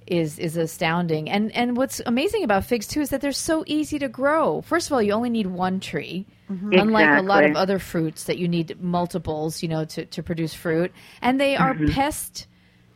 is 0.09 0.41
is 0.41 0.57
astounding. 0.57 1.31
And 1.31 1.55
and 1.55 1.77
what's 1.77 2.01
amazing 2.05 2.43
about 2.43 2.65
figs 2.65 2.89
too 2.89 3.01
is 3.01 3.11
that 3.11 3.21
they're 3.21 3.31
so 3.31 3.63
easy 3.69 4.01
to 4.01 4.09
grow. 4.09 4.61
First 4.63 4.89
of 4.89 4.93
all, 4.93 5.01
you 5.01 5.13
only 5.13 5.31
need 5.31 5.47
one 5.47 5.79
tree. 5.79 6.27
Unlike 6.49 7.21
a 7.21 7.23
lot 7.23 7.45
of 7.45 7.57
other 7.57 7.79
fruits 7.79 8.25
that 8.25 8.37
you 8.39 8.47
need 8.47 8.79
multiples, 8.83 9.63
you 9.63 9.69
know, 9.71 9.87
to, 9.87 10.05
to 10.05 10.23
produce 10.23 10.53
fruit, 10.53 10.93
and 11.23 11.41
they 11.41 11.57
are 11.57 11.75
pest 11.93 12.47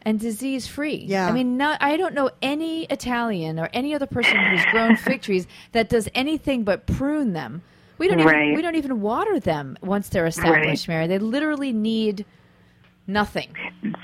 and 0.07 0.21
disease 0.21 0.69
free. 0.69 1.05
Yeah. 1.05 1.27
I 1.27 1.33
mean, 1.33 1.57
not, 1.57 1.83
I 1.83 1.97
don't 1.97 2.15
know 2.15 2.31
any 2.41 2.85
Italian 2.85 3.59
or 3.59 3.69
any 3.73 3.93
other 3.93 4.07
person 4.07 4.39
who's 4.39 4.65
grown 4.67 4.97
fig 4.97 5.21
trees 5.21 5.49
that 5.73 5.89
does 5.89 6.09
anything 6.15 6.63
but 6.63 6.87
prune 6.87 7.33
them. 7.33 7.63
We 7.99 8.07
don't 8.07 8.21
even 8.21 8.33
Right. 8.33 8.55
we 8.55 8.63
don't 8.63 8.77
even 8.77 9.01
water 9.01 9.41
them 9.41 9.77
once 9.83 10.09
they're 10.11 10.27
established, 10.27 10.87
Mary. 10.87 11.07
They 11.09 11.19
literally 11.19 11.73
need 11.73 12.25
nothing. 13.07 13.49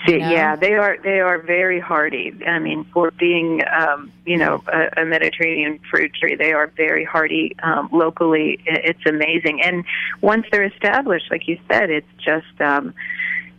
The- 0.06 0.18
know? 0.18 0.30
Yeah, 0.30 0.56
they 0.56 0.72
are 0.72 0.96
they 1.04 1.20
are 1.20 1.38
very 1.38 1.78
hardy. 1.78 2.32
I 2.46 2.58
mean, 2.58 2.84
for 2.92 3.10
being 3.10 3.60
um, 3.70 4.10
you 4.24 4.38
know 4.38 4.64
a, 4.66 5.02
a 5.02 5.04
Mediterranean 5.04 5.78
fruit 5.90 6.12
tree, 6.14 6.36
they 6.36 6.52
are 6.54 6.68
very 6.68 7.04
hardy 7.04 7.54
um, 7.62 7.90
locally. 7.92 8.58
It's 8.64 9.04
amazing, 9.06 9.60
and 9.62 9.84
once 10.22 10.46
they're 10.50 10.64
established, 10.64 11.30
like 11.30 11.46
you 11.46 11.58
said, 11.70 11.90
it's 11.90 12.08
just 12.18 12.60
um, 12.62 12.94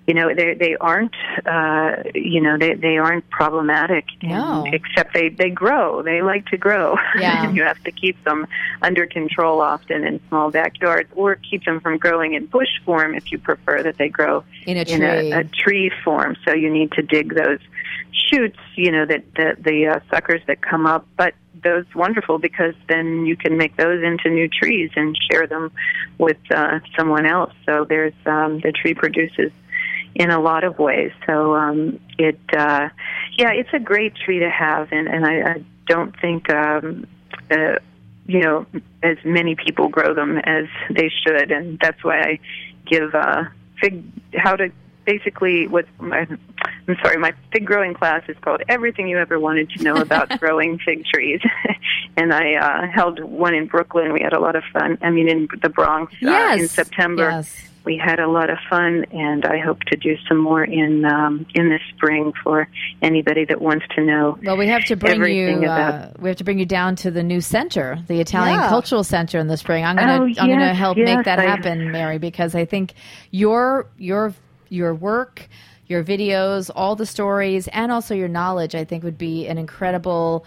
you 0.08 0.14
know 0.14 0.34
they 0.36 0.54
they 0.54 0.76
aren't 0.82 1.16
uh, 1.46 1.96
you 2.14 2.42
know 2.42 2.58
they 2.58 2.74
they 2.74 2.98
aren't 2.98 3.30
problematic. 3.30 4.06
No. 4.22 4.64
and- 4.66 4.74
except 4.74 5.14
they 5.14 5.30
they 5.30 5.50
grow. 5.50 6.02
They 6.02 6.22
like 6.22 6.46
to 6.48 6.58
grow. 6.58 6.96
Yeah. 7.20 7.46
and 7.46 7.56
you 7.56 7.64
have 7.64 7.82
to 7.84 7.92
keep 7.92 8.22
them 8.24 8.48
under 8.82 9.06
control 9.06 9.62
often 9.62 10.04
in 10.04 10.20
small 10.30 10.50
backyards, 10.52 11.10
or 11.16 11.36
keep 11.36 11.64
them 11.66 11.80
from 11.80 11.98
growing 11.98 12.34
in 12.34 12.48
bush 12.48 12.80
form 12.86 13.14
if 13.16 13.32
you 13.32 13.38
prefer 13.38 13.84
that 13.84 13.98
they 13.98 14.10
grow 14.10 14.44
In 14.66 14.78
a 14.78 14.82
in 14.82 15.00
tree. 15.00 15.32
a, 15.32 15.40
a 15.40 15.44
tree 15.46 15.92
form. 16.04 16.36
So 16.46 16.54
you 16.54 16.70
need 16.72 16.92
to 16.94 17.02
dig 17.02 17.36
those 17.36 17.60
shoots, 18.12 18.58
you 18.76 18.92
know, 18.92 19.06
that 19.06 19.24
the, 19.36 19.56
the 19.60 19.88
uh, 19.88 20.00
suckers 20.10 20.42
that 20.48 20.62
come 20.62 20.86
up. 20.86 21.06
But 21.18 21.34
those 21.64 21.86
wonderful 21.96 22.40
because 22.40 22.74
then 22.90 23.26
you 23.26 23.38
can 23.38 23.58
make 23.58 23.78
those 23.78 24.04
into 24.04 24.30
new 24.30 24.50
trees 24.50 24.90
and 24.96 25.16
share 25.32 25.48
them 25.48 25.72
with 26.18 26.38
uh, 26.54 26.80
someone 26.98 27.26
else. 27.26 27.54
So 27.66 27.86
there's 27.88 28.14
um, 28.26 28.60
the 28.60 28.72
tree 28.74 28.94
produces 28.96 29.52
in 30.16 30.30
a 30.30 30.40
lot 30.40 30.64
of 30.64 30.78
ways. 30.80 31.12
So 31.26 31.56
um, 31.56 32.00
it, 32.18 32.40
uh, 32.56 32.90
yeah, 33.38 33.52
it's 33.52 33.70
a 33.74 33.80
great 33.80 34.16
tree 34.16 34.40
to 34.40 34.50
have, 34.50 34.92
and, 34.92 35.08
and 35.08 35.26
I, 35.26 35.52
I 35.54 35.64
don't 35.88 36.20
think. 36.20 36.50
Um, 36.50 37.06
uh, 37.52 37.76
you 38.26 38.40
know, 38.40 38.66
as 39.02 39.18
many 39.26 39.56
people 39.56 39.90
grow 39.90 40.14
them 40.14 40.38
as 40.38 40.66
they 40.90 41.10
should, 41.10 41.52
and 41.52 41.78
that's 41.82 42.02
why 42.04 42.22
I 42.22 42.40
give 42.86 43.14
uh, 43.14 43.44
fig 43.82 44.04
how 44.36 44.56
to 44.56 44.72
basically 45.06 45.68
what 45.68 45.86
my, 46.00 46.26
I'm 46.88 46.98
sorry, 47.04 47.18
my 47.18 47.34
fig 47.52 47.66
growing 47.66 47.94
class 47.94 48.24
is 48.30 48.38
called 48.40 48.62
"Everything 48.70 49.10
You 49.10 49.18
Ever 49.20 49.40
Wanted 49.40 49.72
to 49.72 49.84
Know 49.84 49.96
About 49.96 50.30
Growing 50.40 50.80
Fig 50.80 51.04
Trees," 51.06 51.42
and 52.18 52.34
I 52.34 52.54
uh, 52.54 52.88
held 52.88 53.20
one 53.22 53.54
in 53.54 53.68
Brooklyn. 53.68 54.14
We 54.14 54.22
had 54.22 54.32
a 54.34 54.40
lot 54.40 54.56
of 54.56 54.64
fun. 54.72 54.98
I 55.02 55.10
mean, 55.10 55.28
in 55.28 55.50
the 55.62 55.70
Bronx 55.70 56.14
uh, 56.14 56.18
in 56.20 56.28
Yes. 56.60 56.72
September. 56.72 57.30
Yes. 57.30 57.70
We 57.86 57.98
had 57.98 58.20
a 58.20 58.28
lot 58.30 58.50
of 58.50 58.58
fun, 58.70 59.06
and 59.12 59.46
I 59.46 59.60
hope 59.60 59.80
to 59.92 59.98
do 59.98 60.16
some 60.28 60.38
more 60.38 60.64
in 60.64 61.04
um, 61.06 61.46
in 61.54 61.70
the 61.70 61.80
spring 61.96 62.32
for 62.44 62.68
anybody 63.02 63.46
that 63.46 63.60
wants 63.62 63.86
to 63.96 64.04
know. 64.04 64.38
Well, 64.44 64.58
we 64.58 64.68
have 64.68 64.86
to 64.86 64.96
bring 64.96 65.22
you. 65.26 65.66
Uh, 65.68 66.12
we 66.20 66.30
have 66.30 66.38
to 66.38 66.44
bring 66.44 66.60
you 66.60 66.66
down 66.66 66.96
to 66.98 67.12
the 67.12 67.24
new 67.24 67.42
center, 67.42 68.00
the 68.08 68.20
Italian 68.22 68.60
Yeah. 68.60 68.70
Cultural 68.70 69.04
Center, 69.04 69.38
in 69.40 69.48
the 69.48 69.58
spring. 69.58 69.84
I'm 69.84 69.96
gonna. 69.98 70.14
Oh, 70.22 70.26
I'm 70.26 70.34
gonna 70.34 70.66
yes, 70.68 70.78
help 70.78 70.98
make 70.98 71.26
that 71.26 71.40
I- 71.40 71.44
happen, 71.44 71.92
Mary, 71.92 72.18
because 72.20 72.56
I 72.56 72.66
think 72.66 72.94
your 73.32 73.88
your 73.98 74.34
your 74.70 74.94
work, 74.96 75.48
your 75.88 76.04
videos, 76.04 76.72
all 76.74 76.96
the 76.96 77.06
stories, 77.06 77.68
and 77.68 77.92
also 77.92 78.16
your 78.16 78.30
knowledge, 78.30 78.76
I 78.76 78.86
think 78.86 79.04
would 79.04 79.18
be 79.18 79.48
an 79.48 79.58
incredible 79.58 80.46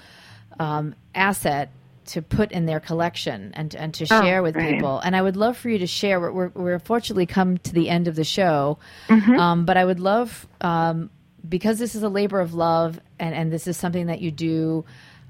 um, 0.58 0.94
asset 1.14 1.70
to 2.06 2.22
put 2.22 2.52
in 2.52 2.66
their 2.66 2.80
collection 2.80 3.52
and 3.54 3.74
and 3.74 3.92
to 3.94 4.04
Oh, 4.10 4.20
share 4.22 4.42
with 4.42 4.54
great. 4.54 4.74
people. 4.74 4.98
And 5.00 5.14
I 5.16 5.22
would 5.22 5.36
love 5.36 5.56
for 5.56 5.68
you 5.68 5.78
to 5.78 5.86
share. 5.86 6.20
We're 6.20 6.32
we're, 6.32 6.48
we're 6.54 6.74
unfortunately 6.74 7.26
come 7.26 7.58
to 7.58 7.72
the 7.72 7.88
end 7.88 8.08
of 8.08 8.14
the 8.16 8.24
show, 8.24 8.78
Mm-hmm. 9.08 9.38
um, 9.38 9.64
but 9.64 9.76
I 9.76 9.84
would 9.84 10.00
love 10.00 10.46
um, 10.60 11.10
because 11.48 11.78
this 11.78 11.94
is 11.94 12.02
a 12.02 12.08
labor 12.08 12.40
of 12.40 12.54
love 12.54 13.00
and 13.18 13.34
and 13.34 13.52
this 13.52 13.66
is 13.66 13.76
something 13.76 14.06
that 14.06 14.20
you 14.20 14.30
do, 14.30 14.84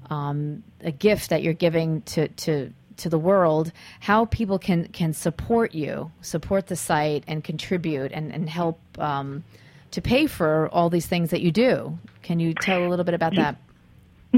um, 0.09 0.63
a 0.81 0.91
gift 0.91 1.29
that 1.29 1.43
you're 1.43 1.53
giving 1.53 2.01
to 2.03 2.27
to 2.29 2.71
to 2.97 3.09
the 3.09 3.19
world 3.19 3.71
how 3.99 4.25
people 4.25 4.57
can 4.57 4.87
can 4.87 5.13
support 5.13 5.75
you 5.75 6.11
support 6.21 6.65
the 6.65 6.75
site 6.75 7.23
and 7.27 7.43
contribute 7.43 8.11
and 8.11 8.31
and 8.33 8.49
help 8.49 8.79
um, 8.97 9.43
to 9.91 10.01
pay 10.01 10.25
for 10.25 10.67
all 10.69 10.89
these 10.89 11.05
things 11.05 11.29
that 11.29 11.41
you 11.41 11.51
do 11.51 11.95
can 12.23 12.39
you 12.39 12.55
tell 12.55 12.83
a 12.83 12.89
little 12.89 13.05
bit 13.05 13.13
about 13.13 13.35
that 13.35 13.55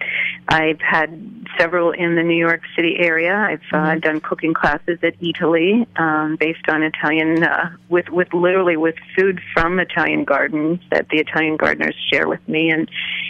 I've 0.47 0.81
had 0.81 1.09
several 1.57 1.91
in 1.91 2.15
the 2.15 2.23
New 2.23 2.37
York 2.37 2.61
City 2.75 2.97
area. 2.99 3.35
I've 3.35 3.73
uh, 3.73 3.95
done 3.95 4.21
cooking 4.21 4.53
classes 4.53 4.99
at 5.03 5.19
Eataly 5.19 5.85
um, 5.99 6.35
based 6.37 6.67
on 6.69 6.83
Italian, 6.83 7.43
uh, 7.43 7.75
with 7.89 8.09
with 8.09 8.33
literally 8.33 8.77
with 8.77 8.95
food 9.15 9.39
from 9.53 9.79
Italian 9.79 10.23
gardens 10.23 10.79
that 10.91 11.09
the 11.09 11.17
Italian 11.17 11.57
gardeners 11.57 11.95
share 12.11 12.27
with 12.27 12.45
me, 12.47 12.69
and 12.69 12.89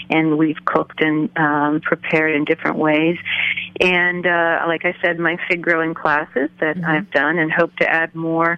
and 0.10 0.38
we've 0.38 0.64
cooked 0.66 1.02
and 1.02 1.36
um, 1.38 1.82
prepared 1.82 2.36
in 2.36 2.46
different 2.46 2.78
ways. 2.78 3.18
And 3.80 4.26
uh, 4.26 4.64
like 4.68 4.79
I 4.86 4.96
said, 5.02 5.20
my 5.20 5.38
fig 5.48 5.62
growing 5.62 5.94
classes 5.94 6.50
that 6.60 6.78
I've 6.84 7.10
done 7.12 7.38
and 7.38 7.52
hope 7.52 7.76
to 7.78 7.90
add 7.90 8.14
more. 8.16 8.58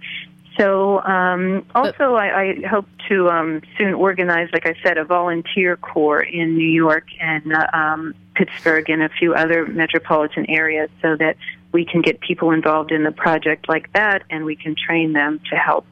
So 0.57 1.01
um, 1.03 1.65
also, 1.73 2.15
I, 2.15 2.41
I 2.41 2.67
hope 2.67 2.85
to 3.07 3.29
um, 3.29 3.61
soon 3.77 3.93
organize, 3.93 4.49
like 4.51 4.65
I 4.65 4.75
said, 4.83 4.97
a 4.97 5.05
volunteer 5.05 5.77
corps 5.77 6.21
in 6.21 6.57
New 6.57 6.69
York 6.69 7.05
and 7.19 7.53
uh, 7.53 7.67
um, 7.73 8.13
Pittsburgh 8.35 8.89
and 8.89 9.01
a 9.01 9.09
few 9.09 9.33
other 9.33 9.65
metropolitan 9.65 10.49
areas, 10.49 10.89
so 11.01 11.15
that 11.15 11.37
we 11.71 11.85
can 11.85 12.01
get 12.01 12.19
people 12.19 12.51
involved 12.51 12.91
in 12.91 13.03
the 13.03 13.13
project 13.13 13.69
like 13.69 13.91
that, 13.93 14.23
and 14.29 14.43
we 14.43 14.57
can 14.57 14.75
train 14.75 15.13
them 15.13 15.39
to 15.49 15.55
help, 15.55 15.85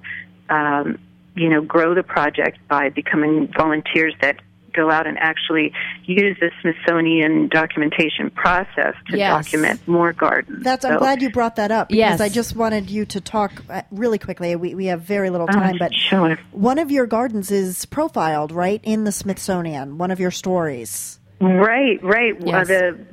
um, 0.49 0.99
you 1.35 1.49
know, 1.49 1.61
grow 1.61 1.93
the 1.93 2.03
project 2.03 2.59
by 2.67 2.89
becoming 2.89 3.47
volunteers 3.57 4.13
that 4.21 4.41
go 4.73 4.89
out 4.91 5.07
and 5.07 5.17
actually 5.19 5.73
use 6.05 6.37
the 6.39 6.51
Smithsonian 6.61 7.47
documentation 7.49 8.29
process 8.29 8.95
to 9.09 9.17
Yes. 9.17 9.45
document 9.45 9.87
more 9.87 10.13
gardens. 10.13 10.63
That's. 10.63 10.85
I'm 10.85 10.97
glad 10.97 11.21
you 11.21 11.29
brought 11.29 11.55
that 11.57 11.71
up 11.71 11.89
because 11.89 11.97
Yes. 11.97 12.21
I 12.21 12.29
just 12.29 12.55
wanted 12.55 12.89
you 12.89 13.05
to 13.05 13.21
talk 13.21 13.51
uh, 13.69 13.81
really 13.91 14.17
quickly. 14.17 14.55
We 14.55 14.75
we 14.75 14.85
have 14.85 15.01
very 15.01 15.29
little 15.29 15.47
time, 15.47 15.77
but 15.79 15.93
sure. 15.93 16.37
one 16.51 16.79
of 16.79 16.91
your 16.91 17.05
gardens 17.05 17.51
is 17.51 17.85
profiled 17.85 18.51
right 18.51 18.81
in 18.83 19.03
the 19.03 19.11
Smithsonian. 19.11 19.97
One 19.97 20.11
of 20.11 20.19
your 20.19 20.31
stories. 20.31 21.19
Right, 21.41 22.03
right. 22.03 22.35
Yes. 22.45 22.69
Uh, 22.69 22.73
the 22.73 23.05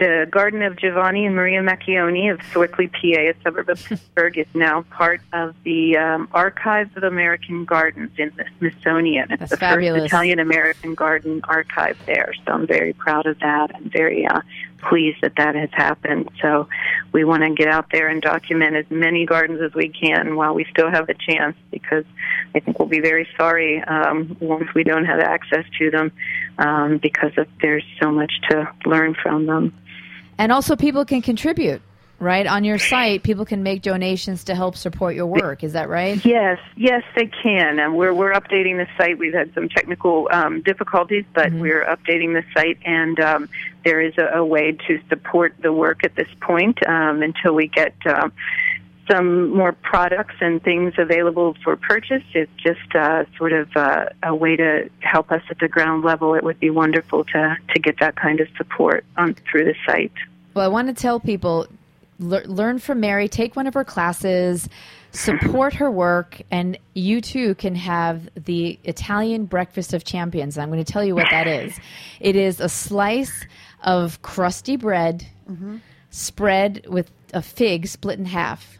the 0.00 0.26
Garden 0.30 0.62
of 0.62 0.76
Giovanni 0.76 1.26
and 1.26 1.36
Maria 1.36 1.60
Macchioni 1.60 2.32
of 2.32 2.40
Sewickley, 2.52 2.88
PA, 2.88 3.20
a 3.20 3.34
suburb 3.44 3.68
of 3.68 3.84
Pittsburgh, 3.84 4.38
is 4.38 4.46
now 4.54 4.80
part 4.90 5.20
of 5.34 5.54
the 5.62 5.98
um, 5.98 6.26
Archives 6.32 6.96
of 6.96 7.04
American 7.04 7.66
Gardens 7.66 8.10
in 8.16 8.32
the 8.36 8.46
Smithsonian. 8.58 9.30
It's 9.30 9.40
That's 9.40 9.50
the 9.50 9.56
fabulous. 9.58 10.00
first 10.00 10.12
Italian 10.12 10.38
American 10.38 10.94
garden 10.94 11.42
archive 11.44 11.98
there. 12.06 12.32
So 12.46 12.52
I'm 12.52 12.66
very 12.66 12.94
proud 12.94 13.26
of 13.26 13.38
that 13.40 13.74
and 13.74 13.92
very 13.92 14.26
uh, 14.26 14.40
pleased 14.88 15.18
that 15.20 15.36
that 15.36 15.54
has 15.54 15.68
happened. 15.72 16.30
So 16.40 16.66
we 17.12 17.24
want 17.24 17.42
to 17.42 17.50
get 17.50 17.68
out 17.68 17.86
there 17.92 18.08
and 18.08 18.22
document 18.22 18.76
as 18.76 18.86
many 18.88 19.26
gardens 19.26 19.60
as 19.60 19.74
we 19.74 19.90
can 19.90 20.34
while 20.34 20.54
we 20.54 20.64
still 20.70 20.90
have 20.90 21.10
a 21.10 21.14
chance 21.14 21.56
because 21.70 22.06
I 22.54 22.60
think 22.60 22.78
we'll 22.78 22.88
be 22.88 23.00
very 23.00 23.28
sorry 23.36 23.82
um, 23.84 24.34
once 24.40 24.72
we 24.74 24.82
don't 24.82 25.04
have 25.04 25.20
access 25.20 25.66
to 25.78 25.90
them 25.90 26.10
um, 26.56 26.96
because 26.96 27.32
of, 27.36 27.48
there's 27.60 27.84
so 28.00 28.10
much 28.10 28.32
to 28.48 28.72
learn 28.86 29.14
from 29.14 29.44
them. 29.44 29.74
And 30.40 30.50
also 30.50 30.74
people 30.74 31.04
can 31.04 31.22
contribute 31.22 31.82
right 32.18 32.46
on 32.46 32.64
your 32.64 32.78
site 32.78 33.22
people 33.22 33.44
can 33.44 33.62
make 33.62 33.82
donations 33.82 34.44
to 34.44 34.54
help 34.54 34.76
support 34.76 35.14
your 35.14 35.26
work 35.26 35.62
is 35.62 35.72
that 35.74 35.88
right 35.88 36.24
Yes, 36.24 36.58
yes, 36.76 37.02
they 37.16 37.26
can. 37.26 37.78
And 37.78 37.96
we're 37.96 38.12
we're 38.12 38.32
updating 38.32 38.76
the 38.76 38.86
site. 38.96 39.18
We've 39.18 39.34
had 39.34 39.52
some 39.54 39.68
technical 39.68 40.28
um, 40.30 40.62
difficulties, 40.62 41.24
but 41.34 41.52
we're 41.52 41.84
updating 41.84 42.34
the 42.34 42.44
site, 42.54 42.78
and 42.84 43.18
um, 43.20 43.48
there 43.84 44.00
is 44.00 44.14
a, 44.18 44.38
a 44.38 44.44
way 44.44 44.72
to 44.86 45.00
support 45.08 45.54
the 45.62 45.72
work 45.72 46.04
at 46.04 46.14
this 46.14 46.28
point 46.40 46.86
um, 46.86 47.22
until 47.22 47.54
we 47.54 47.68
get. 47.68 47.94
Um, 48.06 48.32
some 49.10 49.50
more 49.50 49.72
products 49.72 50.36
and 50.40 50.62
things 50.62 50.94
available 50.96 51.56
for 51.64 51.76
purchase. 51.76 52.22
It's 52.32 52.52
just 52.62 52.94
uh, 52.94 53.24
sort 53.36 53.52
of 53.52 53.68
uh, 53.74 54.06
a 54.22 54.32
way 54.32 54.54
to 54.54 54.88
help 55.00 55.32
us 55.32 55.42
at 55.50 55.58
the 55.58 55.66
ground 55.66 56.04
level. 56.04 56.34
It 56.34 56.44
would 56.44 56.60
be 56.60 56.70
wonderful 56.70 57.24
to 57.24 57.56
to 57.74 57.80
get 57.80 57.98
that 57.98 58.14
kind 58.14 58.38
of 58.40 58.46
support 58.56 59.04
on 59.16 59.34
through 59.50 59.64
the 59.64 59.74
site. 59.84 60.12
Well, 60.54 60.64
I 60.64 60.68
want 60.68 60.88
to 60.88 60.94
tell 60.94 61.20
people 61.20 61.66
lear- 62.18 62.44
learn 62.46 62.78
from 62.78 63.00
Mary, 63.00 63.28
take 63.28 63.56
one 63.56 63.66
of 63.66 63.74
her 63.74 63.84
classes, 63.84 64.68
support 65.12 65.74
her 65.74 65.90
work, 65.90 66.40
and 66.50 66.78
you 66.94 67.20
too 67.20 67.54
can 67.56 67.74
have 67.74 68.28
the 68.36 68.78
Italian 68.84 69.44
Breakfast 69.46 69.92
of 69.92 70.04
Champions. 70.04 70.56
I'm 70.58 70.70
going 70.70 70.84
to 70.84 70.92
tell 70.92 71.04
you 71.04 71.14
what 71.14 71.26
that 71.30 71.46
is. 71.46 71.78
It 72.20 72.36
is 72.36 72.60
a 72.60 72.68
slice 72.68 73.44
of 73.82 74.20
crusty 74.22 74.76
bread 74.76 75.26
spread 76.10 76.86
with 76.88 77.10
a 77.32 77.42
fig 77.42 77.86
split 77.86 78.18
in 78.18 78.24
half. 78.24 78.76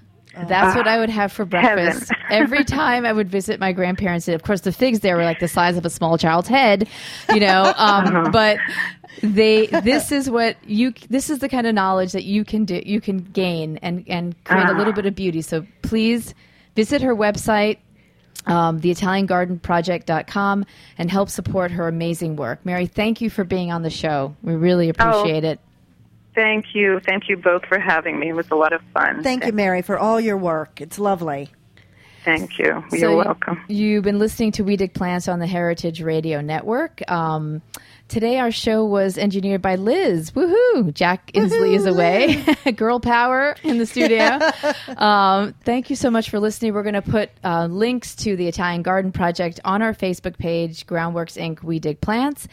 That's 0.47 0.77
what 0.77 0.87
I 0.87 0.99
would 0.99 1.11
have 1.11 1.33
for 1.33 1.45
breakfast 1.45 2.13
every 2.31 2.63
time 2.65 3.05
I 3.05 3.13
would 3.13 3.29
visit 3.29 3.59
my 3.59 3.73
grandparents. 3.73 4.29
And 4.29 4.35
of 4.37 4.45
course, 4.45 4.61
the 4.61 4.71
figs 4.71 5.01
there 5.01 5.17
were 5.17 5.25
like 5.25 5.41
the 5.41 5.49
size 5.49 5.77
of 5.77 5.85
a 5.85 5.91
small 5.91 6.17
child's 6.19 6.47
head, 6.49 6.89
you 7.35 7.41
know. 7.41 7.73
Um, 7.77 8.31
But 8.31 8.59
they, 9.23 9.67
this 9.83 10.13
is 10.13 10.31
what 10.31 10.57
you. 10.65 10.95
This 11.09 11.31
is 11.31 11.39
the 11.41 11.49
kind 11.49 11.67
of 11.67 11.75
knowledge 11.75 12.13
that 12.13 12.25
you 12.25 12.45
can 12.45 12.65
do. 12.65 12.81
You 12.85 13.01
can 13.01 13.19
gain 13.19 13.79
and 13.79 14.05
and 14.09 14.43
create 14.45 14.69
a 14.69 14.73
little 14.73 14.93
bit 14.93 15.07
of 15.07 15.15
beauty. 15.15 15.43
So 15.43 15.67
please 15.83 16.35
visit 16.75 17.03
her 17.03 17.15
website. 17.15 17.79
Um, 18.47 18.81
theitaliangardenproject.com 18.81 20.65
and 20.97 21.11
help 21.11 21.29
support 21.29 21.73
her 21.73 21.89
amazing 21.89 22.37
work. 22.37 22.65
Mary, 22.65 22.87
thank 22.87 23.21
you 23.21 23.29
for 23.29 23.45
being 23.45 23.71
on 23.71 23.83
the 23.83 23.91
show. 23.91 24.35
We 24.43 24.55
really 24.55 24.89
appreciate 24.89 25.45
it. 25.45 25.61
Thank 26.35 26.75
you, 26.75 27.01
thank 27.01 27.29
you 27.29 27.37
both 27.37 27.67
for 27.67 27.79
having 27.79 28.19
me. 28.19 28.31
It 28.31 28.33
was 28.33 28.51
a 28.51 28.55
lot 28.55 28.73
of 28.73 28.81
fun. 28.95 29.23
Thank 29.23 29.45
you, 29.45 29.53
Mary, 29.53 29.83
for 29.83 29.99
all 29.99 30.19
your 30.19 30.39
work. 30.39 30.81
It's 30.81 30.99
lovely. 30.99 31.51
Thank 32.25 32.59
you. 32.59 32.85
You're 32.93 33.17
y- 33.17 33.25
welcome. 33.25 33.61
You've 33.69 34.05
been 34.05 34.19
listening 34.19 34.53
to 34.53 34.65
We 34.65 34.77
Dig 34.77 34.95
Plants 34.95 35.27
on 35.29 35.39
the 35.39 35.47
Heritage 35.47 36.01
Radio 36.03 36.41
Network. 36.41 37.03
Um, 37.11 37.63
today, 38.11 38.39
our 38.39 38.51
show 38.51 38.85
was 38.85 39.17
engineered 39.17 39.63
by 39.63 39.77
Liz. 39.77 40.33
Woohoo! 40.33 40.93
Jack 40.93 41.33
Inslee 41.33 41.75
is 41.75 41.87
away. 41.87 42.45
Girl 42.77 43.01
power 43.01 43.57
in 43.63 43.79
the 43.79 43.87
studio. 43.87 44.39
um, 45.03 45.55
thank 45.65 45.89
you 45.89 45.97
so 45.97 46.11
much 46.11 46.29
for 46.29 46.39
listening. 46.39 46.75
We're 46.75 46.83
going 46.83 46.95
to 46.95 47.03
put 47.03 47.31
uh, 47.43 47.67
links 47.67 48.15
to 48.17 48.37
the 48.37 48.49
Italian 48.49 48.83
Garden 48.83 49.13
Project 49.13 49.61
on 49.65 49.81
our 49.81 49.95
Facebook 49.95 50.37
page, 50.37 50.87
Groundworks 50.87 51.41
Inc. 51.41 51.63
We 51.63 51.79
Dig 51.79 52.01
Plants. 52.01 52.49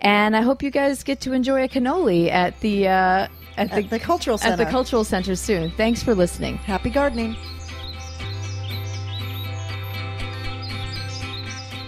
And 0.00 0.36
I 0.36 0.42
hope 0.42 0.62
you 0.62 0.70
guys 0.70 1.02
get 1.02 1.22
to 1.22 1.32
enjoy 1.32 1.64
a 1.64 1.68
cannoli 1.68 2.30
at 2.30 2.60
the 2.60 2.86
uh, 2.86 3.28
at, 3.56 3.72
At 3.72 3.90
the 3.90 3.98
Cultural 3.98 4.38
at 4.42 4.56
the 4.56 4.66
cultural 4.66 5.02
center 5.02 5.34
soon. 5.34 5.70
Thanks 5.72 6.02
for 6.02 6.14
listening. 6.14 6.58
Happy 6.58 6.90
gardening. 6.90 7.36